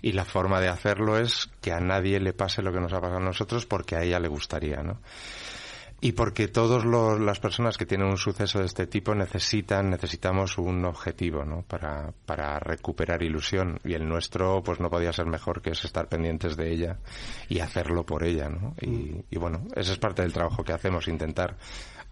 y 0.01 0.13
la 0.13 0.25
forma 0.25 0.59
de 0.59 0.69
hacerlo 0.69 1.19
es 1.19 1.49
que 1.61 1.71
a 1.71 1.79
nadie 1.79 2.19
le 2.19 2.33
pase 2.33 2.61
lo 2.61 2.73
que 2.73 2.79
nos 2.79 2.93
ha 2.93 2.99
pasado 2.99 3.17
a 3.17 3.23
nosotros 3.23 3.65
porque 3.65 3.95
a 3.95 4.03
ella 4.03 4.19
le 4.19 4.27
gustaría, 4.27 4.81
¿no? 4.81 4.99
Y 6.01 6.13
porque 6.13 6.47
todas 6.47 6.85
las 6.85 7.39
personas 7.39 7.77
que 7.77 7.85
tienen 7.85 8.07
un 8.07 8.17
suceso 8.17 8.59
de 8.59 8.65
este 8.65 8.87
tipo 8.87 9.13
necesitan, 9.15 9.89
necesitamos 9.89 10.57
un 10.57 10.85
objetivo, 10.85 11.43
¿no? 11.43 11.63
Para, 11.63 12.13
para 12.25 12.59
recuperar 12.59 13.21
ilusión. 13.21 13.79
Y 13.83 13.93
el 13.93 14.07
nuestro, 14.07 14.61
pues 14.63 14.79
no 14.79 14.89
podía 14.89 15.11
ser 15.11 15.25
mejor 15.25 15.61
que 15.61 15.71
es 15.71 15.83
estar 15.83 16.07
pendientes 16.07 16.55
de 16.55 16.71
ella 16.71 16.97
y 17.49 17.59
hacerlo 17.59 18.05
por 18.05 18.23
ella, 18.23 18.49
¿no? 18.49 18.75
Y, 18.81 19.25
y 19.29 19.37
bueno, 19.37 19.67
ese 19.75 19.93
es 19.93 19.97
parte 19.97 20.21
del 20.21 20.33
trabajo 20.33 20.63
que 20.63 20.73
hacemos, 20.73 21.07
intentar 21.07 21.57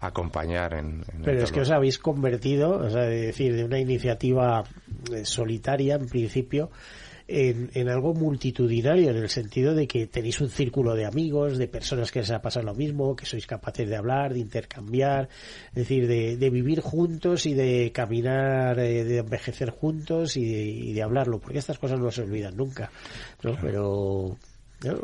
acompañar 0.00 0.74
en, 0.74 1.02
pero 1.24 1.42
es 1.42 1.50
que 1.50 1.60
os 1.60 1.70
habéis 1.70 1.98
convertido 1.98 2.70
o 2.70 2.88
sea 2.88 3.02
de 3.02 3.26
decir 3.26 3.56
de 3.56 3.64
una 3.64 3.80
iniciativa 3.80 4.62
eh, 5.12 5.24
solitaria 5.24 5.96
en 5.96 6.08
principio 6.08 6.70
en, 7.28 7.88
algo 7.90 8.14
multitudinario, 8.14 9.10
en 9.10 9.16
el 9.16 9.28
sentido 9.28 9.74
de 9.74 9.86
que 9.86 10.06
tenéis 10.06 10.40
un 10.40 10.48
círculo 10.48 10.94
de 10.94 11.04
amigos, 11.04 11.58
de 11.58 11.68
personas 11.68 12.10
que 12.10 12.20
les 12.20 12.30
ha 12.30 12.40
pasado 12.40 12.64
lo 12.64 12.74
mismo, 12.74 13.14
que 13.14 13.26
sois 13.26 13.46
capaces 13.46 13.86
de 13.86 13.96
hablar, 13.96 14.32
de 14.32 14.40
intercambiar, 14.40 15.28
es 15.68 15.74
decir, 15.74 16.08
de, 16.08 16.50
vivir 16.50 16.80
juntos 16.80 17.44
y 17.44 17.52
de 17.52 17.92
caminar, 17.92 18.78
eh, 18.80 19.04
de 19.04 19.18
envejecer 19.18 19.70
juntos 19.70 20.38
y 20.38 20.94
de, 20.94 21.02
hablarlo, 21.02 21.38
porque 21.38 21.58
estas 21.58 21.78
cosas 21.78 22.00
no 22.00 22.10
se 22.10 22.22
olvidan 22.22 22.56
nunca, 22.56 22.90
¿no? 23.42 23.56
Pero 23.60 24.38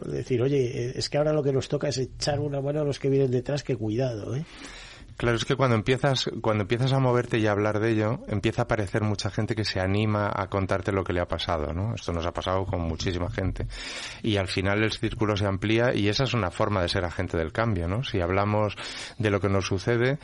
decir, 0.06 0.40
oye, 0.40 0.98
es 0.98 1.08
que 1.10 1.18
ahora 1.18 1.32
lo 1.32 1.42
que 1.42 1.52
nos 1.52 1.68
toca 1.68 1.88
es 1.88 1.98
echar 1.98 2.40
una 2.40 2.60
mano 2.60 2.80
a 2.80 2.84
los 2.84 2.98
que 2.98 3.10
vienen 3.10 3.30
detrás, 3.30 3.62
que 3.62 3.76
cuidado, 3.76 4.34
¿eh? 4.34 4.44
Claro, 5.16 5.36
es 5.36 5.44
que 5.44 5.54
cuando 5.54 5.76
empiezas, 5.76 6.28
cuando 6.40 6.62
empiezas 6.62 6.92
a 6.92 6.98
moverte 6.98 7.38
y 7.38 7.46
a 7.46 7.52
hablar 7.52 7.78
de 7.78 7.92
ello, 7.92 8.20
empieza 8.26 8.62
a 8.62 8.64
aparecer 8.64 9.02
mucha 9.02 9.30
gente 9.30 9.54
que 9.54 9.64
se 9.64 9.78
anima 9.78 10.30
a 10.34 10.48
contarte 10.48 10.90
lo 10.90 11.04
que 11.04 11.12
le 11.12 11.20
ha 11.20 11.28
pasado, 11.28 11.72
¿no? 11.72 11.94
Esto 11.94 12.12
nos 12.12 12.26
ha 12.26 12.32
pasado 12.32 12.64
con 12.64 12.82
muchísima 12.82 13.30
gente. 13.30 13.66
Y 14.22 14.36
al 14.36 14.48
final 14.48 14.82
el 14.82 14.90
círculo 14.92 15.36
se 15.36 15.46
amplía 15.46 15.94
y 15.94 16.08
esa 16.08 16.24
es 16.24 16.34
una 16.34 16.50
forma 16.50 16.82
de 16.82 16.88
ser 16.88 17.04
agente 17.04 17.36
del 17.36 17.52
cambio, 17.52 17.86
¿no? 17.86 18.02
Si 18.02 18.20
hablamos 18.20 18.74
de 19.18 19.30
lo 19.30 19.40
que 19.40 19.48
nos 19.48 19.66
sucede, 19.66 20.18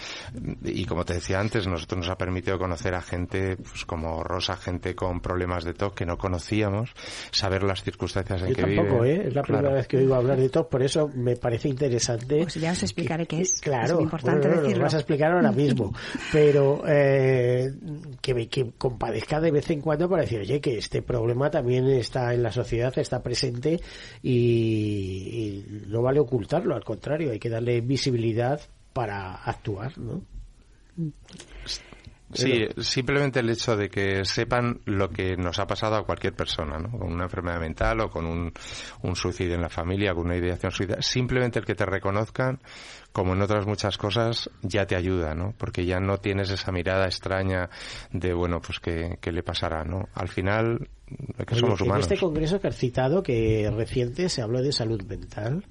y 0.65 0.85
como 0.87 1.05
te 1.05 1.15
decía 1.15 1.39
antes, 1.39 1.69
nosotros 1.69 1.99
nos 1.99 2.11
ha 2.11 2.17
permitido 2.17 2.59
conocer 2.59 2.95
a 2.95 3.01
gente, 3.01 3.57
pues 3.57 3.85
como 3.85 4.25
Rosa, 4.25 4.57
gente 4.57 4.97
con 4.97 5.21
problemas 5.21 5.63
de 5.65 5.73
TOC 5.73 5.95
que 5.95 6.07
no 6.07 6.19
conocíamos, 6.19 6.91
saber 7.31 7.63
las 7.63 7.85
circunstancias 7.85 8.43
en 8.43 8.55
que 8.55 8.63
tampoco, 8.63 9.05
¿eh? 9.05 9.29
Es 9.29 9.35
la 9.35 9.43
primera 9.43 9.73
vez 9.73 9.87
que 9.87 9.99
oigo 9.99 10.17
hablar 10.17 10.39
de 10.39 10.49
TOC, 10.49 10.69
por 10.69 10.83
eso 10.83 11.09
me 11.15 11.37
parece 11.37 11.69
interesante. 11.69 12.43
Pues 12.43 12.55
ya 12.55 12.73
os 12.73 12.83
explicaré 12.83 13.27
qué 13.27 13.43
es. 13.43 13.61
Claro. 13.61 13.95
Es 13.95 14.01
importante 14.01 14.49
decirlo 14.49 14.80
vas 14.81 14.95
a 14.95 14.99
explicar 14.99 15.33
ahora 15.33 15.53
mismo, 15.53 15.93
pero 16.33 16.83
eh, 16.87 17.73
que, 18.21 18.49
que 18.49 18.73
compadezca 18.77 19.41
de 19.41 19.51
vez 19.51 19.71
en 19.71 19.81
cuando 19.81 20.09
para 20.09 20.23
decir, 20.23 20.41
oye, 20.41 20.61
que 20.61 20.79
este 20.79 21.03
problema 21.03 21.51
también 21.51 21.87
está 21.89 22.35
en 22.35 22.43
la 22.43 22.53
sociedad, 22.53 22.97
está 22.99 23.23
presente 23.23 23.81
y, 24.23 25.65
no 25.89 26.03
vale 26.03 26.21
ocultarlo, 26.21 26.75
al 26.75 26.85
contrario, 26.85 27.33
hay 27.33 27.39
que 27.39 27.49
darle 27.49 27.81
visibilidad 27.81 28.61
para 28.93 29.35
actuar, 29.35 29.97
¿no? 29.99 30.23
Sí, 32.33 32.69
simplemente 32.79 33.41
el 33.41 33.51
hecho 33.51 33.77
de 33.77 33.89
que 33.89 34.25
sepan 34.25 34.81
lo 34.85 35.11
que 35.11 35.37
nos 35.37 35.59
ha 35.59 35.67
pasado 35.67 35.97
a 35.97 36.05
cualquier 36.05 36.35
persona, 36.35 36.79
¿no? 36.79 36.91
Con 36.97 37.13
una 37.13 37.25
enfermedad 37.25 37.59
mental 37.59 38.01
o 38.01 38.11
con 38.11 38.25
un, 38.25 38.53
un 39.03 39.17
suicidio 39.17 39.55
en 39.55 39.63
la 39.63 39.69
familia, 39.69 40.15
con 40.15 40.27
una 40.27 40.37
ideación 40.37 40.71
suicida. 40.71 41.03
Simplemente 41.03 41.59
el 41.59 41.65
que 41.65 41.75
te 41.75 41.85
reconozcan 41.85 42.61
como 43.13 43.33
en 43.33 43.43
otras 43.43 43.67
muchas 43.67 43.99
cosas, 43.99 44.49
ya 44.63 44.87
te 44.87 44.95
ayuda, 44.95 45.35
¿no? 45.35 45.55
Porque 45.59 45.85
ya 45.85 45.99
no 45.99 46.19
tienes 46.19 46.51
esa 46.51 46.71
mirada 46.71 47.07
extraña 47.07 47.69
de, 48.13 48.33
bueno, 48.33 48.61
pues 48.61 48.79
qué, 48.79 49.19
le 49.33 49.43
pasará, 49.43 49.85
¿no? 49.85 50.09
Al 50.15 50.29
final, 50.29 50.89
que 51.47 51.55
somos 51.57 51.81
humanos. 51.81 52.07
En 52.07 52.13
este 52.13 52.25
congreso 52.25 52.61
que 52.61 52.69
has 52.69 52.77
citado, 52.77 53.23
que 53.23 53.71
reciente, 53.75 54.29
se 54.29 54.43
habló 54.43 54.63
de 54.63 54.73
salud 54.73 55.03
mental. 55.03 55.65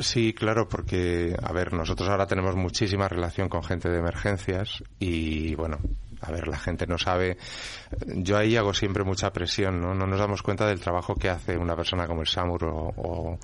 Sí, 0.00 0.32
claro, 0.32 0.68
porque, 0.68 1.36
a 1.42 1.52
ver, 1.52 1.72
nosotros 1.72 2.08
ahora 2.08 2.26
tenemos 2.26 2.56
muchísima 2.56 3.08
relación 3.08 3.48
con 3.48 3.62
gente 3.62 3.88
de 3.90 3.98
emergencias 3.98 4.82
y, 4.98 5.54
bueno, 5.54 5.78
a 6.20 6.30
ver, 6.30 6.48
la 6.48 6.58
gente 6.58 6.86
no 6.86 6.98
sabe. 6.98 7.38
Yo 8.06 8.36
ahí 8.36 8.56
hago 8.56 8.74
siempre 8.74 9.04
mucha 9.04 9.32
presión, 9.32 9.80
¿no? 9.80 9.94
No 9.94 10.06
nos 10.06 10.18
damos 10.18 10.42
cuenta 10.42 10.66
del 10.66 10.80
trabajo 10.80 11.14
que 11.14 11.28
hace 11.28 11.56
una 11.56 11.76
persona 11.76 12.06
como 12.06 12.22
el 12.22 12.26
Samur 12.26 12.64
o, 12.64 13.38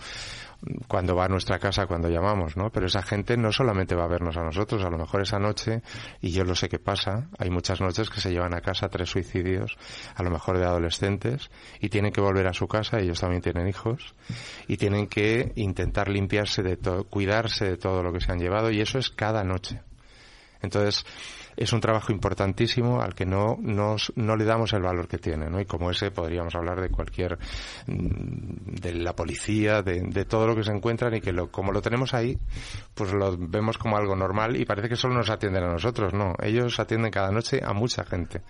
cuando 0.88 1.14
va 1.14 1.26
a 1.26 1.28
nuestra 1.28 1.58
casa, 1.58 1.86
cuando 1.86 2.08
llamamos, 2.08 2.56
¿no? 2.56 2.70
Pero 2.70 2.86
esa 2.86 3.02
gente 3.02 3.36
no 3.36 3.52
solamente 3.52 3.94
va 3.94 4.04
a 4.04 4.08
vernos 4.08 4.36
a 4.36 4.42
nosotros, 4.42 4.84
a 4.84 4.90
lo 4.90 4.98
mejor 4.98 5.22
esa 5.22 5.38
noche, 5.38 5.82
y 6.20 6.30
yo 6.30 6.44
lo 6.44 6.54
sé 6.54 6.68
que 6.68 6.78
pasa, 6.78 7.28
hay 7.38 7.50
muchas 7.50 7.80
noches 7.80 8.10
que 8.10 8.20
se 8.20 8.30
llevan 8.30 8.54
a 8.54 8.60
casa 8.60 8.88
tres 8.88 9.10
suicidios, 9.10 9.76
a 10.14 10.22
lo 10.22 10.30
mejor 10.30 10.58
de 10.58 10.64
adolescentes, 10.64 11.50
y 11.80 11.88
tienen 11.88 12.12
que 12.12 12.20
volver 12.20 12.46
a 12.46 12.52
su 12.52 12.68
casa, 12.68 12.98
ellos 12.98 13.20
también 13.20 13.42
tienen 13.42 13.68
hijos, 13.68 14.14
y 14.66 14.76
tienen 14.76 15.06
que 15.06 15.52
intentar 15.56 16.08
limpiarse 16.08 16.62
de 16.62 16.76
todo, 16.76 17.04
cuidarse 17.04 17.64
de 17.64 17.76
todo 17.76 18.02
lo 18.02 18.12
que 18.12 18.20
se 18.20 18.32
han 18.32 18.38
llevado, 18.38 18.70
y 18.70 18.80
eso 18.80 18.98
es 18.98 19.10
cada 19.10 19.44
noche. 19.44 19.80
Entonces, 20.62 21.04
es 21.56 21.72
un 21.72 21.80
trabajo 21.80 22.12
importantísimo 22.12 23.00
al 23.00 23.14
que 23.14 23.24
no, 23.24 23.58
no 23.60 24.36
le 24.36 24.44
damos 24.44 24.72
el 24.72 24.82
valor 24.82 25.08
que 25.08 25.18
tiene, 25.18 25.48
¿no? 25.48 25.60
Y 25.60 25.64
como 25.64 25.90
ese 25.90 26.10
podríamos 26.10 26.54
hablar 26.54 26.80
de 26.80 26.90
cualquier, 26.90 27.38
mm, 27.86 28.74
de 28.80 28.94
la 28.94 29.14
policía, 29.14 29.82
de, 29.82 30.02
de 30.02 30.24
todo 30.24 30.46
lo 30.46 30.54
que 30.54 30.62
se 30.62 30.72
encuentran 30.72 31.14
y 31.14 31.20
que 31.20 31.32
lo, 31.32 31.50
como 31.50 31.72
lo 31.72 31.80
tenemos 31.80 32.14
ahí, 32.14 32.38
pues 32.94 33.12
lo 33.12 33.36
vemos 33.38 33.78
como 33.78 33.96
algo 33.96 34.14
normal 34.14 34.56
y 34.56 34.64
parece 34.64 34.88
que 34.88 34.96
solo 34.96 35.14
nos 35.14 35.30
atienden 35.30 35.64
a 35.64 35.72
nosotros, 35.72 36.12
no. 36.12 36.34
Ellos 36.42 36.78
atienden 36.78 37.10
cada 37.10 37.30
noche 37.30 37.60
a 37.64 37.72
mucha 37.72 38.04
gente 38.04 38.42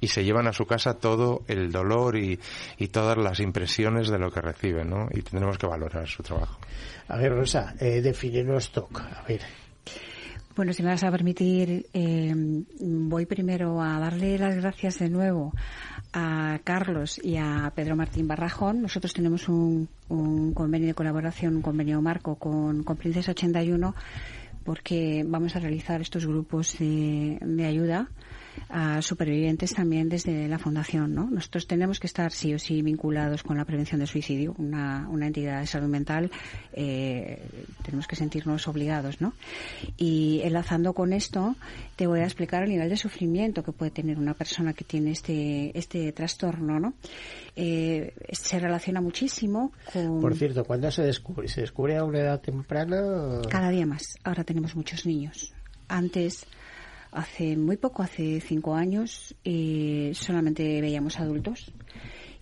y 0.00 0.08
se 0.08 0.24
llevan 0.24 0.46
a 0.46 0.52
su 0.52 0.66
casa 0.66 0.94
todo 0.94 1.42
el 1.46 1.72
dolor 1.72 2.16
y, 2.16 2.38
y 2.78 2.88
todas 2.88 3.16
las 3.16 3.40
impresiones 3.40 4.08
de 4.08 4.18
lo 4.18 4.30
que 4.30 4.40
reciben, 4.40 4.90
¿no? 4.90 5.08
Y 5.10 5.22
tendremos 5.22 5.58
que 5.58 5.66
valorar 5.66 6.06
su 6.08 6.22
trabajo. 6.22 6.58
A 7.08 7.16
ver, 7.16 7.32
Rosa, 7.32 7.74
eh, 7.80 8.00
definirnos 8.00 8.70
TOC. 8.70 9.00
A 9.00 9.24
ver, 9.26 9.40
bueno, 10.56 10.72
si 10.72 10.82
me 10.82 10.90
vas 10.90 11.04
a 11.04 11.10
permitir, 11.10 11.86
eh, 11.92 12.34
voy 12.80 13.26
primero 13.26 13.80
a 13.80 13.98
darle 13.98 14.38
las 14.38 14.56
gracias 14.56 14.98
de 14.98 15.08
nuevo 15.08 15.52
a 16.12 16.58
Carlos 16.64 17.20
y 17.22 17.36
a 17.36 17.72
Pedro 17.74 17.96
Martín 17.96 18.26
Barrajón. 18.26 18.82
Nosotros 18.82 19.14
tenemos 19.14 19.48
un, 19.48 19.88
convenio 20.54 20.88
de 20.88 20.94
colaboración, 20.94 21.56
un 21.56 21.62
convenio 21.62 22.02
marco 22.02 22.34
con, 22.34 22.82
con 22.82 22.96
Princesa 22.96 23.30
81 23.30 23.94
porque 24.64 25.24
vamos 25.26 25.56
a 25.56 25.60
realizar 25.60 26.00
estos 26.00 26.26
grupos 26.26 26.76
de, 26.78 27.38
de 27.40 27.64
ayuda 27.64 28.08
a 28.68 29.02
supervivientes 29.02 29.74
también 29.74 30.08
desde 30.08 30.48
la 30.48 30.58
Fundación. 30.58 31.14
¿no? 31.14 31.28
Nosotros 31.30 31.66
tenemos 31.66 31.98
que 32.00 32.06
estar 32.06 32.32
sí 32.32 32.54
o 32.54 32.58
sí 32.58 32.82
vinculados 32.82 33.42
con 33.42 33.56
la 33.56 33.64
prevención 33.64 33.98
del 33.98 34.08
suicidio, 34.08 34.54
una, 34.58 35.08
una 35.08 35.26
entidad 35.26 35.60
de 35.60 35.66
salud 35.66 35.88
mental, 35.88 36.30
eh, 36.72 37.42
tenemos 37.82 38.06
que 38.06 38.16
sentirnos 38.16 38.68
obligados. 38.68 39.20
¿no? 39.20 39.32
Y 39.96 40.40
enlazando 40.44 40.92
con 40.92 41.12
esto, 41.12 41.56
te 41.96 42.06
voy 42.06 42.20
a 42.20 42.24
explicar 42.24 42.62
el 42.62 42.70
nivel 42.70 42.88
de 42.88 42.96
sufrimiento 42.96 43.62
que 43.62 43.72
puede 43.72 43.90
tener 43.90 44.18
una 44.18 44.34
persona 44.34 44.72
que 44.72 44.84
tiene 44.84 45.10
este, 45.10 45.76
este 45.78 46.12
trastorno. 46.12 46.78
¿no? 46.78 46.94
Eh, 47.56 48.14
se 48.30 48.58
relaciona 48.58 49.00
muchísimo 49.00 49.72
con... 49.92 50.20
Por 50.20 50.36
cierto, 50.36 50.64
¿cuándo 50.64 50.90
se 50.90 51.02
descubre? 51.02 51.48
¿Se 51.48 51.62
descubre 51.62 51.96
a 51.96 52.04
una 52.04 52.20
edad 52.20 52.40
temprana? 52.40 53.40
Cada 53.48 53.70
día 53.70 53.86
más. 53.86 54.16
Ahora 54.24 54.44
tenemos 54.44 54.76
muchos 54.76 55.06
niños. 55.06 55.52
Antes 55.88 56.46
Hace 57.12 57.56
muy 57.56 57.76
poco, 57.76 58.02
hace 58.02 58.40
cinco 58.40 58.74
años, 58.74 59.34
eh, 59.44 60.12
solamente 60.14 60.80
veíamos 60.80 61.18
adultos. 61.18 61.72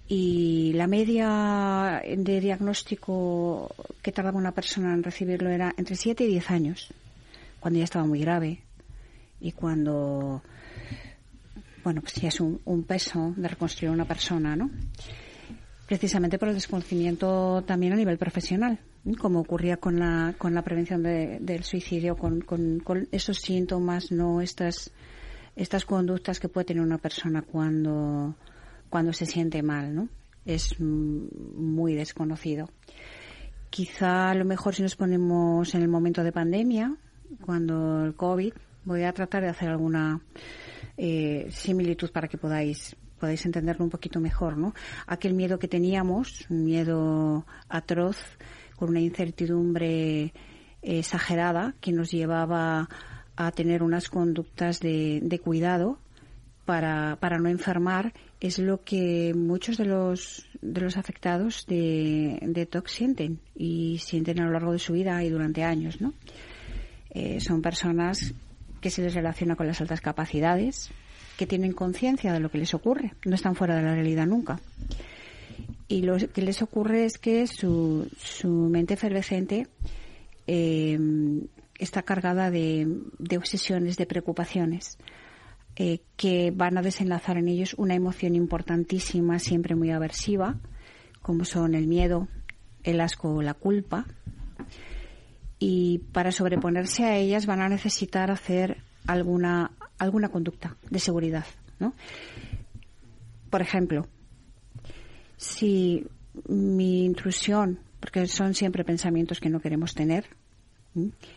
Y 0.06 0.72
la 0.74 0.86
media 0.86 2.02
de 2.04 2.40
diagnóstico 2.40 3.74
que 4.02 4.12
tardaba 4.12 4.38
una 4.38 4.52
persona 4.52 4.92
en 4.94 5.02
recibirlo 5.02 5.50
era 5.50 5.74
entre 5.76 5.96
siete 5.96 6.24
y 6.24 6.28
diez 6.28 6.50
años, 6.50 6.88
cuando 7.60 7.78
ya 7.78 7.84
estaba 7.84 8.06
muy 8.06 8.20
grave. 8.20 8.62
Y 9.40 9.52
cuando, 9.52 10.42
bueno, 11.84 12.00
pues 12.00 12.14
ya 12.14 12.28
es 12.28 12.40
un, 12.40 12.60
un 12.64 12.84
peso 12.84 13.34
de 13.36 13.48
reconstruir 13.48 13.90
una 13.90 14.06
persona, 14.06 14.56
¿no? 14.56 14.70
Precisamente 15.86 16.38
por 16.38 16.48
el 16.48 16.54
desconocimiento 16.54 17.62
también 17.66 17.94
a 17.94 17.96
nivel 17.96 18.18
profesional 18.18 18.78
como 19.14 19.40
ocurría 19.40 19.76
con 19.76 19.98
la, 19.98 20.34
con 20.38 20.54
la 20.54 20.62
prevención 20.62 21.02
del 21.02 21.64
suicidio, 21.64 22.16
con, 22.16 22.40
con, 22.40 23.08
esos 23.12 23.38
síntomas, 23.38 24.12
no 24.12 24.40
estas, 24.40 24.90
estas 25.56 25.84
conductas 25.84 26.40
que 26.40 26.48
puede 26.48 26.66
tener 26.66 26.82
una 26.82 26.98
persona 26.98 27.42
cuando, 27.42 28.34
cuando 28.88 29.12
se 29.12 29.26
siente 29.26 29.62
mal, 29.62 29.94
¿no? 29.94 30.08
Es 30.44 30.80
muy 30.80 31.94
desconocido. 31.94 32.68
Quizá 33.70 34.30
a 34.30 34.34
lo 34.34 34.44
mejor 34.44 34.74
si 34.74 34.82
nos 34.82 34.96
ponemos 34.96 35.74
en 35.74 35.82
el 35.82 35.88
momento 35.88 36.24
de 36.24 36.32
pandemia, 36.32 36.96
cuando 37.44 38.04
el 38.04 38.14
COVID, 38.14 38.52
voy 38.84 39.02
a 39.02 39.12
tratar 39.12 39.42
de 39.42 39.50
hacer 39.50 39.68
alguna 39.68 40.20
eh, 40.96 41.48
similitud 41.50 42.10
para 42.10 42.28
que 42.28 42.38
podáis 42.38 42.96
podáis 43.18 43.44
entenderlo 43.44 43.84
un 43.84 43.90
poquito 43.90 44.20
mejor, 44.20 44.56
¿no? 44.56 44.74
Aquel 45.06 45.34
miedo 45.34 45.58
que 45.58 45.68
teníamos, 45.68 46.46
un 46.48 46.64
miedo 46.64 47.44
atroz, 47.68 48.16
con 48.78 48.90
una 48.90 49.00
incertidumbre 49.00 50.32
exagerada 50.82 51.74
que 51.80 51.92
nos 51.92 52.10
llevaba 52.10 52.88
a 53.36 53.52
tener 53.52 53.82
unas 53.82 54.08
conductas 54.08 54.80
de, 54.80 55.20
de 55.22 55.38
cuidado 55.38 55.98
para, 56.64 57.16
para, 57.16 57.38
no 57.38 57.48
enfermar 57.48 58.12
es 58.40 58.58
lo 58.58 58.82
que 58.82 59.32
muchos 59.34 59.78
de 59.78 59.86
los, 59.86 60.46
de 60.60 60.80
los 60.80 60.96
afectados 60.96 61.64
de, 61.66 62.38
de 62.42 62.66
TOC 62.66 62.88
sienten 62.88 63.40
y 63.56 63.98
sienten 63.98 64.40
a 64.40 64.44
lo 64.44 64.52
largo 64.52 64.72
de 64.72 64.78
su 64.78 64.92
vida 64.92 65.22
y 65.24 65.30
durante 65.30 65.64
años. 65.64 66.00
¿no? 66.00 66.12
Eh, 67.10 67.40
son 67.40 67.62
personas 67.62 68.34
que 68.80 68.90
se 68.90 69.02
les 69.02 69.14
relaciona 69.14 69.56
con 69.56 69.66
las 69.66 69.80
altas 69.80 70.00
capacidades, 70.00 70.90
que 71.36 71.46
tienen 71.46 71.72
conciencia 71.72 72.32
de 72.32 72.40
lo 72.40 72.50
que 72.50 72.58
les 72.58 72.74
ocurre, 72.74 73.14
no 73.24 73.34
están 73.34 73.54
fuera 73.54 73.76
de 73.76 73.82
la 73.82 73.94
realidad 73.94 74.26
nunca 74.26 74.60
y 75.88 76.02
lo 76.02 76.16
que 76.16 76.42
les 76.42 76.62
ocurre 76.62 77.04
es 77.04 77.18
que 77.18 77.46
su, 77.46 78.08
su 78.18 78.48
mente 78.48 78.94
efervescente 78.94 79.66
eh, 80.46 80.98
está 81.78 82.02
cargada 82.02 82.50
de, 82.50 82.86
de, 83.18 83.38
obsesiones, 83.38 83.96
de 83.96 84.06
preocupaciones, 84.06 84.98
eh, 85.76 86.00
que 86.16 86.50
van 86.50 86.76
a 86.76 86.82
desenlazar 86.82 87.38
en 87.38 87.48
ellos 87.48 87.74
una 87.78 87.94
emoción 87.94 88.34
importantísima, 88.34 89.38
siempre 89.38 89.76
muy 89.76 89.90
aversiva, 89.90 90.56
como 91.22 91.44
son 91.44 91.74
el 91.74 91.86
miedo, 91.86 92.28
el 92.82 93.00
asco 93.00 93.34
o 93.34 93.42
la 93.42 93.54
culpa. 93.54 94.06
Y 95.60 96.00
para 96.12 96.32
sobreponerse 96.32 97.04
a 97.04 97.16
ellas 97.16 97.46
van 97.46 97.60
a 97.60 97.68
necesitar 97.68 98.30
hacer 98.30 98.78
alguna, 99.06 99.72
alguna 99.98 100.28
conducta 100.28 100.76
de 100.90 100.98
seguridad. 100.98 101.46
¿no? 101.78 101.94
Por 103.50 103.62
ejemplo, 103.62 104.06
si 105.38 106.06
mi 106.48 107.04
intrusión, 107.04 107.78
porque 108.00 108.26
son 108.26 108.54
siempre 108.54 108.84
pensamientos 108.84 109.40
que 109.40 109.48
no 109.48 109.60
queremos 109.60 109.94
tener, 109.94 110.26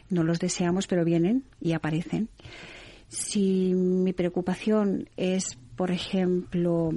no 0.09 0.23
los 0.23 0.39
deseamos, 0.39 0.87
pero 0.87 1.05
vienen 1.05 1.43
y 1.61 1.73
aparecen. 1.73 2.27
Si 3.07 3.73
mi 3.73 4.11
preocupación 4.13 5.09
es, 5.17 5.57
por 5.75 5.91
ejemplo, 5.91 6.91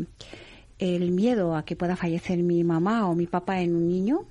el 0.79 1.11
miedo 1.13 1.55
a 1.55 1.65
que 1.65 1.77
pueda 1.77 1.97
fallecer 1.97 2.43
mi 2.43 2.65
mamá 2.65 3.09
o 3.09 3.15
mi 3.15 3.27
papá 3.27 3.61
en 3.61 3.75
un 3.75 3.87
niño, 3.87 4.27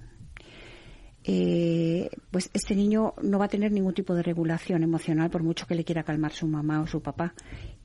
eh, 1.26 2.10
pues 2.32 2.50
este 2.54 2.76
niño 2.76 3.14
no 3.22 3.40
va 3.40 3.46
a 3.46 3.50
tener 3.50 3.72
ningún 3.72 3.94
tipo 3.94 4.14
de 4.14 4.24
regulación 4.24 4.84
emocional 4.84 5.30
por 5.30 5.42
mucho 5.42 5.66
que 5.66 5.76
le 5.76 5.86
quiera 5.86 6.04
calmar 6.04 6.34
su 6.34 6.48
mamá 6.48 6.82
o 6.82 6.88
su 6.88 7.02
papá 7.02 7.34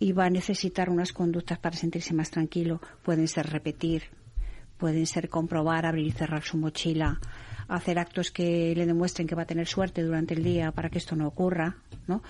y 0.01 0.11
va 0.11 0.25
a 0.25 0.31
necesitar 0.31 0.91
unas 0.91 1.13
conductas 1.13 1.59
para 1.59 1.77
sentirse 1.77 2.15
más 2.15 2.31
tranquilo. 2.31 2.81
Pueden 3.03 3.29
ser 3.29 3.47
repetir 3.47 4.05
pueden 4.79 5.07
ser 5.07 5.29
comprobar, 5.29 5.85
abrir 5.85 6.07
y 6.07 6.13
cerrar 6.13 6.43
su 6.43 6.57
mochila, 6.57 7.21
hacer 7.69 7.99
actos 7.99 8.31
que 8.31 8.75
le 8.75 8.87
demuestren 8.87 9.27
que 9.27 9.35
va 9.35 9.43
a 9.43 9.47
tener 9.47 9.67
suerte 9.67 10.03
durante 10.03 10.35
el 10.35 10.43
día 10.43 10.73
para 10.73 10.89
que 10.89 10.99
esto 10.99 11.17
no 11.17 11.27
ocurra, 11.27 11.77
¿no? 12.07 12.23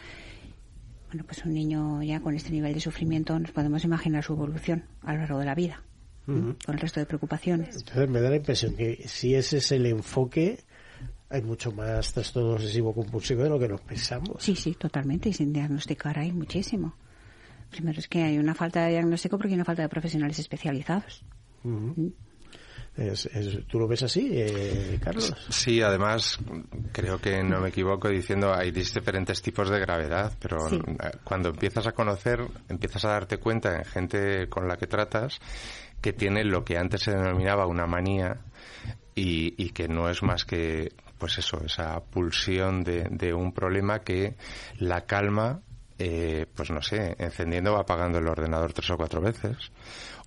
Bueno, 1.09 1.25
pues 1.25 1.45
un 1.45 1.55
niño 1.55 2.03
ya 2.03 2.21
con 2.21 2.35
este 2.35 2.51
nivel 2.51 2.75
de 2.75 2.81
sufrimiento 2.81 3.39
nos 3.39 3.53
podemos 3.53 3.85
imaginar 3.85 4.23
su 4.23 4.33
evolución 4.35 4.85
a 5.03 5.15
lo 5.15 5.21
largo 5.21 5.39
de 5.39 5.47
la 5.47 5.55
vida, 5.55 5.83
con 6.27 6.57
el 6.67 6.79
resto 6.79 7.01
de 7.01 7.07
preocupaciones. 7.07 7.77
Entonces 7.77 8.11
me 8.11 8.21
da 8.21 8.29
la 8.29 8.37
impresión 8.37 8.75
que 8.75 9.05
si 9.07 9.35
ese 9.35 9.59
es 9.59 9.73
el 9.73 9.87
enfoque, 9.87 10.59
hay 11.31 11.43
mucho 11.43 11.73
más 11.73 12.13
trastorno 12.13 12.53
obsesivo 12.53 12.95
compulsivo 12.95 13.43
de 13.43 13.49
lo 13.49 13.59
que 13.59 13.69
nos 13.69 13.81
pensamos. 13.81 14.43
Sí, 14.43 14.55
sí, 14.55 14.75
totalmente, 14.75 15.31
y 15.31 15.33
sin 15.33 15.53
diagnosticar 15.53 16.19
hay 16.19 16.33
muchísimo. 16.33 16.95
Primero 17.71 17.99
es 18.01 18.09
que 18.09 18.23
hay 18.23 18.39
una 18.39 18.55
falta 18.55 18.85
de 18.85 18.91
diagnóstico 18.93 19.39
porque 19.39 19.53
hay 19.53 19.55
una 19.55 19.65
falta 19.65 19.83
de 19.83 19.89
profesionales 19.89 20.39
especializados. 20.39 21.25
Es, 22.99 23.29
¿Tú 23.69 23.79
lo 23.79 23.87
ves 23.87 24.03
así, 24.03 24.31
eh, 24.33 24.99
Carlos? 25.01 25.33
Sí, 25.51 25.81
además 25.81 26.37
creo 26.91 27.21
que 27.21 27.45
no 27.45 27.61
me 27.61 27.69
equivoco 27.69 28.09
diciendo 28.09 28.53
hay 28.53 28.73
diferentes 28.73 29.41
tipos 29.41 29.71
de 29.71 29.79
gravedad, 29.79 30.33
pero 30.41 30.67
eh, 30.69 30.81
cuando 31.23 31.51
empiezas 31.51 31.87
a 31.87 31.93
conocer, 31.93 32.45
empiezas 32.69 33.05
a 33.05 33.11
darte 33.11 33.39
cuenta 33.39 33.77
en 33.77 33.85
gente 33.85 34.49
con 34.49 34.67
la 34.67 34.77
que 34.77 34.89
tratas 34.89 35.39
que 36.01 36.13
tiene 36.13 36.43
lo 36.45 36.65
que 36.65 36.77
antes 36.77 37.03
se 37.03 37.13
denominaba 37.13 37.67
una 37.67 37.87
manía 37.87 38.41
y, 39.15 39.71
que 39.71 39.89
no 39.89 40.09
es 40.09 40.23
más 40.23 40.45
que, 40.45 40.93
pues 41.19 41.39
eso, 41.39 41.61
esa 41.65 42.01
pulsión 42.01 42.85
de, 42.85 43.09
de 43.11 43.33
un 43.33 43.53
problema 43.53 44.01
que 44.01 44.37
la 44.79 45.07
calma 45.07 45.63
eh, 46.01 46.47
pues 46.55 46.71
no 46.71 46.81
sé, 46.81 47.17
encendiendo 47.19 47.75
o 47.75 47.77
apagando 47.77 48.19
el 48.19 48.29
ordenador 48.29 48.73
tres 48.73 48.89
o 48.91 48.97
cuatro 48.97 49.21
veces, 49.21 49.73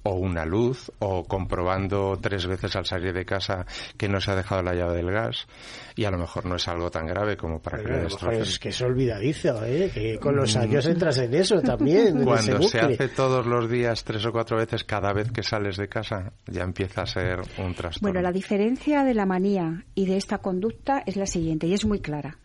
o 0.03 0.15
una 0.15 0.45
luz, 0.45 0.91
o 0.99 1.23
comprobando 1.23 2.17
tres 2.21 2.47
veces 2.47 2.75
al 2.75 2.85
salir 2.85 3.13
de 3.13 3.25
casa 3.25 3.65
que 3.97 4.09
no 4.09 4.19
se 4.19 4.31
ha 4.31 4.35
dejado 4.35 4.63
la 4.63 4.73
llave 4.73 4.97
del 4.97 5.11
gas, 5.11 5.47
y 5.95 6.05
a 6.05 6.11
lo 6.11 6.17
mejor 6.17 6.45
no 6.45 6.55
es 6.55 6.67
algo 6.67 6.89
tan 6.89 7.05
grave 7.05 7.37
como 7.37 7.61
para 7.61 7.83
que 7.83 7.91
destrocen. 7.91 8.41
Es 8.41 8.59
que 8.59 8.69
es 8.69 8.81
olvidadizo, 8.81 9.63
¿eh? 9.65 9.91
que 9.93 10.17
con 10.17 10.35
los 10.35 10.55
años 10.55 10.85
entras 10.85 11.17
en 11.19 11.33
eso 11.33 11.61
también. 11.61 12.17
en 12.19 12.23
Cuando 12.25 12.61
se 12.63 12.79
hace 12.79 13.09
todos 13.09 13.45
los 13.45 13.69
días 13.69 14.03
tres 14.03 14.25
o 14.25 14.31
cuatro 14.31 14.57
veces 14.57 14.83
cada 14.83 15.13
vez 15.13 15.31
que 15.31 15.43
sales 15.43 15.77
de 15.77 15.87
casa, 15.87 16.33
ya 16.47 16.63
empieza 16.63 17.03
a 17.03 17.05
ser 17.05 17.41
un 17.57 17.73
trastorno. 17.73 18.11
Bueno, 18.11 18.21
la 18.21 18.31
diferencia 18.31 19.03
de 19.03 19.13
la 19.13 19.25
manía 19.25 19.85
y 19.95 20.05
de 20.05 20.17
esta 20.17 20.39
conducta 20.39 21.03
es 21.05 21.15
la 21.15 21.25
siguiente, 21.25 21.67
y 21.67 21.73
es 21.73 21.85
muy 21.85 21.99
clara. 21.99 22.37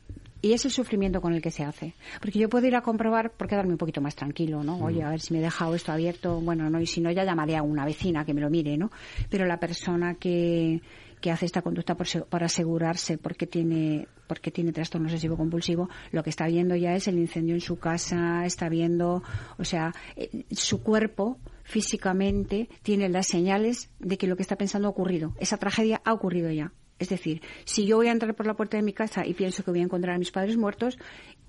Y 0.46 0.52
es 0.52 0.64
el 0.64 0.70
sufrimiento 0.70 1.20
con 1.20 1.32
el 1.32 1.42
que 1.42 1.50
se 1.50 1.64
hace. 1.64 1.94
Porque 2.20 2.38
yo 2.38 2.48
puedo 2.48 2.64
ir 2.68 2.76
a 2.76 2.80
comprobar 2.80 3.32
por 3.32 3.48
quedarme 3.48 3.72
un 3.72 3.78
poquito 3.78 4.00
más 4.00 4.14
tranquilo, 4.14 4.62
¿no? 4.62 4.78
Oye, 4.78 5.02
a 5.02 5.10
ver 5.10 5.20
si 5.20 5.32
me 5.32 5.40
he 5.40 5.42
dejado 5.42 5.74
esto 5.74 5.90
abierto. 5.90 6.40
Bueno, 6.40 6.70
no, 6.70 6.80
y 6.80 6.86
si 6.86 7.00
no, 7.00 7.10
ya 7.10 7.24
llamaré 7.24 7.56
a 7.56 7.64
una 7.64 7.84
vecina 7.84 8.24
que 8.24 8.32
me 8.32 8.40
lo 8.40 8.48
mire, 8.48 8.76
¿no? 8.76 8.92
Pero 9.28 9.44
la 9.44 9.58
persona 9.58 10.14
que, 10.14 10.80
que 11.20 11.32
hace 11.32 11.46
esta 11.46 11.62
conducta 11.62 11.96
por, 11.96 12.06
por 12.28 12.44
asegurarse 12.44 13.18
porque 13.18 13.48
tiene 13.48 14.06
porque 14.28 14.52
tiene 14.52 14.72
trastorno 14.72 15.08
obsesivo 15.08 15.36
compulsivo, 15.36 15.88
lo 16.12 16.22
que 16.22 16.30
está 16.30 16.46
viendo 16.46 16.76
ya 16.76 16.94
es 16.94 17.08
el 17.08 17.18
incendio 17.18 17.54
en 17.54 17.60
su 17.60 17.78
casa, 17.78 18.44
está 18.44 18.68
viendo, 18.68 19.22
o 19.58 19.64
sea, 19.64 19.92
eh, 20.16 20.44
su 20.52 20.82
cuerpo 20.82 21.38
físicamente 21.64 22.68
tiene 22.82 23.08
las 23.08 23.26
señales 23.26 23.90
de 23.98 24.16
que 24.16 24.26
lo 24.28 24.36
que 24.36 24.42
está 24.42 24.56
pensando 24.56 24.86
ha 24.86 24.90
ocurrido. 24.92 25.34
Esa 25.38 25.56
tragedia 25.58 26.02
ha 26.04 26.12
ocurrido 26.12 26.50
ya. 26.50 26.72
Es 26.98 27.08
decir, 27.08 27.42
si 27.64 27.86
yo 27.86 27.96
voy 27.96 28.08
a 28.08 28.12
entrar 28.12 28.34
por 28.34 28.46
la 28.46 28.54
puerta 28.54 28.76
de 28.76 28.82
mi 28.82 28.92
casa 28.92 29.26
y 29.26 29.34
pienso 29.34 29.62
que 29.64 29.70
voy 29.70 29.80
a 29.80 29.84
encontrar 29.84 30.14
a 30.14 30.18
mis 30.18 30.30
padres 30.30 30.56
muertos, 30.56 30.98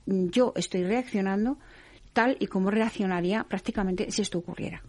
mm, 0.05 0.27
yo 0.27 0.53
estoy 0.55 0.83
reaccionando 0.83 1.57
tal 2.13 2.35
y 2.39 2.47
como 2.47 2.71
reaccionaría 2.71 3.43
prácticamente 3.43 4.11
si 4.11 4.21
esto 4.21 4.39
ocurriera. 4.39 4.83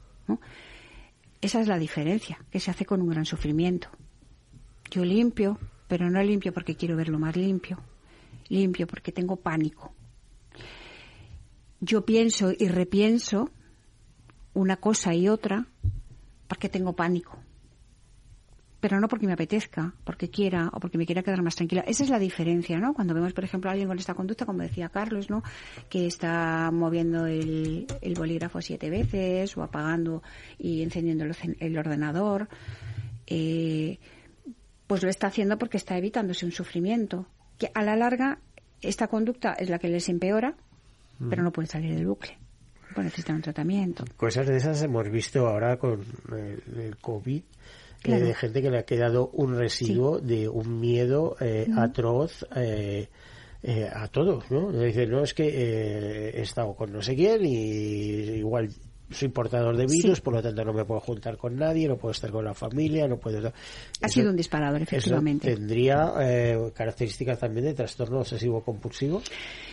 Esa 1.41 1.61
es 1.61 1.69
la 1.69 1.79
diferencia 1.79 2.39
que 2.51 2.59
se 2.59 2.71
hace 2.71 2.85
con 2.85 3.01
un 3.01 3.09
gran 3.09 3.25
sufrimiento. 3.25 3.89
Yo 4.91 5.05
limpio, 5.05 5.59
pero 5.87 6.11
no 6.11 6.23
limpio 6.23 6.53
porque 6.53 6.75
quiero 6.75 6.97
verlo 6.97 7.19
más 7.19 7.37
limpio. 7.37 7.79
Limpio 8.49 8.87
porque 8.87 9.13
tengo 9.13 9.37
pánico. 9.37 9.95
Yo 11.81 12.05
pienso 12.05 12.51
y 12.59 12.67
repienso 12.69 13.51
una 14.55 14.77
cosa 14.77 15.15
y 15.15 15.29
otra 15.29 15.67
porque 16.49 16.69
tengo 16.69 16.95
pánico. 16.95 17.39
Pero 18.81 19.01
no 19.01 19.09
porque 19.09 19.27
me 19.27 19.33
apetezca, 19.33 19.93
porque 20.05 20.31
quiera 20.31 20.71
o 20.73 20.79
porque 20.79 20.99
me 20.99 21.07
quiera 21.07 21.23
quedar 21.23 21.43
más 21.43 21.57
tranquila. 21.57 21.83
Esa 21.87 22.05
es 22.05 22.11
la 22.11 22.19
diferencia, 22.19 22.79
¿no? 22.79 22.95
Cuando 22.95 23.13
vemos, 23.13 23.33
por 23.33 23.43
ejemplo, 23.43 23.69
a 23.69 23.73
alguien 23.73 23.89
con 23.89 23.99
esta 23.99 24.15
conducta, 24.15 24.47
como 24.47 24.63
decía 24.63 24.89
Carlos, 24.89 25.29
¿no? 25.31 25.43
Que 25.89 26.07
está 26.07 26.71
moviendo 26.73 27.27
el, 27.27 27.87
el 28.01 28.15
bolígrafo 28.15 28.61
siete 28.61 28.89
veces 28.89 29.57
o 29.57 29.65
apagando 29.65 30.23
y 30.59 30.83
encendiendo 30.83 31.25
el, 31.25 31.35
el 31.59 31.77
ordenador. 31.77 32.49
Eh, 33.27 33.99
pues 34.87 35.03
lo 35.03 35.11
está 35.11 35.27
haciendo 35.27 35.59
porque 35.59 35.77
está 35.77 35.99
evitándose 35.99 36.47
un 36.47 36.53
sufrimiento. 36.53 37.27
Que 37.59 37.71
a 37.75 37.83
la 37.83 37.97
larga, 37.97 38.39
esta 38.81 39.09
conducta 39.09 39.55
es 39.55 39.69
la 39.69 39.81
que 39.81 39.89
les 39.89 40.09
empeora, 40.09 40.55
pero 41.29 41.43
no 41.43 41.51
puede 41.51 41.67
salir 41.67 41.95
del 41.97 42.07
bucle. 42.07 42.39
Pues 42.95 43.05
necesitan 43.05 43.37
un 43.37 43.43
tratamiento. 43.43 44.05
Cosas 44.17 44.47
de 44.47 44.57
esas 44.57 44.81
hemos 44.83 45.11
visto 45.11 45.47
ahora 45.47 45.77
con 45.79 46.05
el, 46.31 46.81
el 46.81 46.97
COVID. 46.97 47.43
Claro. 48.03 48.25
eh, 48.25 48.29
de 48.29 48.35
gente 48.35 48.63
que 48.63 48.71
le 48.71 48.79
ha 48.79 48.85
quedado 48.85 49.29
un 49.33 49.57
residuo 49.57 50.19
de 50.21 50.49
un 50.49 50.79
miedo 50.81 51.37
eh, 51.41 51.67
atroz 51.77 52.47
eh, 52.55 53.09
eh, 53.63 53.89
a 53.93 54.07
todo, 54.09 54.43
¿no? 54.51 54.71
Dice, 54.73 55.07
no, 55.07 55.23
es 55.25 55.35
que 55.35 55.49
eh, 55.49 56.31
he 56.39 56.43
estado 56.43 56.75
con 56.75 56.93
no 56.93 57.03
sé 57.03 57.17
quién 57.17 57.45
y 57.45 58.39
igual 58.39 58.69
soy 59.11 59.29
portador 59.29 59.75
de 59.75 59.87
virus, 59.87 60.19
Sí. 60.19 60.23
por 60.23 60.35
lo 60.35 60.43
tanto 60.43 60.63
no 60.67 60.73
me 60.75 60.85
puedo 60.85 61.01
juntar 61.01 61.39
con 61.39 61.57
nadie, 61.57 61.89
no 61.89 61.97
puedo 61.97 62.13
estar 62.13 62.31
con 62.31 62.45
la 62.45 62.53
familia, 62.53 63.09
no 63.09 63.17
puedo... 63.17 63.51
Ha 64.03 64.09
sido 64.09 64.29
un 64.31 64.37
disparador, 64.37 64.83
eso 64.83 64.97
efectivamente. 64.97 65.55
tendría 65.55 66.13
eh, 66.21 66.71
características 66.75 67.39
también 67.41 67.65
de 67.65 67.73
trastorno 67.75 68.19
obsesivo 68.21 68.63
compulsivo. 68.63 69.23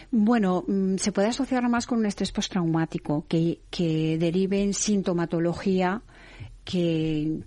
Bueno, 0.10 0.64
mm, 0.66 0.96
se 0.96 1.12
puede 1.12 1.28
asociar 1.28 1.68
más 1.68 1.86
con 1.86 2.00
un 2.00 2.06
estrés 2.06 2.32
postraumático 2.32 3.26
que, 3.28 3.60
que 3.70 4.18
derive 4.18 4.62
en 4.64 4.74
sintomatología 4.74 6.02
que, 6.64 7.40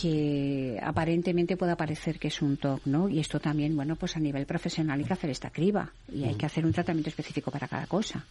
que 0.00 0.78
aparentemente 0.82 1.56
pueda 1.56 1.76
parecer 1.76 2.18
que 2.18 2.28
es 2.28 2.42
un 2.42 2.56
TOC, 2.56 2.86
¿no? 2.86 3.08
Y 3.08 3.20
esto 3.20 3.40
también, 3.40 3.74
bueno, 3.76 3.96
pues 3.96 4.16
a 4.16 4.20
nivel 4.20 4.46
profesional 4.46 4.98
hay 4.98 5.04
que 5.04 5.12
hacer 5.12 5.30
esta 5.30 5.50
criba 5.50 5.92
y 6.12 6.24
hay 6.24 6.34
que 6.34 6.46
hacer 6.46 6.64
un 6.64 6.72
tratamiento 6.72 7.10
específico 7.10 7.50
para 7.50 7.68
cada 7.68 7.86
cosa. 7.86 8.24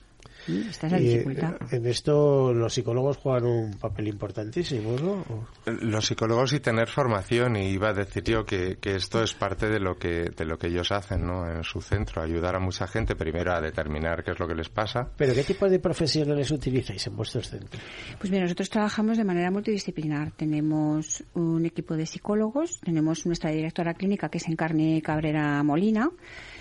Esta 0.48 0.88
es 0.88 0.92
la 0.92 1.00
dificultad. 1.00 1.54
eh, 1.56 1.78
en 1.78 1.86
esto 1.88 2.54
los 2.54 2.74
psicólogos 2.74 3.18
juegan 3.18 3.46
un 3.46 3.74
papel 3.74 4.08
importantísimo, 4.08 4.96
¿no? 4.98 5.48
Los 5.66 6.06
psicólogos 6.06 6.54
y 6.54 6.60
tener 6.60 6.88
formación 6.88 7.56
y 7.56 7.70
iba 7.70 7.90
a 7.90 7.94
decir 7.94 8.24
yo 8.24 8.46
que, 8.46 8.78
que 8.80 8.96
esto 8.96 9.24
es 9.24 9.34
parte 9.34 9.68
de 9.70 9.80
lo 9.80 9.98
que 9.98 10.30
de 10.36 10.46
lo 10.46 10.58
que 10.58 10.68
ellos 10.68 10.92
hacen, 10.92 11.26
¿no? 11.26 11.50
En 11.50 11.64
su 11.64 11.82
centro, 11.82 12.22
ayudar 12.22 12.56
a 12.56 12.60
mucha 12.60 12.86
gente 12.88 13.16
primero 13.16 13.54
a 13.54 13.62
determinar 13.62 14.24
qué 14.24 14.32
es 14.32 14.40
lo 14.40 14.48
que 14.48 14.54
les 14.56 14.70
pasa. 14.70 15.10
¿Pero 15.18 15.34
qué 15.34 15.44
tipo 15.44 15.68
de 15.68 15.80
profesionales 15.80 16.52
utilizáis 16.52 17.08
en 17.08 17.16
vuestros 17.16 17.50
centros? 17.50 17.82
Pues 18.20 18.30
mira, 18.30 18.44
nosotros 18.44 18.70
trabajamos 18.70 19.18
de 19.18 19.24
manera 19.24 19.50
multidisciplinar. 19.50 20.32
Tenemos 20.32 21.24
un 21.34 21.55
equipo 21.64 21.96
de 21.96 22.08
psicólogos, 22.08 22.80
tenemos 22.82 23.28
nuestra 23.28 23.52
directora 23.52 23.94
clínica 23.94 24.30
que 24.30 24.40
es 24.40 24.48
Encarne 24.48 25.00
Cabrera 25.04 25.62
Molina. 25.62 26.10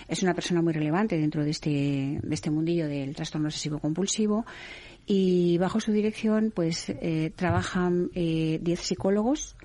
Es 0.06 0.22
una 0.22 0.34
persona 0.34 0.60
muy 0.60 0.74
relevante 0.74 1.16
dentro 1.16 1.42
de 1.42 1.50
este, 1.50 1.70
de 2.22 2.34
este 2.34 2.50
mundillo 2.50 2.86
del 2.86 3.16
trastorno 3.16 3.48
obsesivo 3.48 3.78
compulsivo. 3.78 4.44
Y 5.06 5.58
bajo 5.58 5.80
su 5.80 5.92
dirección, 5.92 6.52
pues, 6.54 6.90
eh, 6.90 7.32
trabajan 7.34 8.10
eh, 8.14 8.58
10 8.62 8.80
psicólogos 8.80 9.56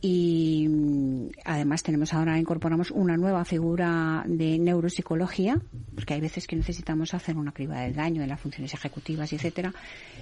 y 0.00 0.66
mm, 0.68 1.28
además 1.44 1.82
tenemos 1.82 2.14
ahora 2.14 2.38
incorporamos 2.38 2.90
una 2.90 3.16
nueva 3.16 3.44
figura 3.44 4.24
de 4.26 4.58
neuropsicología 4.58 5.60
porque 5.94 6.14
hay 6.14 6.20
veces 6.20 6.46
que 6.46 6.56
necesitamos 6.56 7.12
hacer 7.12 7.36
una 7.36 7.52
criba 7.52 7.80
del 7.80 7.94
daño 7.94 8.22
de 8.22 8.26
las 8.26 8.40
funciones 8.40 8.72
ejecutivas 8.72 9.32
etcétera. 9.32 9.74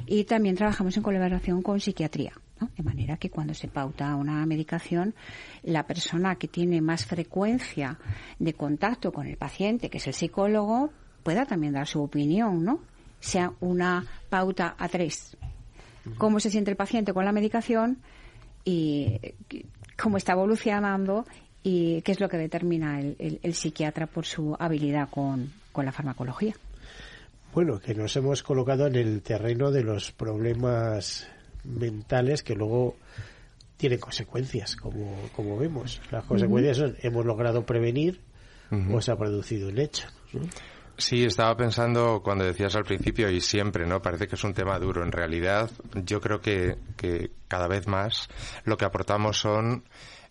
Y 0.07 0.25
también 0.25 0.57
trabajamos 0.57 0.97
en 0.97 1.03
colaboración 1.03 1.63
con 1.63 1.81
psiquiatría 1.81 2.33
¿no? 2.61 2.71
de 2.77 2.83
manera 2.83 3.17
que 3.17 3.31
cuando 3.31 3.55
se 3.55 3.69
pauta 3.69 4.17
una 4.17 4.45
medicación 4.47 5.15
la 5.63 5.87
persona 5.87 6.37
que 6.37 6.49
tiene 6.49 6.81
más 6.81 7.07
frecuencia 7.07 7.99
de 8.39 8.55
contacto 8.55 9.13
con 9.13 9.27
el 9.27 9.37
paciente 9.37 9.91
que 9.91 9.99
es 9.99 10.07
el 10.09 10.15
psicólogo 10.15 10.91
pueda 11.23 11.47
también 11.47 11.75
dar 11.75 11.87
su 11.87 12.03
opinión 12.03 12.65
no 12.65 12.81
sea 13.21 13.53
una 13.61 14.05
pauta 14.29 14.75
a 14.79 14.89
tres. 14.89 15.37
Cómo 16.17 16.41
se 16.41 16.51
siente 16.51 16.71
el 16.71 16.77
paciente 16.77 17.13
con 17.13 17.25
la 17.25 17.33
medicación 17.33 17.99
y 18.69 19.19
cómo 20.01 20.17
está 20.17 20.33
evolucionando 20.33 21.25
y 21.63 22.03
qué 22.03 22.13
es 22.13 22.21
lo 22.21 22.29
que 22.29 22.37
determina 22.37 23.01
el, 23.01 23.17
el- 23.19 23.41
el 23.43 23.55
psiquiatra 23.55 24.07
por 24.07 24.25
su 24.27 24.57
habilidad 24.59 25.09
con, 25.11 25.53
con 25.73 25.85
la 25.87 25.93
farmacología. 25.93 26.55
Bueno, 27.55 27.81
que 27.81 27.95
nos 27.95 28.15
hemos 28.17 28.43
colocado 28.43 28.87
en 28.87 28.95
el 28.97 29.23
terreno 29.23 29.71
de 29.71 29.83
los 29.83 30.13
problemas 30.13 31.27
mentales 31.65 32.43
que 32.43 32.55
luego 32.55 32.97
tienen 33.77 33.99
consecuencias, 33.99 34.77
como, 34.77 35.15
como 35.35 35.57
vemos. 35.57 36.01
Las 36.11 36.25
consecuencias 36.25 36.77
son, 36.77 36.97
hemos 37.03 37.25
logrado 37.25 37.65
prevenir 37.65 38.21
o 38.93 39.01
se 39.01 39.11
ha 39.11 39.17
producido 39.17 39.69
un 39.71 39.79
hecho. 39.79 40.07
¿no? 40.35 40.41
Sí, 41.01 41.25
estaba 41.25 41.57
pensando 41.57 42.23
cuando 42.25 42.45
decías 42.45 42.75
al 42.75 42.83
principio 42.83 43.31
y 43.31 43.41
siempre, 43.41 43.87
¿no? 43.87 44.03
Parece 44.03 44.27
que 44.27 44.35
es 44.35 44.43
un 44.43 44.53
tema 44.53 44.81
duro. 44.81 45.05
En 45.05 45.13
realidad, 45.13 45.71
yo 45.95 46.21
creo 46.21 46.41
que, 46.41 46.77
que 46.97 47.31
cada 47.47 47.69
vez 47.69 47.87
más 47.87 48.29
lo 48.65 48.77
que 48.77 48.85
aportamos 48.85 49.39
son 49.39 49.85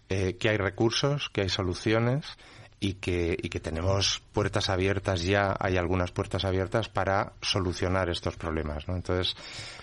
eh, 0.09 0.35
que 0.37 0.49
hay 0.49 0.57
recursos, 0.57 1.29
que 1.29 1.41
hay 1.41 1.49
soluciones 1.49 2.37
y 2.79 2.93
que, 2.93 3.35
y 3.41 3.49
que 3.49 3.59
tenemos 3.59 4.21
puertas 4.33 4.69
abiertas 4.69 5.23
ya, 5.23 5.55
hay 5.59 5.77
algunas 5.77 6.11
puertas 6.11 6.45
abiertas 6.45 6.89
para 6.89 7.33
solucionar 7.41 8.09
estos 8.09 8.35
problemas, 8.37 8.87
¿no? 8.87 8.95
Entonces, 8.95 9.35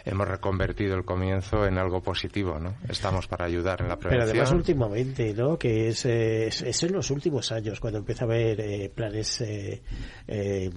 hemos 0.05 0.29
reconvertido 0.29 0.95
el 0.95 1.05
comienzo 1.05 1.67
en 1.67 1.79
algo 1.79 2.03
positivo, 2.03 2.61
¿no? 2.61 2.77
Estamos 2.89 3.27
para 3.27 3.47
ayudar 3.47 3.81
en 3.81 3.89
la 3.89 3.97
Pero 3.97 4.11
prevención. 4.11 4.37
además 4.37 4.53
últimamente, 4.53 5.35
¿no? 5.35 5.59
Que 5.59 5.89
es, 5.89 6.05
eh, 6.05 6.47
es, 6.47 6.63
es 6.63 6.83
en 6.85 6.93
los 6.93 7.11
últimos 7.11 7.51
años 7.51 7.81
cuando 7.81 7.99
empieza 7.99 8.25
a 8.25 8.29
haber 8.29 8.61
eh, 8.61 8.93
planes 8.95 9.41
eh, 9.41 9.83
eh, 10.29 10.71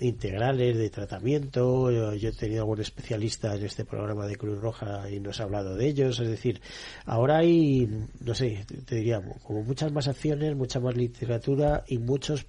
integrales 0.00 0.76
de 0.76 0.90
tratamiento. 0.90 1.90
Yo, 1.90 2.12
yo 2.14 2.28
he 2.28 2.32
tenido 2.32 2.60
algún 2.60 2.80
especialista 2.80 3.54
en 3.54 3.64
este 3.64 3.86
programa 3.86 4.26
de 4.26 4.36
Cruz 4.36 4.60
Roja 4.60 5.08
y 5.10 5.18
nos 5.18 5.40
ha 5.40 5.44
hablado 5.44 5.76
de 5.76 5.86
ellos. 5.86 6.20
Es 6.20 6.28
decir, 6.28 6.60
ahora 7.06 7.38
hay, 7.38 7.88
no 8.20 8.34
sé, 8.34 8.66
te 8.84 8.96
diría, 8.96 9.22
como 9.42 9.62
muchas 9.62 9.92
más 9.92 10.08
acciones, 10.08 10.54
mucha 10.56 10.78
más 10.78 10.94
literatura 10.94 11.53
y 11.88 11.98
muchos 11.98 12.46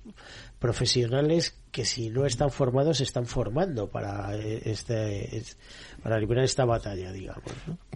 profesionales 0.65 1.53
que 1.71 1.85
si 1.85 2.09
no 2.09 2.25
están 2.25 2.49
formados 2.49 3.01
están 3.01 3.27
formando 3.27 3.87
para 3.87 4.33
este 4.33 5.43
para 6.01 6.17
liberar 6.19 6.43
esta 6.43 6.65
batalla, 6.65 7.11
digamos. 7.11 7.43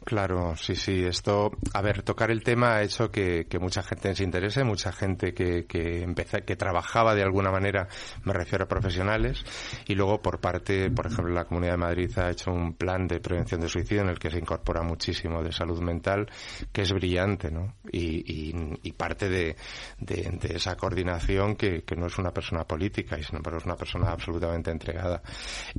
Claro, 0.04 0.56
sí, 0.56 0.76
sí. 0.76 1.04
Esto, 1.04 1.52
a 1.74 1.82
ver, 1.82 2.02
tocar 2.02 2.32
el 2.32 2.44
tema 2.44 2.76
ha 2.76 2.84
hecho 2.84 3.12
que, 3.12 3.46
mucha 3.62 3.84
gente 3.84 4.16
se 4.16 4.24
interese, 4.24 4.64
mucha 4.64 4.92
gente 4.92 5.34
que, 5.34 5.66
que, 5.66 6.12
que 6.46 6.56
trabajaba 6.56 7.14
de 7.14 7.22
alguna 7.22 7.52
manera, 7.52 7.88
me 8.24 8.34
refiero 8.34 8.66
a 8.66 8.68
profesionales, 8.68 9.44
y 9.86 9.94
luego 9.94 10.22
por 10.22 10.40
parte, 10.40 10.90
por 10.90 11.06
ejemplo, 11.06 11.34
la 11.34 11.46
Comunidad 11.46 11.74
de 11.74 11.78
Madrid 11.78 12.18
ha 12.18 12.32
hecho 12.32 12.52
un 12.52 12.74
plan 12.74 13.08
de 13.08 13.20
prevención 13.20 13.62
de 13.62 13.70
suicidio 13.70 14.02
en 14.02 14.10
el 14.10 14.18
que 14.18 14.32
se 14.32 14.40
incorpora 14.40 14.82
muchísimo 14.82 15.44
de 15.44 15.52
salud 15.52 15.80
mental, 15.82 16.28
que 16.72 16.82
es 16.82 16.92
brillante, 16.92 17.52
¿no? 17.52 17.76
Y, 17.92 18.50
y, 18.84 18.92
parte 18.94 19.30
de, 19.30 19.56
de, 20.00 20.38
esa 20.56 20.76
coordinación 20.76 21.56
que 21.56 21.84
no 21.96 22.08
es 22.08 22.18
una 22.18 22.32
persona 22.32 22.59
política, 22.66 23.18
sino 23.22 23.40
es 23.58 23.66
una 23.66 23.76
persona 23.76 24.12
absolutamente 24.12 24.72
entregada. 24.72 25.22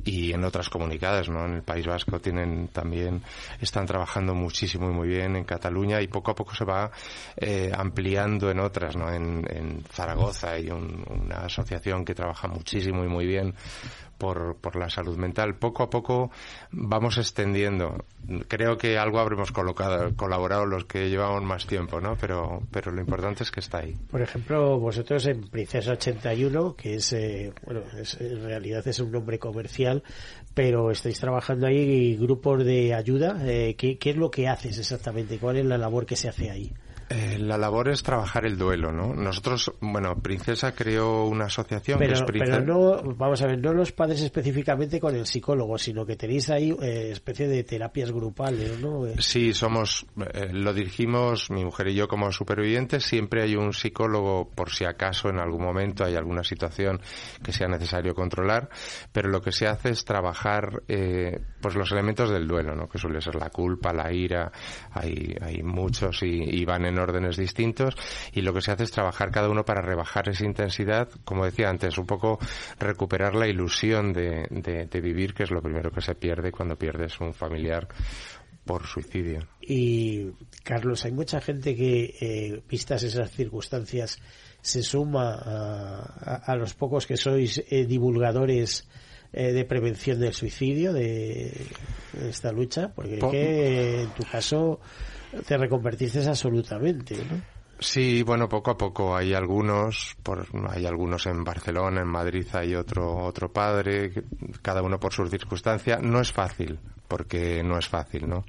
Y 0.03 0.33
en 0.33 0.43
otras 0.43 0.69
comunidades, 0.69 1.29
¿no? 1.29 1.45
En 1.45 1.53
el 1.55 1.63
País 1.63 1.85
Vasco 1.85 2.19
tienen 2.19 2.69
también, 2.69 3.21
están 3.59 3.85
trabajando 3.85 4.33
muchísimo 4.33 4.89
y 4.89 4.93
muy 4.93 5.07
bien 5.07 5.35
en 5.35 5.43
Cataluña 5.43 6.01
y 6.01 6.07
poco 6.07 6.31
a 6.31 6.35
poco 6.35 6.53
se 6.55 6.65
va 6.65 6.91
eh, 7.35 7.71
ampliando 7.75 8.49
en 8.49 8.59
otras, 8.59 8.95
¿no? 8.95 9.11
En, 9.11 9.41
Zaragoza 9.91 10.51
hay 10.51 10.69
una 10.69 11.45
asociación 11.45 12.05
que 12.05 12.13
trabaja 12.13 12.47
muchísimo 12.47 13.03
y 13.03 13.07
muy 13.07 13.25
bien 13.25 13.53
por, 14.21 14.55
por 14.57 14.75
la 14.75 14.87
salud 14.87 15.17
mental. 15.17 15.55
Poco 15.55 15.81
a 15.81 15.89
poco 15.89 16.29
vamos 16.69 17.17
extendiendo. 17.17 18.05
Creo 18.47 18.77
que 18.77 18.99
algo 18.99 19.17
habremos 19.17 19.51
colocado, 19.51 20.15
colaborado 20.15 20.67
los 20.67 20.85
que 20.85 21.09
llevamos 21.09 21.41
más 21.41 21.65
tiempo, 21.65 21.99
¿no? 21.99 22.15
Pero, 22.21 22.61
pero 22.69 22.91
lo 22.91 23.01
importante 23.01 23.41
es 23.41 23.49
que 23.49 23.61
está 23.61 23.79
ahí. 23.79 23.95
Por 24.11 24.21
ejemplo, 24.21 24.79
vosotros 24.79 25.25
en 25.25 25.49
Princesa 25.49 25.93
81, 25.93 26.75
que 26.75 26.95
es, 26.97 27.13
eh, 27.13 27.51
bueno, 27.65 27.81
en 28.19 28.43
realidad 28.43 28.87
es 28.87 28.99
un 28.99 29.11
nombre 29.11 29.39
comercial, 29.39 30.03
pero 30.53 30.91
estáis 30.91 31.19
trabajando 31.19 31.65
ahí 31.65 32.15
grupos 32.15 32.63
de 32.63 32.93
ayuda. 32.93 33.39
Eh, 33.43 33.75
¿qué, 33.75 33.97
¿Qué 33.97 34.11
es 34.11 34.17
lo 34.17 34.29
que 34.29 34.47
haces 34.47 34.77
exactamente? 34.77 35.39
¿Cuál 35.39 35.57
es 35.57 35.65
la 35.65 35.79
labor 35.79 36.05
que 36.05 36.15
se 36.15 36.29
hace 36.29 36.51
ahí? 36.51 36.71
Eh, 37.11 37.37
la 37.39 37.57
labor 37.57 37.89
es 37.89 38.03
trabajar 38.03 38.45
el 38.45 38.57
duelo, 38.57 38.93
¿no? 38.93 39.13
Nosotros, 39.13 39.73
bueno, 39.81 40.15
Princesa 40.21 40.73
creó 40.73 41.25
una 41.25 41.45
asociación 41.45 41.99
pero, 41.99 42.13
que 42.13 42.19
es 42.19 42.23
Princesa... 42.23 42.59
Pero 42.59 42.73
no, 42.73 43.15
vamos 43.15 43.41
a 43.41 43.47
ver, 43.47 43.59
no 43.59 43.73
los 43.73 43.91
padres 43.91 44.21
específicamente 44.21 44.97
con 44.97 45.13
el 45.13 45.25
psicólogo, 45.25 45.77
sino 45.77 46.05
que 46.05 46.15
tenéis 46.15 46.49
ahí 46.49 46.73
eh, 46.81 47.09
especie 47.11 47.49
de 47.49 47.65
terapias 47.65 48.13
grupales, 48.13 48.79
¿no? 48.79 49.05
Eh, 49.07 49.15
sí, 49.19 49.53
somos, 49.53 50.05
lo 50.53 50.73
dirigimos 50.73 51.51
mi 51.51 51.65
mujer 51.65 51.89
y 51.89 51.95
yo 51.95 52.07
como 52.07 52.31
supervivientes. 52.31 53.03
Siempre 53.03 53.43
hay 53.43 53.57
un 53.57 53.73
psicólogo 53.73 54.49
por 54.49 54.69
si 54.69 54.85
acaso 54.85 55.27
en 55.27 55.39
algún 55.39 55.63
momento 55.63 56.05
hay 56.05 56.15
alguna 56.15 56.45
situación 56.45 57.01
que 57.43 57.51
sea 57.51 57.67
necesario 57.67 58.15
controlar, 58.15 58.69
pero 59.11 59.27
lo 59.27 59.41
que 59.41 59.51
se 59.51 59.67
hace 59.67 59.89
es 59.89 60.05
trabajar, 60.05 60.83
pues 60.87 61.75
los 61.75 61.91
elementos 61.91 62.29
del 62.29 62.47
duelo, 62.47 62.73
¿no? 62.73 62.87
Que 62.87 62.97
suele 62.97 63.19
ser 63.19 63.35
la 63.35 63.49
culpa, 63.49 63.91
la 63.91 64.13
ira, 64.13 64.49
hay, 64.93 65.35
hay 65.41 65.61
muchos 65.61 66.23
y, 66.23 66.27
y 66.27 66.63
van 66.63 66.85
en 66.85 67.00
órdenes 67.01 67.37
distintos 67.37 67.95
y 68.31 68.41
lo 68.41 68.53
que 68.53 68.61
se 68.61 68.71
hace 68.71 68.83
es 68.83 68.91
trabajar 68.91 69.31
cada 69.31 69.49
uno 69.49 69.65
para 69.65 69.81
rebajar 69.81 70.29
esa 70.29 70.45
intensidad, 70.45 71.09
como 71.25 71.45
decía 71.45 71.69
antes, 71.69 71.97
un 71.97 72.05
poco 72.05 72.39
recuperar 72.79 73.35
la 73.35 73.47
ilusión 73.47 74.13
de, 74.13 74.47
de, 74.49 75.01
vivir, 75.01 75.33
que 75.33 75.43
es 75.43 75.51
lo 75.51 75.61
primero 75.61 75.91
que 75.91 76.01
se 76.01 76.15
pierde 76.15 76.51
cuando 76.51 76.77
pierdes 76.77 77.19
un 77.19 77.33
familiar 77.33 77.87
por 78.65 78.85
suicidio. 78.85 79.47
Y 79.61 80.31
Carlos, 80.63 81.05
hay 81.05 81.11
mucha 81.11 81.41
gente 81.41 81.75
que, 81.75 82.15
eh, 82.21 82.61
vistas 82.69 83.03
esas 83.03 83.31
circunstancias, 83.31 84.19
se 84.61 84.83
suma 84.83 85.33
a, 85.33 86.55
los 86.55 86.75
pocos 86.75 87.07
que 87.07 87.17
sois 87.17 87.63
eh, 87.67 87.85
divulgadores 87.85 88.87
eh, 89.33 89.51
de 89.53 89.65
prevención 89.65 90.19
del 90.19 90.33
suicidio, 90.33 90.93
de, 90.93 91.51
esta 92.29 92.51
lucha, 92.51 92.93
porque 92.93 93.17
que, 93.17 94.01
en 94.03 94.09
tu 94.09 94.23
caso 94.23 94.79
te 95.45 95.57
reconvertiste 95.57 96.25
absolutamente, 96.27 97.15
¿no? 97.29 97.61
Sí, 97.79 98.21
bueno, 98.21 98.47
poco 98.47 98.69
a 98.71 98.77
poco 98.77 99.15
hay 99.15 99.33
algunos, 99.33 100.15
por, 100.21 100.45
hay 100.69 100.85
algunos 100.85 101.25
en 101.25 101.43
Barcelona, 101.43 102.01
en 102.01 102.07
Madrid 102.07 102.45
hay 102.53 102.75
otro 102.75 103.17
otro 103.17 103.51
padre, 103.51 104.11
cada 104.61 104.83
uno 104.83 104.99
por 104.99 105.11
sus 105.11 105.31
circunstancias. 105.31 105.99
No 105.99 106.21
es 106.21 106.31
fácil, 106.31 106.77
porque 107.07 107.63
no 107.63 107.79
es 107.79 107.87
fácil, 107.87 108.29
¿no? 108.29 108.45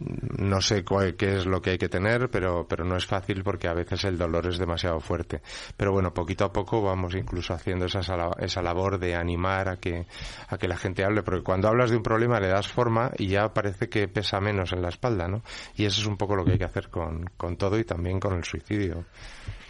No 0.00 0.60
sé 0.60 0.84
qué 0.84 1.36
es 1.36 1.46
lo 1.46 1.60
que 1.62 1.70
hay 1.70 1.78
que 1.78 1.88
tener, 1.88 2.28
pero, 2.30 2.66
pero 2.68 2.84
no 2.84 2.96
es 2.96 3.06
fácil 3.06 3.42
porque 3.42 3.68
a 3.68 3.74
veces 3.74 4.04
el 4.04 4.18
dolor 4.18 4.46
es 4.46 4.58
demasiado 4.58 5.00
fuerte. 5.00 5.40
Pero 5.76 5.92
bueno, 5.92 6.12
poquito 6.12 6.44
a 6.44 6.52
poco 6.52 6.82
vamos 6.82 7.14
incluso 7.14 7.54
haciendo 7.54 7.86
esa, 7.86 8.00
esa 8.38 8.62
labor 8.62 8.98
de 8.98 9.14
animar 9.14 9.68
a 9.68 9.76
que, 9.76 10.06
a 10.48 10.58
que 10.58 10.68
la 10.68 10.76
gente 10.76 11.04
hable, 11.04 11.22
porque 11.22 11.42
cuando 11.42 11.68
hablas 11.68 11.90
de 11.90 11.96
un 11.96 12.02
problema 12.02 12.40
le 12.40 12.48
das 12.48 12.68
forma 12.68 13.10
y 13.18 13.28
ya 13.28 13.52
parece 13.52 13.88
que 13.88 14.08
pesa 14.08 14.40
menos 14.40 14.72
en 14.72 14.82
la 14.82 14.88
espalda, 14.88 15.28
¿no? 15.28 15.42
Y 15.76 15.84
eso 15.84 16.00
es 16.00 16.06
un 16.06 16.16
poco 16.16 16.36
lo 16.36 16.44
que 16.44 16.52
hay 16.52 16.58
que 16.58 16.64
hacer 16.64 16.88
con, 16.88 17.24
con 17.36 17.56
todo 17.56 17.78
y 17.78 17.84
también 17.84 18.20
con 18.20 18.34
el 18.34 18.44
suicidio. 18.44 19.04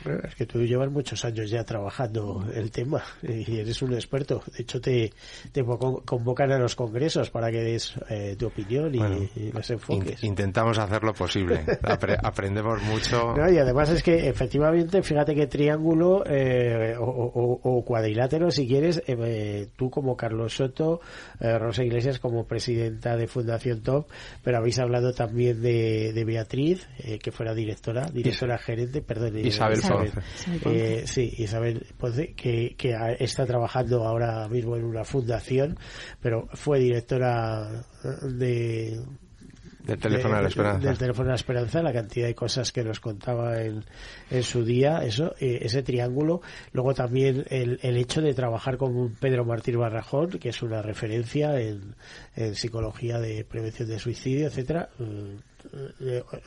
Es 0.04 0.34
que 0.34 0.46
tú 0.46 0.62
llevas 0.64 0.90
muchos 0.90 1.24
años 1.24 1.50
ya 1.50 1.64
trabajando 1.64 2.44
el 2.54 2.70
tema 2.70 3.02
y 3.22 3.58
eres 3.58 3.80
un 3.82 3.94
experto. 3.94 4.42
De 4.56 4.62
hecho, 4.62 4.80
te, 4.80 5.12
te 5.52 5.64
convocan 5.64 6.52
a 6.52 6.58
los 6.58 6.74
congresos 6.74 7.30
para 7.30 7.50
que 7.50 7.62
des 7.62 7.94
eh, 8.08 8.36
tu 8.38 8.46
opinión 8.46 8.94
y, 8.94 9.50
los 9.52 9.70
enfoques. 9.70 10.22
intentamos 10.22 10.78
hacer 10.78 11.02
lo 11.02 11.12
posible. 11.14 11.64
aprendemos 12.22 12.82
mucho. 12.82 13.34
y 13.50 13.58
además 13.58 13.90
es 13.90 14.02
que, 14.02 14.28
efectivamente, 14.28 15.02
fíjate 15.02 15.34
que 15.34 15.46
triángulo 15.46 16.24
eh, 16.26 16.94
o, 16.98 17.82
cuadrilátero, 17.84 18.50
si 18.50 18.66
quieres, 18.66 19.02
eh, 19.06 19.68
tú 19.76 19.90
como 19.90 20.16
Carlos 20.16 20.56
Soto, 20.56 21.00
Rosa 21.40 21.84
Iglesias 21.84 22.18
como 22.18 22.46
presidenta 22.46 23.16
de 23.16 23.26
Fundación 23.26 23.82
Top, 23.82 24.06
pero 24.42 24.58
habéis 24.58 24.78
hablado 24.78 25.12
también 25.12 25.62
de, 25.62 26.12
de 26.12 26.24
Beatriz, 26.24 26.86
que 27.22 27.32
fuera 27.32 27.54
directora, 27.54 28.06
directora 28.06 28.58
gerente, 28.58 29.02
perdón. 29.02 29.38
Isabel 29.38 29.80
eh, 30.66 31.04
sí, 31.06 31.34
Isabel 31.38 31.86
que, 32.36 32.74
que 32.76 33.16
está 33.18 33.46
trabajando 33.46 34.04
ahora 34.04 34.48
mismo 34.48 34.76
en 34.76 34.84
una 34.84 35.04
fundación, 35.04 35.78
pero 36.20 36.48
fue 36.54 36.78
directora 36.78 37.84
de, 38.22 39.00
del 39.84 39.98
teléfono 39.98 40.36
de, 40.36 40.42
la 40.42 40.48
esperanza. 40.48 40.88
Del 40.88 40.98
teléfono 40.98 41.24
de 41.26 41.30
la 41.32 41.36
esperanza, 41.36 41.82
la 41.82 41.92
cantidad 41.92 42.26
de 42.26 42.34
cosas 42.34 42.72
que 42.72 42.82
nos 42.82 43.00
contaba 43.00 43.60
en, 43.60 43.84
en 44.30 44.42
su 44.42 44.64
día, 44.64 45.04
eso, 45.04 45.34
eh, 45.38 45.58
ese 45.62 45.82
triángulo. 45.82 46.40
Luego 46.72 46.94
también 46.94 47.44
el, 47.50 47.78
el 47.82 47.96
hecho 47.98 48.22
de 48.22 48.32
trabajar 48.32 48.78
con 48.78 49.14
Pedro 49.16 49.44
Martín 49.44 49.78
Barrajón, 49.78 50.30
que 50.30 50.48
es 50.48 50.62
una 50.62 50.80
referencia 50.80 51.60
en, 51.60 51.94
en 52.34 52.54
psicología 52.54 53.18
de 53.18 53.44
prevención 53.44 53.88
de 53.88 53.98
suicidio, 53.98 54.46
etcétera. 54.46 54.88
Mm, 54.98 55.04
eh, 55.04 55.53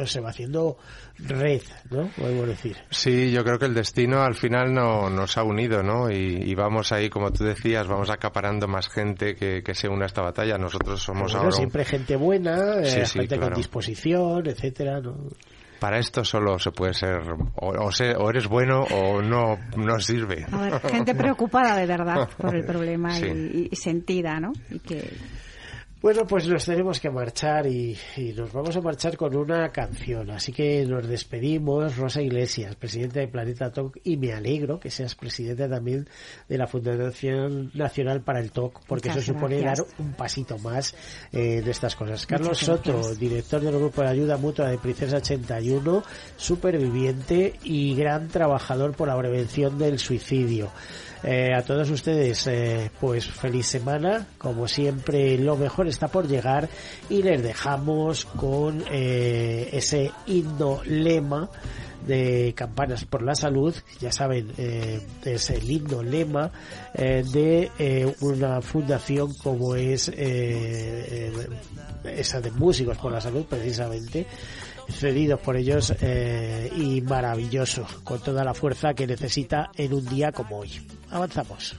se 0.05 0.19
va 0.19 0.29
haciendo 0.29 0.77
red, 1.17 1.61
¿no? 1.89 2.09
Podemos 2.17 2.47
decir. 2.47 2.77
Sí, 2.89 3.31
yo 3.31 3.43
creo 3.43 3.59
que 3.59 3.65
el 3.65 3.73
destino 3.73 4.21
al 4.21 4.35
final 4.35 4.73
no, 4.73 5.09
nos 5.09 5.37
ha 5.37 5.43
unido, 5.43 5.83
¿no? 5.83 6.09
Y, 6.09 6.53
vamos 6.55 6.91
ahí, 6.91 7.09
como 7.09 7.31
tú 7.31 7.43
decías, 7.43 7.87
vamos 7.87 8.09
acaparando 8.09 8.67
más 8.67 8.89
gente 8.89 9.35
que, 9.35 9.63
se 9.73 9.87
une 9.87 10.03
a 10.03 10.07
esta 10.07 10.21
batalla. 10.21 10.57
Nosotros 10.57 11.01
somos 11.01 11.35
ahora... 11.35 11.51
Siempre 11.51 11.85
gente 11.85 12.15
buena, 12.15 12.81
eh, 12.81 13.05
gente 13.05 13.37
con 13.37 13.53
disposición, 13.53 14.47
etcétera, 14.47 14.99
¿no? 15.01 15.15
para 15.79 15.99
esto 15.99 16.23
solo 16.23 16.57
se 16.57 16.71
puede 16.71 16.93
ser 16.93 17.19
o, 17.55 17.67
o, 17.67 18.29
eres 18.29 18.47
bueno 18.47 18.81
o 18.83 19.21
no 19.21 19.57
no 19.75 19.99
sirve. 19.99 20.45
gente 20.89 21.13
preocupada 21.13 21.77
de 21.77 21.85
verdad 21.85 22.27
por 22.37 22.55
el 22.55 22.65
problema 22.65 23.17
y, 23.19 23.69
y, 23.71 23.75
sentida, 23.75 24.39
¿no? 24.39 24.53
Y 24.71 24.79
que 24.79 25.07
bueno, 25.99 26.27
pues 26.27 26.47
nos 26.47 26.65
tenemos 26.65 26.99
que 26.99 27.09
marchar 27.09 27.65
y, 27.65 27.97
nos 28.35 28.53
vamos 28.53 28.75
a 28.75 28.81
marchar 28.81 29.17
con 29.17 29.35
una 29.35 29.69
canción. 29.69 30.29
Así 30.29 30.51
que 30.51 30.85
nos 30.85 31.07
despedimos, 31.07 31.97
Rosa 31.97 32.21
Iglesias, 32.21 32.75
presidenta 32.75 33.19
de 33.19 33.27
Planeta 33.27 33.71
Talk, 33.71 33.99
y 34.03 34.15
me 34.17 34.33
alegro 34.33 34.79
que 34.79 34.91
seas 34.91 35.15
presidenta 35.15 35.67
también 35.67 36.07
de 36.47 36.57
la 36.57 36.67
Fundación 36.67 37.71
Nacional 37.73 38.21
para 38.21 38.39
el 38.39 38.51
Talk, 38.51 38.81
porque 38.87 39.09
eso 39.09 39.21
supone 39.21 39.59
dar 39.61 39.77
un 39.97 40.13
pasito 40.13 40.59
más 40.59 40.93
eh, 41.31 41.61
de 41.61 41.71
estas 41.71 41.95
cosas. 41.95 42.27
Carlos 42.27 42.59
Soto, 42.59 43.15
director 43.15 43.61
del 43.61 43.77
Grupo 43.79 44.01
de 44.03 44.09
Ayuda 44.09 44.37
Mutua 44.37 44.69
de 44.69 44.77
Princesa 44.77 45.17
81, 45.17 46.03
superviviente 46.35 47.55
y 47.63 47.95
gran 47.95 48.27
trabajador 48.27 48.95
por 48.95 49.07
la 49.07 49.17
prevención 49.17 49.79
del 49.79 49.97
suicidio. 49.97 50.71
Eh, 51.23 51.53
a 51.53 51.61
todos 51.63 51.89
ustedes, 51.89 52.47
eh, 52.47 52.91
pues 52.99 53.25
feliz 53.25 53.67
semana. 53.67 54.27
Como 54.37 54.67
siempre, 54.67 55.37
lo 55.37 55.55
mejor 55.55 55.87
está 55.87 56.07
por 56.07 56.27
llegar 56.27 56.69
y 57.09 57.21
les 57.23 57.41
dejamos 57.41 58.25
con 58.25 58.83
eh, 58.91 59.69
ese 59.71 60.11
himno 60.27 60.81
lema 60.85 61.49
de 62.05 62.53
Campanas 62.55 63.05
por 63.05 63.23
la 63.23 63.35
Salud, 63.35 63.75
ya 63.99 64.11
saben, 64.11 64.51
es 64.57 65.49
el 65.49 65.69
himno 65.69 66.03
lema 66.03 66.51
de 66.93 68.15
una 68.21 68.61
fundación 68.61 69.33
como 69.35 69.75
es 69.75 70.09
esa 72.03 72.41
de 72.41 72.51
Músicos 72.51 72.97
por 72.97 73.11
la 73.11 73.21
Salud, 73.21 73.45
precisamente, 73.45 74.25
cedidos 74.89 75.39
por 75.39 75.57
ellos 75.57 75.93
eh, 76.01 76.71
y 76.75 77.01
maravilloso, 77.01 77.85
con 78.03 78.19
toda 78.19 78.43
la 78.43 78.53
fuerza 78.53 78.93
que 78.93 79.07
necesita 79.07 79.69
en 79.75 79.93
un 79.93 80.05
día 80.05 80.31
como 80.31 80.59
hoy. 80.59 80.81
Avanzamos. 81.11 81.75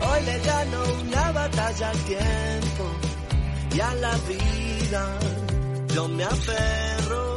Hoy 0.00 0.24
le 0.24 0.38
gano 0.40 0.82
una 1.02 1.32
batalla 1.32 1.90
al 1.90 1.98
tiempo 1.98 2.90
y 3.74 3.80
a 3.80 3.94
la 3.94 4.14
vida. 4.28 5.18
Yo 5.94 6.08
me 6.08 6.24
aferro 6.24 7.29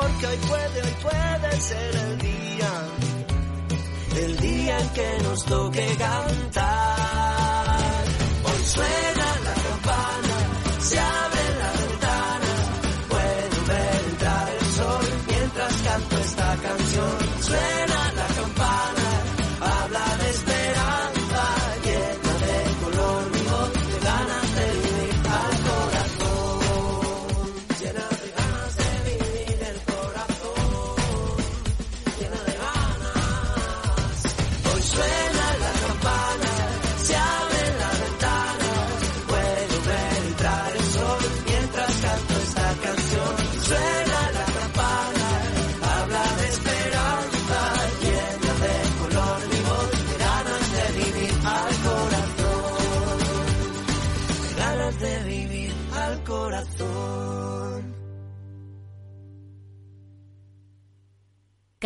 porque 0.00 0.26
hoy 0.26 0.36
puede, 0.48 0.82
hoy 0.82 0.96
puede 1.02 1.60
ser 1.60 1.96
el 1.96 2.18
día, 2.18 2.72
el 4.16 4.36
día 4.38 4.78
en 4.78 4.88
que 4.90 5.18
nos 5.22 5.44
toque 5.44 5.96
cantar. 5.98 7.56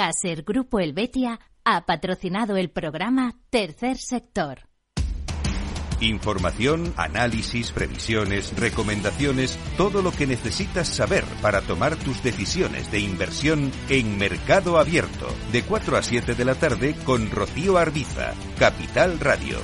Caser 0.01 0.45
Grupo 0.45 0.81
Helvetia 0.81 1.39
ha 1.63 1.85
patrocinado 1.85 2.57
el 2.57 2.71
programa 2.71 3.37
Tercer 3.51 3.99
Sector. 3.99 4.61
Información, 6.01 6.95
análisis, 6.97 7.71
previsiones, 7.71 8.59
recomendaciones, 8.59 9.59
todo 9.77 10.01
lo 10.01 10.11
que 10.11 10.27
necesitas 10.27 10.89
saber 10.89 11.25
para 11.43 11.61
tomar 11.61 11.97
tus 11.97 12.23
decisiones 12.23 12.91
de 12.91 13.01
inversión 13.01 13.71
en 13.91 14.17
Mercado 14.17 14.79
Abierto, 14.79 15.29
de 15.53 15.65
4 15.65 15.99
a 15.99 16.03
7 16.03 16.35
de 16.35 16.45
la 16.47 16.55
tarde 16.55 16.95
con 17.05 17.31
Rocío 17.31 17.77
Arbiza, 17.77 18.33
Capital 18.59 19.21
Radio. 19.21 19.59